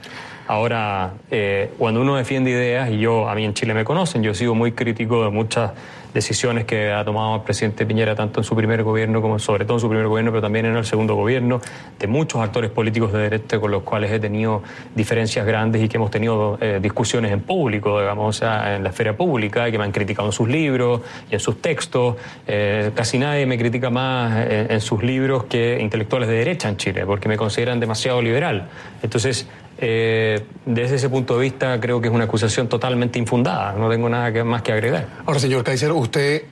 Ahora, 0.47 1.13
eh, 1.29 1.71
cuando 1.77 2.01
uno 2.01 2.15
defiende 2.15 2.51
ideas, 2.51 2.89
y 2.89 2.99
yo, 2.99 3.29
a 3.29 3.35
mí 3.35 3.43
en 3.43 3.53
Chile 3.53 3.73
me 3.73 3.83
conocen, 3.83 4.23
yo 4.23 4.33
sigo 4.33 4.55
muy 4.55 4.71
crítico 4.71 5.23
de 5.25 5.29
muchas 5.29 5.71
decisiones 6.13 6.65
que 6.65 6.91
ha 6.91 7.03
tomado 7.03 7.35
el 7.35 7.41
presidente 7.41 7.85
Piñera 7.85 8.15
tanto 8.15 8.39
en 8.39 8.43
su 8.43 8.55
primer 8.55 8.83
gobierno 8.83 9.21
como 9.21 9.39
sobre 9.39 9.65
todo 9.65 9.77
en 9.77 9.81
su 9.81 9.89
primer 9.89 10.07
gobierno, 10.07 10.31
pero 10.31 10.41
también 10.41 10.65
en 10.65 10.75
el 10.75 10.85
segundo 10.85 11.15
gobierno, 11.15 11.61
de 11.99 12.07
muchos 12.07 12.41
actores 12.41 12.71
políticos 12.71 13.13
de 13.13 13.19
derecha 13.19 13.59
con 13.59 13.71
los 13.71 13.83
cuales 13.83 14.11
he 14.11 14.19
tenido 14.19 14.63
diferencias 14.95 15.45
grandes 15.45 15.83
y 15.83 15.89
que 15.89 15.97
hemos 15.97 16.11
tenido 16.11 16.57
eh, 16.61 16.79
discusiones 16.81 17.31
en 17.31 17.41
público, 17.41 17.99
digamos, 17.99 18.35
o 18.35 18.39
sea, 18.39 18.75
en 18.75 18.83
la 18.83 18.89
esfera 18.89 19.15
pública, 19.15 19.67
y 19.67 19.71
que 19.71 19.77
me 19.77 19.83
han 19.83 19.91
criticado 19.91 20.27
en 20.27 20.33
sus 20.33 20.47
libros 20.47 21.01
y 21.29 21.35
en 21.35 21.39
sus 21.39 21.61
textos. 21.61 22.15
Eh, 22.47 22.91
casi 22.95 23.19
nadie 23.19 23.45
me 23.45 23.57
critica 23.57 23.89
más 23.89 24.47
en, 24.47 24.71
en 24.71 24.81
sus 24.81 25.03
libros 25.03 25.45
que 25.45 25.79
intelectuales 25.79 26.29
de 26.29 26.35
derecha 26.35 26.69
en 26.69 26.77
Chile, 26.77 27.05
porque 27.05 27.29
me 27.29 27.37
consideran 27.37 27.79
demasiado 27.79 28.21
liberal. 28.21 28.67
Entonces, 29.01 29.47
eh, 29.79 30.43
desde 30.65 30.95
ese 30.95 31.09
punto 31.09 31.35
de 31.35 31.41
vista 31.41 31.79
creo 31.79 32.01
que 32.01 32.07
es 32.07 32.13
una 32.13 32.23
acusación 32.23 32.67
totalmente 32.67 33.19
infundada, 33.19 33.73
no 33.73 33.89
tengo 33.89 34.09
nada 34.09 34.43
más 34.43 34.61
que 34.61 34.71
agregar. 34.71 35.07
Ahora, 35.25 35.39
señor 35.39 35.63
Kaiser, 35.63 35.91
usted, 35.91 36.43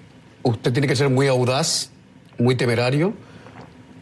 usted 0.44 0.72
tiene 0.72 0.88
que 0.88 0.96
ser 0.96 1.10
muy 1.10 1.28
audaz, 1.28 1.92
muy 2.38 2.56
temerario 2.56 3.14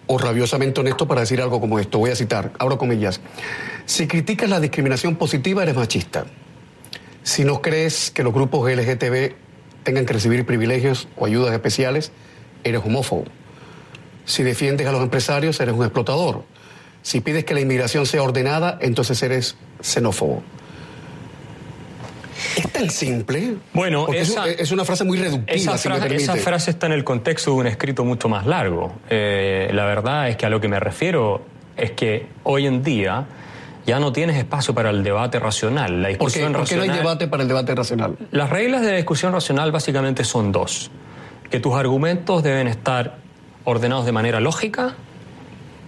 o 0.07 0.17
rabiosamente 0.17 0.81
honesto 0.81 1.07
para 1.07 1.21
decir 1.21 1.41
algo 1.41 1.61
como 1.61 1.79
esto. 1.79 1.99
Voy 1.99 2.11
a 2.11 2.15
citar, 2.15 2.51
abro 2.59 2.77
comillas. 2.77 3.21
Si 3.85 4.07
criticas 4.07 4.49
la 4.49 4.59
discriminación 4.59 5.15
positiva, 5.15 5.63
eres 5.63 5.75
machista. 5.75 6.25
Si 7.23 7.45
no 7.45 7.61
crees 7.61 8.11
que 8.11 8.23
los 8.23 8.33
grupos 8.33 8.69
LGTB 8.69 9.33
tengan 9.83 10.05
que 10.05 10.13
recibir 10.13 10.45
privilegios 10.45 11.07
o 11.15 11.25
ayudas 11.25 11.53
especiales, 11.53 12.11
eres 12.63 12.81
homófobo. 12.83 13.25
Si 14.25 14.43
defiendes 14.43 14.87
a 14.87 14.91
los 14.91 15.01
empresarios, 15.01 15.59
eres 15.59 15.75
un 15.75 15.83
explotador. 15.83 16.43
Si 17.03 17.19
pides 17.19 17.43
que 17.43 17.53
la 17.53 17.59
inmigración 17.59 18.05
sea 18.05 18.23
ordenada, 18.23 18.79
entonces 18.81 19.21
eres 19.21 19.55
xenófobo. 19.81 20.41
Es 22.55 22.71
tan 22.71 22.89
simple. 22.89 23.57
Bueno, 23.73 24.07
es 24.11 24.71
una 24.71 24.85
frase 24.85 25.03
muy 25.03 25.17
reductiva. 25.17 25.75
Esa, 25.75 26.35
frase, 26.37 26.71
está 26.71 26.87
en 26.87 26.93
el 26.93 27.03
contexto 27.03 27.51
de 27.51 27.57
un 27.57 27.67
escrito 27.67 28.03
mucho 28.03 28.29
más 28.29 28.45
largo. 28.45 28.93
Eh, 29.09 29.69
la 29.73 29.85
verdad 29.85 30.29
es 30.29 30.37
que 30.37 30.45
a 30.45 30.49
lo 30.49 30.59
que 30.59 30.67
me 30.67 30.79
refiero 30.79 31.41
es 31.75 31.91
que 31.91 32.27
hoy 32.43 32.67
en 32.67 32.83
día 32.83 33.25
ya 33.85 33.99
no 33.99 34.13
tienes 34.13 34.37
espacio 34.37 34.73
para 34.73 34.89
el 34.89 35.03
debate 35.03 35.39
racional. 35.39 36.01
La 36.01 36.07
discusión 36.07 36.53
¿Por 36.53 36.65
qué, 36.65 36.77
no 36.77 36.83
hay 36.83 36.89
debate 36.89 37.27
para 37.27 37.43
el 37.43 37.49
debate 37.49 37.75
racional? 37.75 38.17
Las 38.31 38.49
reglas 38.49 38.81
de 38.81 38.91
la 38.91 38.97
discusión 38.97 39.33
racional 39.33 39.71
básicamente 39.71 40.23
son 40.23 40.51
dos. 40.51 40.89
Que 41.49 41.59
tus 41.59 41.73
argumentos 41.73 42.43
deben 42.43 42.67
estar 42.67 43.17
ordenados 43.65 44.05
de 44.05 44.11
manera 44.11 44.39
lógica 44.39 44.95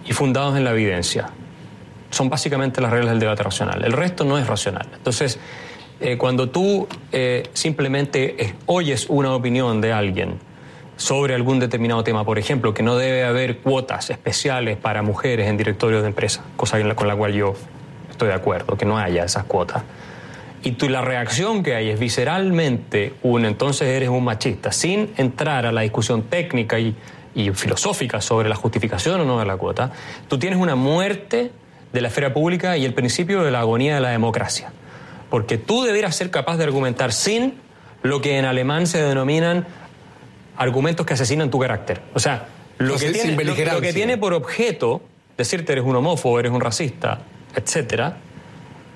y 0.06 0.12
fundados 0.12 0.56
en 0.56 0.64
la 0.64 0.70
evidencia. 0.70 1.28
Son 2.10 2.28
básicamente 2.28 2.80
las 2.80 2.90
reglas 2.90 3.10
del 3.10 3.20
debate 3.20 3.42
racional. 3.42 3.84
El 3.84 3.92
resto 3.92 4.24
no 4.24 4.38
es 4.38 4.46
racional. 4.46 4.86
Entonces, 4.94 5.38
eh, 6.00 6.16
cuando 6.16 6.48
tú 6.50 6.86
eh, 7.12 7.44
simplemente 7.52 8.54
oyes 8.66 9.06
una 9.08 9.34
opinión 9.34 9.80
de 9.80 9.92
alguien 9.92 10.38
sobre 10.96 11.34
algún 11.34 11.58
determinado 11.58 12.04
tema, 12.04 12.24
por 12.24 12.38
ejemplo, 12.38 12.72
que 12.72 12.82
no 12.82 12.96
debe 12.96 13.24
haber 13.24 13.58
cuotas 13.58 14.10
especiales 14.10 14.76
para 14.76 15.02
mujeres 15.02 15.48
en 15.48 15.56
directorios 15.56 16.02
de 16.02 16.08
empresas, 16.08 16.44
cosa 16.56 16.78
con 16.94 17.08
la 17.08 17.16
cual 17.16 17.34
yo 17.34 17.54
estoy 18.10 18.28
de 18.28 18.34
acuerdo, 18.34 18.76
que 18.76 18.86
no 18.86 18.96
haya 18.96 19.24
esas 19.24 19.44
cuotas, 19.44 19.82
y 20.62 20.72
tú, 20.72 20.88
la 20.88 21.00
reacción 21.00 21.62
que 21.62 21.76
hay 21.76 21.90
es 21.90 22.00
visceralmente 22.00 23.14
un 23.22 23.44
entonces 23.44 23.86
eres 23.88 24.08
un 24.08 24.24
machista, 24.24 24.72
sin 24.72 25.12
entrar 25.16 25.64
a 25.64 25.70
la 25.70 25.82
discusión 25.82 26.22
técnica 26.22 26.78
y 26.78 26.96
y 27.36 27.50
filosófica 27.50 28.22
sobre 28.22 28.48
la 28.48 28.56
justificación 28.56 29.20
o 29.20 29.24
no 29.26 29.38
de 29.38 29.44
la 29.44 29.58
cuota, 29.58 29.92
tú 30.26 30.38
tienes 30.38 30.58
una 30.58 30.74
muerte 30.74 31.52
de 31.92 32.00
la 32.00 32.08
esfera 32.08 32.32
pública 32.32 32.78
y 32.78 32.86
el 32.86 32.94
principio 32.94 33.44
de 33.44 33.50
la 33.50 33.60
agonía 33.60 33.94
de 33.94 34.00
la 34.00 34.08
democracia. 34.08 34.72
Porque 35.28 35.58
tú 35.58 35.84
debieras 35.84 36.16
ser 36.16 36.30
capaz 36.30 36.56
de 36.56 36.64
argumentar 36.64 37.12
sin 37.12 37.54
lo 38.02 38.22
que 38.22 38.38
en 38.38 38.46
alemán 38.46 38.86
se 38.86 39.02
denominan 39.02 39.66
argumentos 40.56 41.04
que 41.04 41.12
asesinan 41.12 41.50
tu 41.50 41.58
carácter. 41.58 42.00
O 42.14 42.20
sea, 42.20 42.46
lo, 42.78 42.96
que, 42.96 43.10
tiene, 43.10 43.44
lo, 43.44 43.80
que 43.82 43.92
tiene 43.92 44.16
por 44.16 44.32
objeto 44.32 45.02
decirte 45.36 45.72
eres 45.72 45.84
un 45.84 45.94
homófobo, 45.94 46.40
eres 46.40 46.52
un 46.52 46.62
racista, 46.62 47.20
etcétera, 47.54 48.16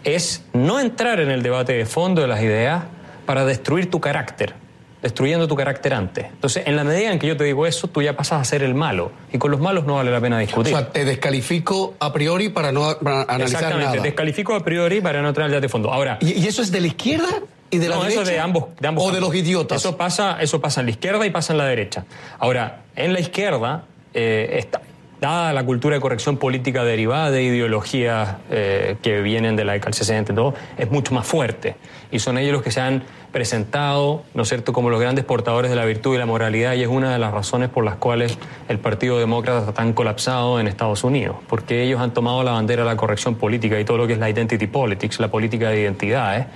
es 0.02 0.46
no 0.54 0.80
entrar 0.80 1.20
en 1.20 1.30
el 1.30 1.42
debate 1.42 1.74
de 1.74 1.84
fondo 1.84 2.22
de 2.22 2.28
las 2.28 2.40
ideas 2.40 2.84
para 3.26 3.44
destruir 3.44 3.90
tu 3.90 4.00
carácter 4.00 4.54
destruyendo 5.02 5.48
tu 5.48 5.56
carácter 5.56 5.94
antes. 5.94 6.26
Entonces, 6.26 6.64
en 6.66 6.76
la 6.76 6.84
medida 6.84 7.12
en 7.12 7.18
que 7.18 7.26
yo 7.26 7.36
te 7.36 7.44
digo 7.44 7.66
eso, 7.66 7.88
tú 7.88 8.02
ya 8.02 8.16
pasas 8.16 8.40
a 8.40 8.44
ser 8.44 8.62
el 8.62 8.74
malo. 8.74 9.12
Y 9.32 9.38
con 9.38 9.50
los 9.50 9.60
malos 9.60 9.86
no 9.86 9.96
vale 9.96 10.10
la 10.10 10.20
pena 10.20 10.38
discutir. 10.38 10.74
O 10.74 10.78
sea, 10.78 10.90
te 10.90 11.04
descalifico 11.04 11.94
a 11.98 12.12
priori 12.12 12.48
para 12.50 12.72
no 12.72 12.84
analizar 12.84 13.40
Exactamente, 13.40 13.84
nada. 13.84 14.02
descalifico 14.02 14.54
a 14.54 14.64
priori 14.64 15.00
para 15.00 15.22
no 15.22 15.28
al 15.28 15.60
de 15.60 15.68
fondo. 15.68 15.92
Ahora... 15.92 16.18
¿Y, 16.20 16.46
eso 16.46 16.62
es 16.62 16.70
de 16.70 16.80
la 16.80 16.88
izquierda? 16.88 17.28
¿Y 17.70 17.78
de 17.78 17.88
la 17.88 17.96
no, 17.96 18.02
derecha? 18.02 18.22
eso 18.22 18.30
de 18.30 18.38
ambos, 18.40 18.64
de 18.80 18.88
ambos 18.88 19.04
¿O 19.04 19.12
de 19.12 19.20
los 19.20 19.34
idiotas? 19.34 19.78
Eso 19.78 19.96
pasa, 19.96 20.38
eso 20.40 20.60
pasa 20.60 20.80
en 20.80 20.86
la 20.86 20.90
izquierda 20.90 21.24
y 21.24 21.30
pasa 21.30 21.52
en 21.52 21.58
la 21.58 21.66
derecha. 21.66 22.04
Ahora, 22.38 22.82
en 22.96 23.12
la 23.12 23.20
izquierda, 23.20 23.84
eh, 24.12 24.56
está, 24.58 24.80
dada 25.20 25.52
la 25.52 25.64
cultura 25.64 25.94
de 25.96 26.00
corrección 26.00 26.38
política 26.38 26.82
derivada 26.82 27.30
de 27.30 27.42
ideologías 27.42 28.36
eh, 28.50 28.96
que 29.02 29.20
vienen 29.20 29.54
de 29.54 29.64
la 29.64 29.74
década 29.74 29.90
del 29.90 29.94
60 29.94 30.32
y 30.32 30.34
todo, 30.34 30.54
es 30.78 30.90
mucho 30.90 31.14
más 31.14 31.26
fuerte. 31.26 31.76
Y 32.10 32.18
son 32.18 32.38
ellos 32.38 32.52
los 32.52 32.62
que 32.62 32.70
se 32.70 32.80
han 32.80 33.02
presentado, 33.30 34.24
¿no 34.34 34.42
es 34.42 34.48
cierto?, 34.48 34.72
como 34.72 34.90
los 34.90 35.00
grandes 35.00 35.24
portadores 35.24 35.70
de 35.70 35.76
la 35.76 35.84
virtud 35.84 36.14
y 36.14 36.18
la 36.18 36.26
moralidad, 36.26 36.74
y 36.74 36.82
es 36.82 36.88
una 36.88 37.12
de 37.12 37.18
las 37.18 37.32
razones 37.32 37.68
por 37.68 37.84
las 37.84 37.96
cuales 37.96 38.36
el 38.68 38.78
Partido 38.78 39.18
Demócrata 39.18 39.60
está 39.60 39.72
tan 39.72 39.92
colapsado 39.92 40.58
en 40.58 40.66
Estados 40.66 41.04
Unidos, 41.04 41.36
porque 41.48 41.82
ellos 41.82 42.00
han 42.00 42.12
tomado 42.12 42.42
la 42.42 42.52
bandera 42.52 42.82
de 42.82 42.88
la 42.88 42.96
corrección 42.96 43.36
política 43.36 43.78
y 43.78 43.84
todo 43.84 43.98
lo 43.98 44.06
que 44.06 44.14
es 44.14 44.18
la 44.18 44.30
identity 44.30 44.66
politics, 44.66 45.20
la 45.20 45.28
política 45.28 45.68
de 45.68 45.80
identidades, 45.80 46.46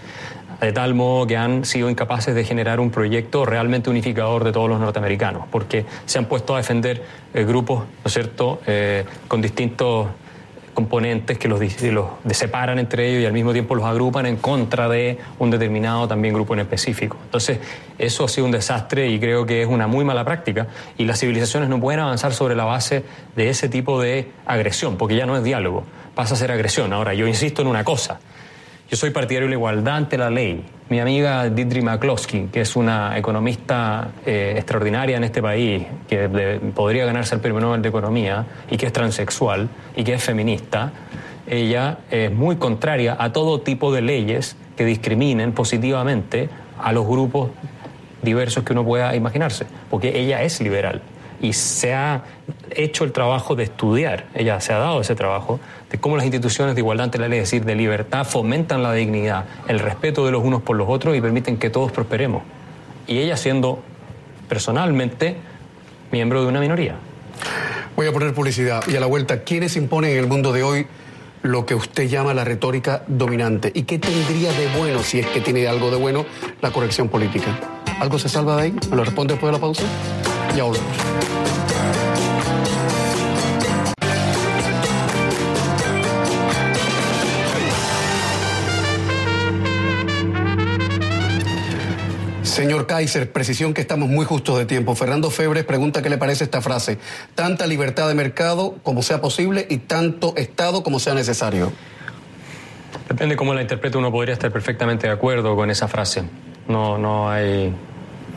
de 0.61 0.73
tal 0.73 0.95
modo 0.95 1.27
que 1.27 1.37
han 1.37 1.65
sido 1.65 1.91
incapaces 1.91 2.35
de 2.35 2.45
generar 2.45 2.81
un 2.81 2.91
proyecto 2.91 3.45
realmente 3.45 3.91
unificador 3.91 4.45
de 4.45 4.53
todos 4.53 4.69
los 4.69 4.81
norteamericanos, 4.81 5.47
porque 5.51 5.85
se 6.07 6.19
han 6.19 6.27
puesto 6.27 6.55
a 6.55 6.59
defender 6.59 7.03
eh, 7.33 7.45
grupos, 7.45 7.81
¿no 7.81 8.07
es 8.07 8.13
cierto?, 8.13 8.61
eh, 8.67 9.05
con 9.29 9.41
distintos 9.41 10.09
componentes 10.75 11.39
que 11.39 11.49
los, 11.49 11.61
los 11.85 12.07
separan 12.33 12.79
entre 12.79 13.09
ellos 13.09 13.23
y 13.23 13.27
al 13.27 13.33
mismo 13.33 13.53
tiempo 13.53 13.75
los 13.75 13.85
agrupan 13.85 14.27
en 14.27 14.37
contra 14.37 14.89
de 14.89 15.19
un 15.39 15.51
determinado 15.51 16.07
también 16.09 16.35
grupo 16.35 16.53
en 16.55 16.61
específico. 16.61 17.17
Entonces, 17.25 17.61
eso 17.97 18.25
ha 18.25 18.29
sido 18.29 18.45
un 18.45 18.51
desastre 18.51 19.09
y 19.09 19.19
creo 19.19 19.47
que 19.47 19.63
es 19.63 19.69
una 19.69 19.87
muy 19.87 20.05
mala 20.05 20.25
práctica 20.25 20.67
y 20.99 21.05
las 21.05 21.21
civilizaciones 21.21 21.69
no 21.69 21.81
pueden 21.81 22.01
avanzar 22.01 22.35
sobre 22.35 22.57
la 22.57 22.65
base 22.65 23.05
de 23.37 23.49
ese 23.49 23.69
tipo 23.69 24.01
de 24.03 24.33
agresión, 24.45 24.97
porque 24.97 25.17
ya 25.17 25.27
no 25.27 25.37
es 25.37 25.45
diálogo, 25.45 25.85
pasa 26.15 26.35
a 26.35 26.37
ser 26.37 26.51
agresión. 26.51 26.93
Ahora, 26.93 27.15
yo 27.15 27.27
insisto 27.27 27.63
en 27.63 27.69
una 27.69 27.85
cosa, 27.85 28.19
yo 28.91 28.97
soy 28.97 29.11
partidario 29.11 29.47
de 29.47 29.51
la 29.51 29.57
igualdad 29.57 29.97
ante 29.97 30.19
la 30.19 30.31
ley. 30.31 30.65
Mi 30.91 31.01
amiga 31.01 31.49
Didri 31.49 31.81
McCloskey, 31.81 32.49
que 32.49 32.61
es 32.61 32.77
una 32.77 33.17
economista 33.17 34.11
eh, 34.27 34.55
extraordinaria 34.57 35.17
en 35.17 35.25
este 35.25 35.41
país, 35.41 35.85
que 36.07 36.29
podría 36.75 37.07
ganarse 37.07 37.35
el 37.35 37.41
premio 37.41 37.61
Nobel 37.61 37.81
de 37.81 37.89
Economía 37.89 38.45
y 38.71 38.77
que 38.77 38.87
es 38.87 38.93
transexual 38.93 39.69
y 39.97 40.05
que 40.05 40.15
es 40.15 40.23
feminista, 40.23 40.93
ella 41.47 41.99
es 42.11 42.31
muy 42.31 42.57
contraria 42.57 43.17
a 43.19 43.33
todo 43.33 43.61
tipo 43.61 43.93
de 43.93 44.03
leyes 44.03 44.57
que 44.77 44.85
discriminen 44.85 45.53
positivamente 45.53 46.51
a 46.79 46.93
los 46.93 47.07
grupos 47.07 47.51
diversos 48.23 48.65
que 48.65 48.73
uno 48.73 48.85
pueda 48.85 49.15
imaginarse, 49.17 49.67
porque 49.91 50.19
ella 50.19 50.43
es 50.43 50.61
liberal. 50.61 51.03
Y 51.41 51.53
se 51.53 51.95
ha 51.95 52.25
hecho 52.71 53.05
el 53.05 53.13
trabajo 53.13 53.55
de 53.55 53.65
estudiar, 53.65 54.27
ella 54.35 54.61
se 54.61 54.73
ha 54.73 54.79
dado 54.79 55.01
ese 55.01 55.15
trabajo, 55.15 55.61
de 55.91 55.99
cómo 55.99 56.17
las 56.17 56.25
instituciones 56.25 56.75
de 56.75 56.81
igualdad 56.81 57.05
ante 57.05 57.19
la 57.19 57.29
ley, 57.29 57.39
es 57.39 57.51
decir, 57.51 57.65
de 57.65 57.75
libertad, 57.75 58.25
fomentan 58.25 58.83
la 58.83 58.93
dignidad, 58.93 59.45
el 59.69 59.79
respeto 59.79 60.25
de 60.27 60.33
los 60.33 60.43
unos 60.43 60.63
por 60.63 60.77
los 60.77 60.89
otros 60.89 61.17
y 61.17 61.21
permiten 61.21 61.57
que 61.57 61.71
todos 61.71 61.93
prosperemos. 61.93 62.43
Y 63.07 63.19
ella 63.19 63.37
siendo 63.37 63.83
personalmente 64.49 65.37
miembro 66.11 66.43
de 66.43 66.49
una 66.49 66.61
minoría. 66.61 66.97
Voy 67.97 68.07
a 68.07 68.13
poner 68.13 68.35
publicidad 68.35 68.83
y 68.89 68.97
a 68.97 69.01
la 69.01 69.07
vuelta, 69.07 69.43
¿quiénes 69.43 69.77
imponen 69.77 70.13
en 70.13 70.19
el 70.19 70.27
mundo 70.27 70.53
de 70.53 70.63
hoy 70.63 70.87
lo 71.43 71.67
que 71.67 71.75
usted 71.75 72.09
llama 72.09 72.35
la 72.35 72.45
retórica 72.45 73.05
dominante? 73.07 73.71
¿Y 73.75 73.83
qué 73.83 73.99
tendría 73.99 74.53
de 74.53 74.69
bueno, 74.77 75.01
si 75.03 75.21
es 75.21 75.27
que 75.27 75.41
tiene 75.41 75.69
algo 75.69 75.91
de 75.91 75.97
bueno, 75.97 76.25
la 76.61 76.73
corrección 76.73 77.09
política? 77.09 77.59
¿Algo 78.01 78.19
se 78.19 78.29
salva 78.29 78.57
de 78.57 78.63
ahí? 78.63 78.75
¿Me 78.91 78.97
lo 78.97 79.05
responde 79.05 79.35
después 79.35 79.53
de 79.53 79.59
la 79.59 79.61
pausa? 79.61 79.85
Ya 80.57 80.63
volvemos. 80.63 80.97
Señor 92.55 92.87
Kaiser, 92.87 93.33
precisión 93.33 93.75
que 93.75 93.81
estamos 93.81 94.09
muy 94.09 94.25
justos 94.25 94.57
de 94.59 94.65
tiempo. 94.65 94.95
Fernando 94.95 95.29
Febres 95.31 95.65
pregunta 95.65 96.03
qué 96.03 96.09
le 96.09 96.19
parece 96.19 96.45
esta 96.45 96.63
frase. 96.63 96.99
Tanta 97.35 97.67
libertad 97.67 98.07
de 98.07 98.15
mercado 98.15 98.77
como 98.85 99.03
sea 99.03 99.21
posible 99.21 99.67
y 99.69 99.79
tanto 99.79 100.35
Estado 100.37 100.85
como 100.85 101.01
sea 101.01 101.15
necesario. 101.15 101.73
Depende 103.09 103.35
cómo 103.35 103.55
la 103.55 103.63
interprete, 103.63 103.99
uno 103.99 104.13
podría 104.13 104.35
estar 104.35 104.53
perfectamente 104.53 105.09
de 105.09 105.13
acuerdo 105.13 105.57
con 105.57 105.69
esa 105.69 105.89
frase. 105.89 106.23
No, 106.69 106.97
no, 106.97 107.29
hay, 107.29 107.75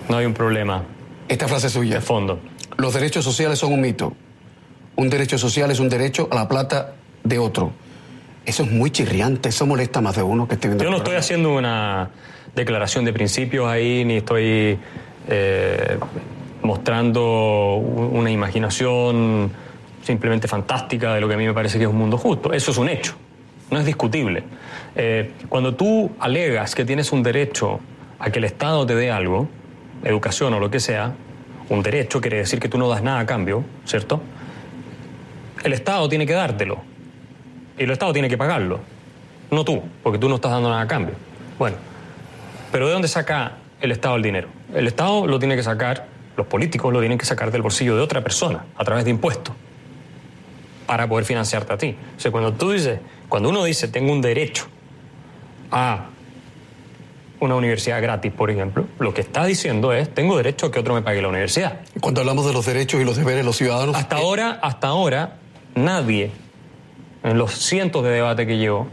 no 0.09 0.17
hay 0.17 0.25
un 0.25 0.33
problema. 0.33 0.83
Esta 1.27 1.47
frase 1.47 1.67
es 1.67 1.73
suya. 1.73 1.95
De 1.95 2.01
fondo. 2.01 2.39
Los 2.77 2.93
derechos 2.93 3.23
sociales 3.23 3.59
son 3.59 3.73
un 3.73 3.81
mito. 3.81 4.13
Un 4.95 5.09
derecho 5.09 5.37
social 5.37 5.69
es 5.71 5.79
un 5.79 5.89
derecho 5.89 6.27
a 6.31 6.35
la 6.35 6.47
plata 6.47 6.93
de 7.23 7.39
otro. 7.39 7.71
Eso 8.45 8.63
es 8.63 8.71
muy 8.71 8.91
chirriante, 8.91 9.49
eso 9.49 9.65
molesta 9.65 9.99
más 9.99 10.15
de 10.15 10.23
uno 10.23 10.47
que 10.47 10.55
esté 10.55 10.69
viendo. 10.69 10.83
Yo 10.83 10.89
no 10.89 10.97
estoy 10.97 11.15
haciendo 11.15 11.53
una 11.53 12.09
declaración 12.55 13.03
de 13.03 13.11
principios 13.11 13.67
ahí, 13.67 14.05
ni 14.05 14.17
estoy 14.17 14.79
eh, 15.27 15.99
mostrando 16.63 17.75
una 17.75 18.31
imaginación 18.31 19.51
simplemente 20.01 20.47
fantástica 20.47 21.13
de 21.13 21.21
lo 21.21 21.27
que 21.27 21.33
a 21.33 21.37
mí 21.37 21.45
me 21.45 21.53
parece 21.53 21.77
que 21.77 21.83
es 21.83 21.89
un 21.89 21.97
mundo 21.97 22.17
justo. 22.17 22.53
Eso 22.53 22.71
es 22.71 22.77
un 22.77 22.87
hecho, 22.87 23.15
no 23.69 23.79
es 23.79 23.85
discutible. 23.85 24.43
Eh, 24.95 25.33
cuando 25.49 25.75
tú 25.75 26.11
alegas 26.19 26.73
que 26.73 26.85
tienes 26.85 27.11
un 27.11 27.21
derecho 27.21 27.81
a 28.17 28.31
que 28.31 28.39
el 28.39 28.45
Estado 28.45 28.85
te 28.85 28.95
dé 28.95 29.11
algo, 29.11 29.49
educación 30.03 30.53
o 30.53 30.59
lo 30.59 30.69
que 30.69 30.79
sea, 30.79 31.15
un 31.69 31.83
derecho 31.83 32.21
quiere 32.21 32.37
decir 32.37 32.59
que 32.59 32.69
tú 32.69 32.77
no 32.77 32.87
das 32.87 33.03
nada 33.03 33.19
a 33.19 33.25
cambio, 33.25 33.63
¿cierto? 33.85 34.21
El 35.63 35.73
Estado 35.73 36.07
tiene 36.07 36.25
que 36.25 36.33
dártelo 36.33 36.81
y 37.77 37.83
el 37.83 37.91
Estado 37.91 38.13
tiene 38.13 38.29
que 38.29 38.37
pagarlo, 38.37 38.79
no 39.51 39.63
tú, 39.63 39.81
porque 40.03 40.17
tú 40.17 40.29
no 40.29 40.35
estás 40.35 40.51
dando 40.51 40.69
nada 40.69 40.81
a 40.81 40.87
cambio. 40.87 41.15
Bueno, 41.59 41.77
pero 42.71 42.87
¿de 42.87 42.93
dónde 42.93 43.07
saca 43.07 43.57
el 43.81 43.91
Estado 43.91 44.15
el 44.15 44.23
dinero? 44.23 44.49
El 44.73 44.87
Estado 44.87 45.27
lo 45.27 45.39
tiene 45.39 45.55
que 45.55 45.63
sacar, 45.63 46.07
los 46.35 46.47
políticos 46.47 46.93
lo 46.93 46.99
tienen 46.99 47.17
que 47.17 47.25
sacar 47.25 47.51
del 47.51 47.61
bolsillo 47.61 47.95
de 47.95 48.01
otra 48.01 48.21
persona, 48.21 48.65
a 48.75 48.83
través 48.83 49.05
de 49.05 49.11
impuestos, 49.11 49.55
para 50.85 51.07
poder 51.07 51.25
financiarte 51.25 51.73
a 51.73 51.77
ti. 51.77 51.95
O 52.15 52.19
sea, 52.19 52.31
cuando 52.31 52.53
tú 52.53 52.71
dices, 52.71 52.99
cuando 53.27 53.49
uno 53.49 53.63
dice 53.63 53.87
tengo 53.87 54.11
un 54.11 54.21
derecho 54.21 54.67
a 55.71 56.05
una 57.39 57.55
universidad 57.55 58.01
gratis, 58.01 58.31
por 58.31 58.49
ejemplo, 58.49 58.85
lo 58.99 59.13
que 59.13 59.21
está 59.21 59.45
diciendo 59.45 59.93
es 59.93 60.13
tengo 60.13 60.37
derecho 60.37 60.67
a 60.67 60.71
que 60.71 60.79
otro 60.79 60.93
me 60.93 61.01
pague 61.01 61.21
la 61.21 61.27
universidad. 61.27 61.81
Cuando 62.01 62.21
hablamos 62.21 62.45
de 62.45 62.53
los 62.53 62.65
derechos 62.65 62.99
y 63.01 63.05
los 63.05 63.17
deberes 63.17 63.39
de 63.39 63.43
los 63.43 63.57
ciudadanos. 63.57 63.95
Hasta 63.95 64.17
ahora, 64.17 64.59
hasta 64.61 64.87
ahora, 64.87 65.37
nadie, 65.75 66.31
en 67.23 67.37
los 67.37 67.53
cientos 67.53 68.03
de 68.03 68.09
debates 68.09 68.47
que 68.47 68.57
llevo, 68.57 68.87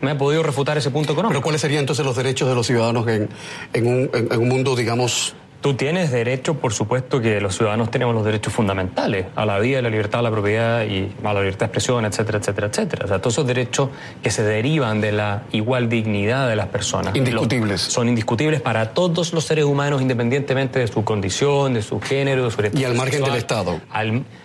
me 0.00 0.12
ha 0.12 0.18
podido 0.18 0.42
refutar 0.42 0.78
ese 0.78 0.90
punto 0.90 1.12
económico. 1.12 1.34
Pero 1.34 1.42
¿cuáles 1.42 1.60
serían 1.60 1.80
entonces 1.80 2.04
los 2.04 2.16
derechos 2.16 2.48
de 2.48 2.54
los 2.54 2.66
ciudadanos 2.66 3.06
en, 3.08 3.28
un, 3.74 4.10
en 4.12 4.40
un 4.40 4.48
mundo, 4.48 4.76
digamos, 4.76 5.34
Tú 5.60 5.74
tienes 5.74 6.10
derecho, 6.10 6.54
por 6.54 6.72
supuesto, 6.72 7.20
que 7.20 7.38
los 7.40 7.56
ciudadanos 7.56 7.90
tenemos 7.90 8.14
los 8.14 8.24
derechos 8.24 8.52
fundamentales 8.52 9.26
a 9.36 9.44
la 9.44 9.58
vida, 9.58 9.80
a 9.80 9.82
la 9.82 9.90
libertad, 9.90 10.20
a 10.20 10.22
la 10.22 10.30
propiedad 10.30 10.84
y 10.86 11.12
a 11.22 11.32
la 11.34 11.40
libertad 11.40 11.60
de 11.60 11.66
expresión, 11.66 12.04
etcétera, 12.06 12.38
etcétera, 12.38 12.66
etcétera. 12.68 13.04
O 13.04 13.08
sea, 13.08 13.18
todos 13.18 13.34
esos 13.34 13.46
derechos 13.46 13.90
que 14.22 14.30
se 14.30 14.42
derivan 14.42 15.02
de 15.02 15.12
la 15.12 15.42
igual 15.52 15.90
dignidad 15.90 16.48
de 16.48 16.56
las 16.56 16.68
personas. 16.68 17.14
Indiscutibles. 17.14 17.80
son 17.82 18.08
indiscutibles 18.08 18.62
para 18.62 18.94
todos 18.94 19.34
los 19.34 19.44
seres 19.44 19.66
humanos, 19.66 20.00
independientemente 20.00 20.78
de 20.78 20.88
su 20.88 21.04
condición, 21.04 21.74
de 21.74 21.82
su 21.82 22.00
género, 22.00 22.44
de 22.44 22.50
su 22.50 22.78
Y 22.78 22.84
al 22.84 22.94
margen 22.94 23.22
del 23.22 23.34
Estado. 23.34 23.80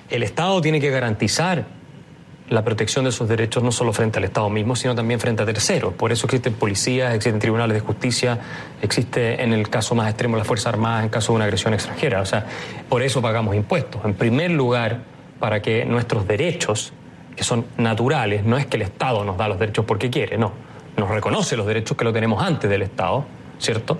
el 0.09 0.23
Estado 0.23 0.61
tiene 0.61 0.81
que 0.81 0.89
garantizar 0.89 1.65
la 2.49 2.63
protección 2.63 3.05
de 3.05 3.09
esos 3.09 3.27
derechos 3.27 3.63
no 3.63 3.71
solo 3.71 3.91
frente 3.91 4.19
al 4.19 4.25
Estado 4.25 4.49
mismo, 4.49 4.75
sino 4.75 4.93
también 4.93 5.19
frente 5.19 5.43
a 5.43 5.45
terceros. 5.45 5.93
Por 5.93 6.11
eso 6.11 6.27
existen 6.27 6.53
policías, 6.53 7.13
existen 7.13 7.39
tribunales 7.39 7.75
de 7.75 7.81
justicia, 7.81 8.39
existe 8.81 9.41
en 9.41 9.51
el 9.51 9.69
caso 9.69 9.95
más 9.95 10.09
extremo 10.09 10.37
la 10.37 10.43
Fuerza 10.43 10.69
Armada 10.69 11.03
en 11.03 11.09
caso 11.09 11.31
de 11.31 11.37
una 11.37 11.45
agresión 11.45 11.73
extranjera. 11.73 12.21
O 12.21 12.25
sea, 12.25 12.45
por 12.87 13.01
eso 13.01 13.21
pagamos 13.21 13.55
impuestos. 13.55 14.05
En 14.05 14.13
primer 14.13 14.51
lugar, 14.51 15.01
para 15.39 15.61
que 15.61 15.85
nuestros 15.85 16.27
derechos, 16.27 16.93
que 17.35 17.43
son 17.43 17.65
naturales, 17.77 18.45
no 18.45 18.57
es 18.57 18.67
que 18.67 18.77
el 18.77 18.83
Estado 18.83 19.23
nos 19.25 19.37
da 19.37 19.47
los 19.47 19.59
derechos 19.59 19.85
porque 19.85 20.09
quiere, 20.09 20.37
no. 20.37 20.51
Nos 20.97 21.09
reconoce 21.09 21.57
los 21.57 21.65
derechos 21.65 21.97
que 21.97 22.03
lo 22.05 22.13
tenemos 22.13 22.41
antes 22.41 22.69
del 22.69 22.83
Estado, 22.83 23.25
¿cierto? 23.57 23.97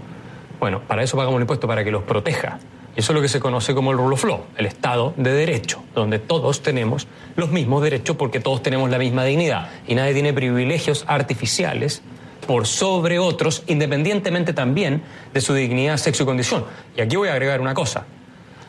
Bueno, 0.60 0.82
para 0.82 1.04
eso 1.04 1.18
pagamos 1.18 1.38
el 1.38 1.42
impuesto, 1.42 1.68
para 1.68 1.84
que 1.84 1.92
los 1.92 2.04
proteja. 2.04 2.60
Y 2.96 3.02
eso 3.02 3.12
es 3.12 3.16
lo 3.16 3.22
que 3.22 3.28
se 3.28 3.40
conoce 3.40 3.76
como 3.76 3.92
el 3.92 3.98
rule 3.98 4.14
of 4.14 4.24
law, 4.24 4.46
el 4.58 4.66
Estado 4.66 5.14
de 5.18 5.34
Derecho, 5.34 5.84
donde 5.94 6.18
todos 6.18 6.62
tenemos 6.62 7.08
los 7.36 7.52
mismos 7.52 7.84
derechos 7.84 8.16
porque 8.16 8.40
todos 8.40 8.64
tenemos 8.64 8.90
la 8.90 8.98
misma 8.98 9.26
dignidad 9.26 9.70
y 9.86 9.96
nadie 9.96 10.14
tiene 10.14 10.32
privilegios 10.32 11.04
artificiales 11.08 12.02
por 12.48 12.68
sobre 12.68 13.20
otros, 13.20 13.64
independientemente 13.68 14.54
también 14.54 15.02
de 15.34 15.42
su 15.42 15.54
dignidad, 15.54 15.98
sexo 15.98 16.24
y 16.24 16.26
condición. 16.26 16.64
Y 16.96 17.02
aquí 17.02 17.18
voy 17.18 17.28
a 17.28 17.34
agregar 17.34 17.60
una 17.60 17.74
cosa. 17.74 18.06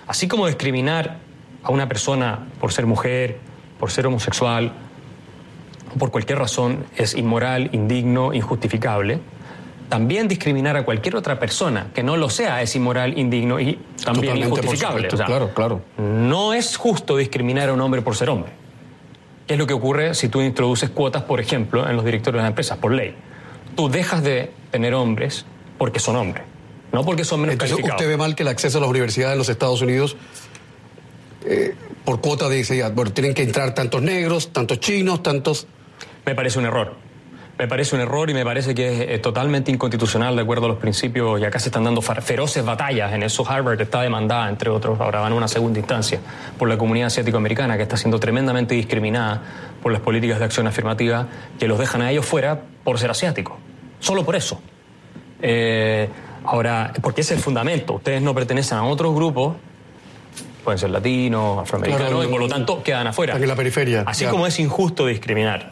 Así 0.09 0.27
como 0.27 0.47
discriminar 0.47 1.19
a 1.63 1.71
una 1.71 1.87
persona 1.87 2.47
por 2.61 2.73
ser 2.73 2.87
mujer, 2.87 3.39
por 3.79 3.91
ser 3.91 4.07
homosexual, 4.07 4.73
por 5.99 6.11
cualquier 6.11 6.39
razón 6.39 6.85
es 6.97 7.15
inmoral, 7.15 7.71
indigno, 7.73 8.33
injustificable, 8.35 9.21
también 9.89 10.29
discriminar 10.29 10.77
a 10.77 10.85
cualquier 10.85 11.17
otra 11.17 11.39
persona 11.39 11.89
que 11.95 12.03
no 12.03 12.17
lo 12.17 12.29
sea 12.31 12.63
es 12.63 12.75
inmoral, 12.77 13.19
indigno 13.19 13.61
y 13.61 13.79
también 14.05 14.37
injustificable. 14.37 15.09
claro, 15.09 15.53
claro. 15.55 15.83
No 15.99 16.55
es 16.55 16.77
justo 16.77 17.17
discriminar 17.17 17.69
a 17.69 17.73
un 17.73 17.81
hombre 17.81 18.03
por 18.03 18.17
ser 18.17 18.31
hombre. 18.31 18.53
¿Qué 19.47 19.55
es 19.55 19.59
lo 19.59 19.67
que 19.67 19.75
ocurre 19.75 20.15
si 20.15 20.29
tú 20.29 20.41
introduces 20.41 20.91
cuotas, 20.91 21.23
por 21.23 21.41
ejemplo, 21.41 21.89
en 21.89 21.95
los 21.95 22.05
directorios 22.05 22.41
de 22.41 22.43
las 22.43 22.51
empresas, 22.51 22.79
por 22.79 22.93
ley? 22.93 23.15
Tú 23.77 23.89
dejas 23.89 24.23
de 24.23 24.51
tener 24.71 24.95
hombres 24.95 25.47
porque 25.79 26.01
son 26.01 26.17
hombres, 26.17 26.45
no 26.93 27.05
porque 27.05 27.25
son 27.25 27.41
menos 27.41 27.53
Entonces, 27.53 27.79
¿Usted 27.79 28.09
ve 28.09 28.17
mal 28.17 28.35
que 28.35 28.43
el 28.43 28.49
acceso 28.49 28.79
a 28.79 28.81
las 28.81 28.91
universidades 28.91 29.35
en 29.35 29.39
los 29.39 29.49
Estados 29.49 29.83
Unidos, 29.83 30.17
eh, 31.45 31.75
por 32.05 32.21
cuota 32.21 32.49
dice 32.49 32.83
bueno, 32.91 33.13
tienen 33.13 33.35
que 33.35 33.43
entrar 33.43 33.75
tantos 33.75 34.03
negros, 34.03 34.53
tantos 34.53 34.81
chinos, 34.81 35.23
tantos... 35.23 35.67
Me 36.25 36.35
parece 36.35 36.59
un 36.59 36.65
error. 36.65 37.06
Me 37.59 37.67
parece 37.67 37.95
un 37.95 38.03
error 38.03 38.29
y 38.29 38.35
me 38.35 38.45
parece 38.45 38.75
que 38.75 39.15
es 39.15 39.23
totalmente 39.23 39.71
inconstitucional 39.71 40.37
de 40.37 40.43
acuerdo 40.43 40.67
a 40.67 40.69
los 40.69 40.77
principios 40.77 41.41
y 41.41 41.45
acá 41.45 41.59
se 41.59 41.71
están 41.71 41.85
dando 41.85 42.03
feroces 42.03 42.63
batallas. 42.63 43.15
En 43.15 43.23
eso 43.23 43.49
Harvard 43.49 43.81
está 43.81 44.03
demandada, 44.03 44.51
entre 44.51 44.69
otros, 44.69 45.01
ahora 45.01 45.21
van 45.21 45.33
a 45.33 45.35
una 45.35 45.49
segunda 45.49 45.79
instancia, 45.79 46.21
por 46.59 46.69
la 46.69 46.77
comunidad 46.77 47.07
asiático-americana 47.07 47.79
que 47.79 47.85
está 47.85 47.97
siendo 47.97 48.21
tremendamente 48.21 48.75
discriminada 48.75 49.43
por 49.83 49.91
las 49.91 50.03
políticas 50.03 50.39
de 50.39 50.45
acción 50.45 50.67
afirmativa 50.67 51.29
que 51.59 51.67
los 51.67 51.79
dejan 51.79 52.03
a 52.03 52.11
ellos 52.11 52.27
fuera 52.27 52.61
por 52.85 52.99
ser 52.99 53.11
asiáticos. 53.11 53.57
Solo 54.01 54.23
por 54.23 54.37
eso. 54.37 54.61
Eh, 55.41 56.11
ahora, 56.45 56.93
porque 57.01 57.23
ese 57.23 57.33
es 57.33 57.39
el 57.39 57.45
fundamento. 57.45 57.95
Ustedes 57.95 58.21
no 58.21 58.35
pertenecen 58.35 58.77
a 58.77 58.85
otros 58.85 59.15
grupos 59.15 59.57
pueden 60.63 60.79
ser 60.81 60.91
latinos, 60.91 61.61
afroamericanos, 61.61 62.25
y 62.25 62.29
por 62.29 62.41
lo 62.41 62.49
tanto 62.49 62.83
quedan 62.83 63.07
afuera. 63.07 63.37
En 63.37 63.47
la 63.47 63.55
periferia. 63.55 64.03
Así 64.05 64.27
como 64.27 64.49
es 64.49 64.59
injusto 64.59 65.07
discriminar 65.07 65.71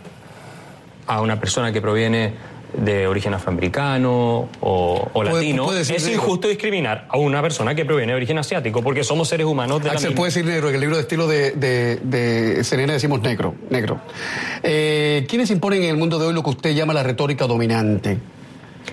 a 1.06 1.20
una 1.20 1.38
persona 1.38 1.72
que 1.72 1.80
proviene 1.80 2.32
de 2.76 3.06
origen 3.06 3.32
afroamericano 3.34 4.48
o, 4.60 5.22
latino, 5.22 5.72
es 5.72 6.08
injusto 6.08 6.48
discriminar 6.48 7.06
a 7.08 7.18
una 7.18 7.40
persona 7.40 7.74
que 7.74 7.84
proviene 7.84 8.12
de 8.12 8.16
origen 8.16 8.38
asiático, 8.38 8.82
porque 8.82 9.04
somos 9.04 9.28
seres 9.28 9.46
humanos 9.46 9.82
de 9.82 9.90
Axel, 9.90 10.14
puede 10.14 10.30
decir 10.30 10.44
negro, 10.44 10.68
en 10.68 10.74
el 10.74 10.80
libro 10.80 10.96
de 10.96 11.02
estilo 11.02 11.26
de, 11.28 11.52
de, 11.52 12.64
Serena 12.64 12.92
decimos 12.92 13.22
negro, 13.22 13.54
negro. 13.70 14.00
Eh, 14.62 15.24
¿Quiénes 15.28 15.50
imponen 15.50 15.82
en 15.84 15.90
el 15.90 15.96
mundo 15.96 16.18
de 16.18 16.26
hoy 16.26 16.34
lo 16.34 16.42
que 16.42 16.50
usted 16.50 16.74
llama 16.74 16.92
la 16.92 17.02
retórica 17.02 17.46
dominante? 17.46 18.18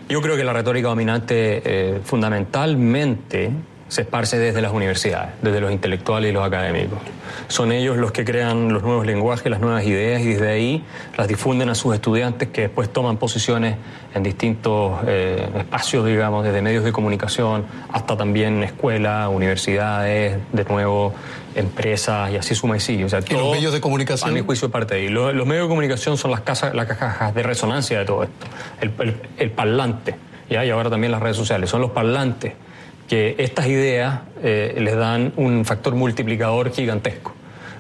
Yo 0.08 0.22
creo 0.22 0.36
que 0.36 0.44
la 0.44 0.54
retórica 0.54 0.90
dominante 0.90 1.62
eh, 1.66 2.00
fundamentalmente 2.04 3.52
se 3.92 4.04
esparce 4.04 4.40
desde 4.40 4.62
las 4.62 4.72
universidades, 4.72 5.32
desde 5.42 5.60
los 5.60 5.70
intelectuales 5.70 6.30
y 6.30 6.34
los 6.34 6.48
académicos. 6.48 6.98
Son 7.50 7.74
ellos 7.74 7.98
los 7.98 8.14
que 8.14 8.24
crean 8.24 8.72
los 8.72 8.84
nuevos 8.84 9.06
lenguajes, 9.06 9.52
las 9.52 9.60
nuevas 9.60 9.84
ideas 9.84 10.22
y 10.22 10.28
desde 10.28 10.50
ahí 10.50 10.84
las 11.18 11.28
difunden 11.28 11.68
a 11.68 11.76
sus 11.76 11.94
estudiantes 11.94 12.48
que 12.48 12.62
después 12.62 12.88
toman 12.88 13.18
posiciones 13.18 13.76
en 14.16 14.24
distintos 14.24 14.98
eh, 15.08 15.46
espacios, 15.58 16.06
digamos, 16.06 16.46
desde 16.46 16.62
medios 16.62 16.86
de 16.86 16.94
comunicación 16.94 17.66
hasta 17.92 18.16
también 18.16 18.64
escuelas, 18.64 19.28
universidades, 19.28 20.38
de 20.54 20.64
nuevo 20.64 21.14
empresas 21.54 22.32
y 22.32 22.38
así 22.38 22.56
suma 22.56 22.78
y 22.78 22.80
sigue. 22.80 23.04
O 23.04 23.10
sea, 23.10 23.20
¿Y 23.28 23.34
los 23.34 23.52
medios 23.52 23.74
de 23.74 23.82
comunicación? 23.82 24.30
A 24.30 24.34
mi 24.34 24.40
juicio 24.40 24.72
parte 24.72 24.96
de 24.96 25.02
ahí. 25.02 25.10
Los, 25.10 25.34
medios 25.46 25.66
de 25.66 25.68
comunicación 25.68 26.16
son 26.16 26.32
las, 26.32 26.40
casas, 26.40 26.74
las 26.74 26.88
cajas 26.88 27.36
de 27.36 27.44
resonancia 27.44 28.00
de 28.00 28.06
todo 28.06 28.24
esto, 28.24 28.48
el, 28.80 29.18
el, 29.38 29.52
parlante, 29.52 30.16
¿ya? 30.50 30.64
y 30.64 30.70
ahora 30.70 30.90
también 30.90 31.12
las 31.12 31.22
redes 31.22 31.36
sociales, 31.36 31.70
son 31.70 31.82
los 31.82 31.92
parlantes 31.92 32.54
que 33.12 33.36
estas 33.40 33.68
ideas 33.68 34.22
eh, 34.42 34.74
les 34.80 34.96
dan 34.96 35.34
un 35.36 35.66
factor 35.66 35.94
multiplicador 35.96 36.72
gigantesco, 36.72 37.34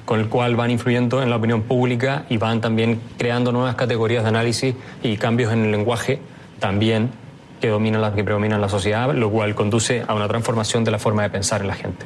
con 0.03 0.19
el 0.19 0.27
cual 0.27 0.57
van 0.57 0.71
influyendo 0.71 1.23
en 1.23 1.29
la 1.29 1.37
opinión 1.37 1.61
pública 1.61 2.25
y 2.27 2.35
van 2.35 2.59
también 2.59 2.99
creando 3.17 3.53
nuevas 3.53 3.75
categorías 3.75 4.23
de 4.23 4.27
análisis 4.27 4.75
y 5.01 5.15
cambios 5.15 5.53
en 5.53 5.63
el 5.63 5.71
lenguaje 5.71 6.19
también 6.59 7.11
que, 7.61 7.69
dominan 7.69 8.13
que 8.13 8.25
predominan 8.25 8.59
la 8.59 8.67
sociedad, 8.67 9.13
lo 9.13 9.29
cual 9.29 9.55
conduce 9.55 10.03
a 10.05 10.13
una 10.15 10.27
transformación 10.27 10.83
de 10.83 10.91
la 10.91 10.99
forma 10.99 11.23
de 11.23 11.29
pensar 11.29 11.61
en 11.61 11.67
la 11.67 11.75
gente. 11.75 12.05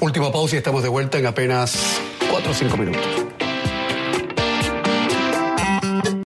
Última 0.00 0.30
pausa 0.30 0.56
y 0.56 0.58
estamos 0.58 0.82
de 0.82 0.90
vuelta 0.90 1.18
en 1.18 1.24
apenas 1.24 2.02
4 2.30 2.50
o 2.50 2.54
5 2.54 2.76
minutos. 2.76 3.29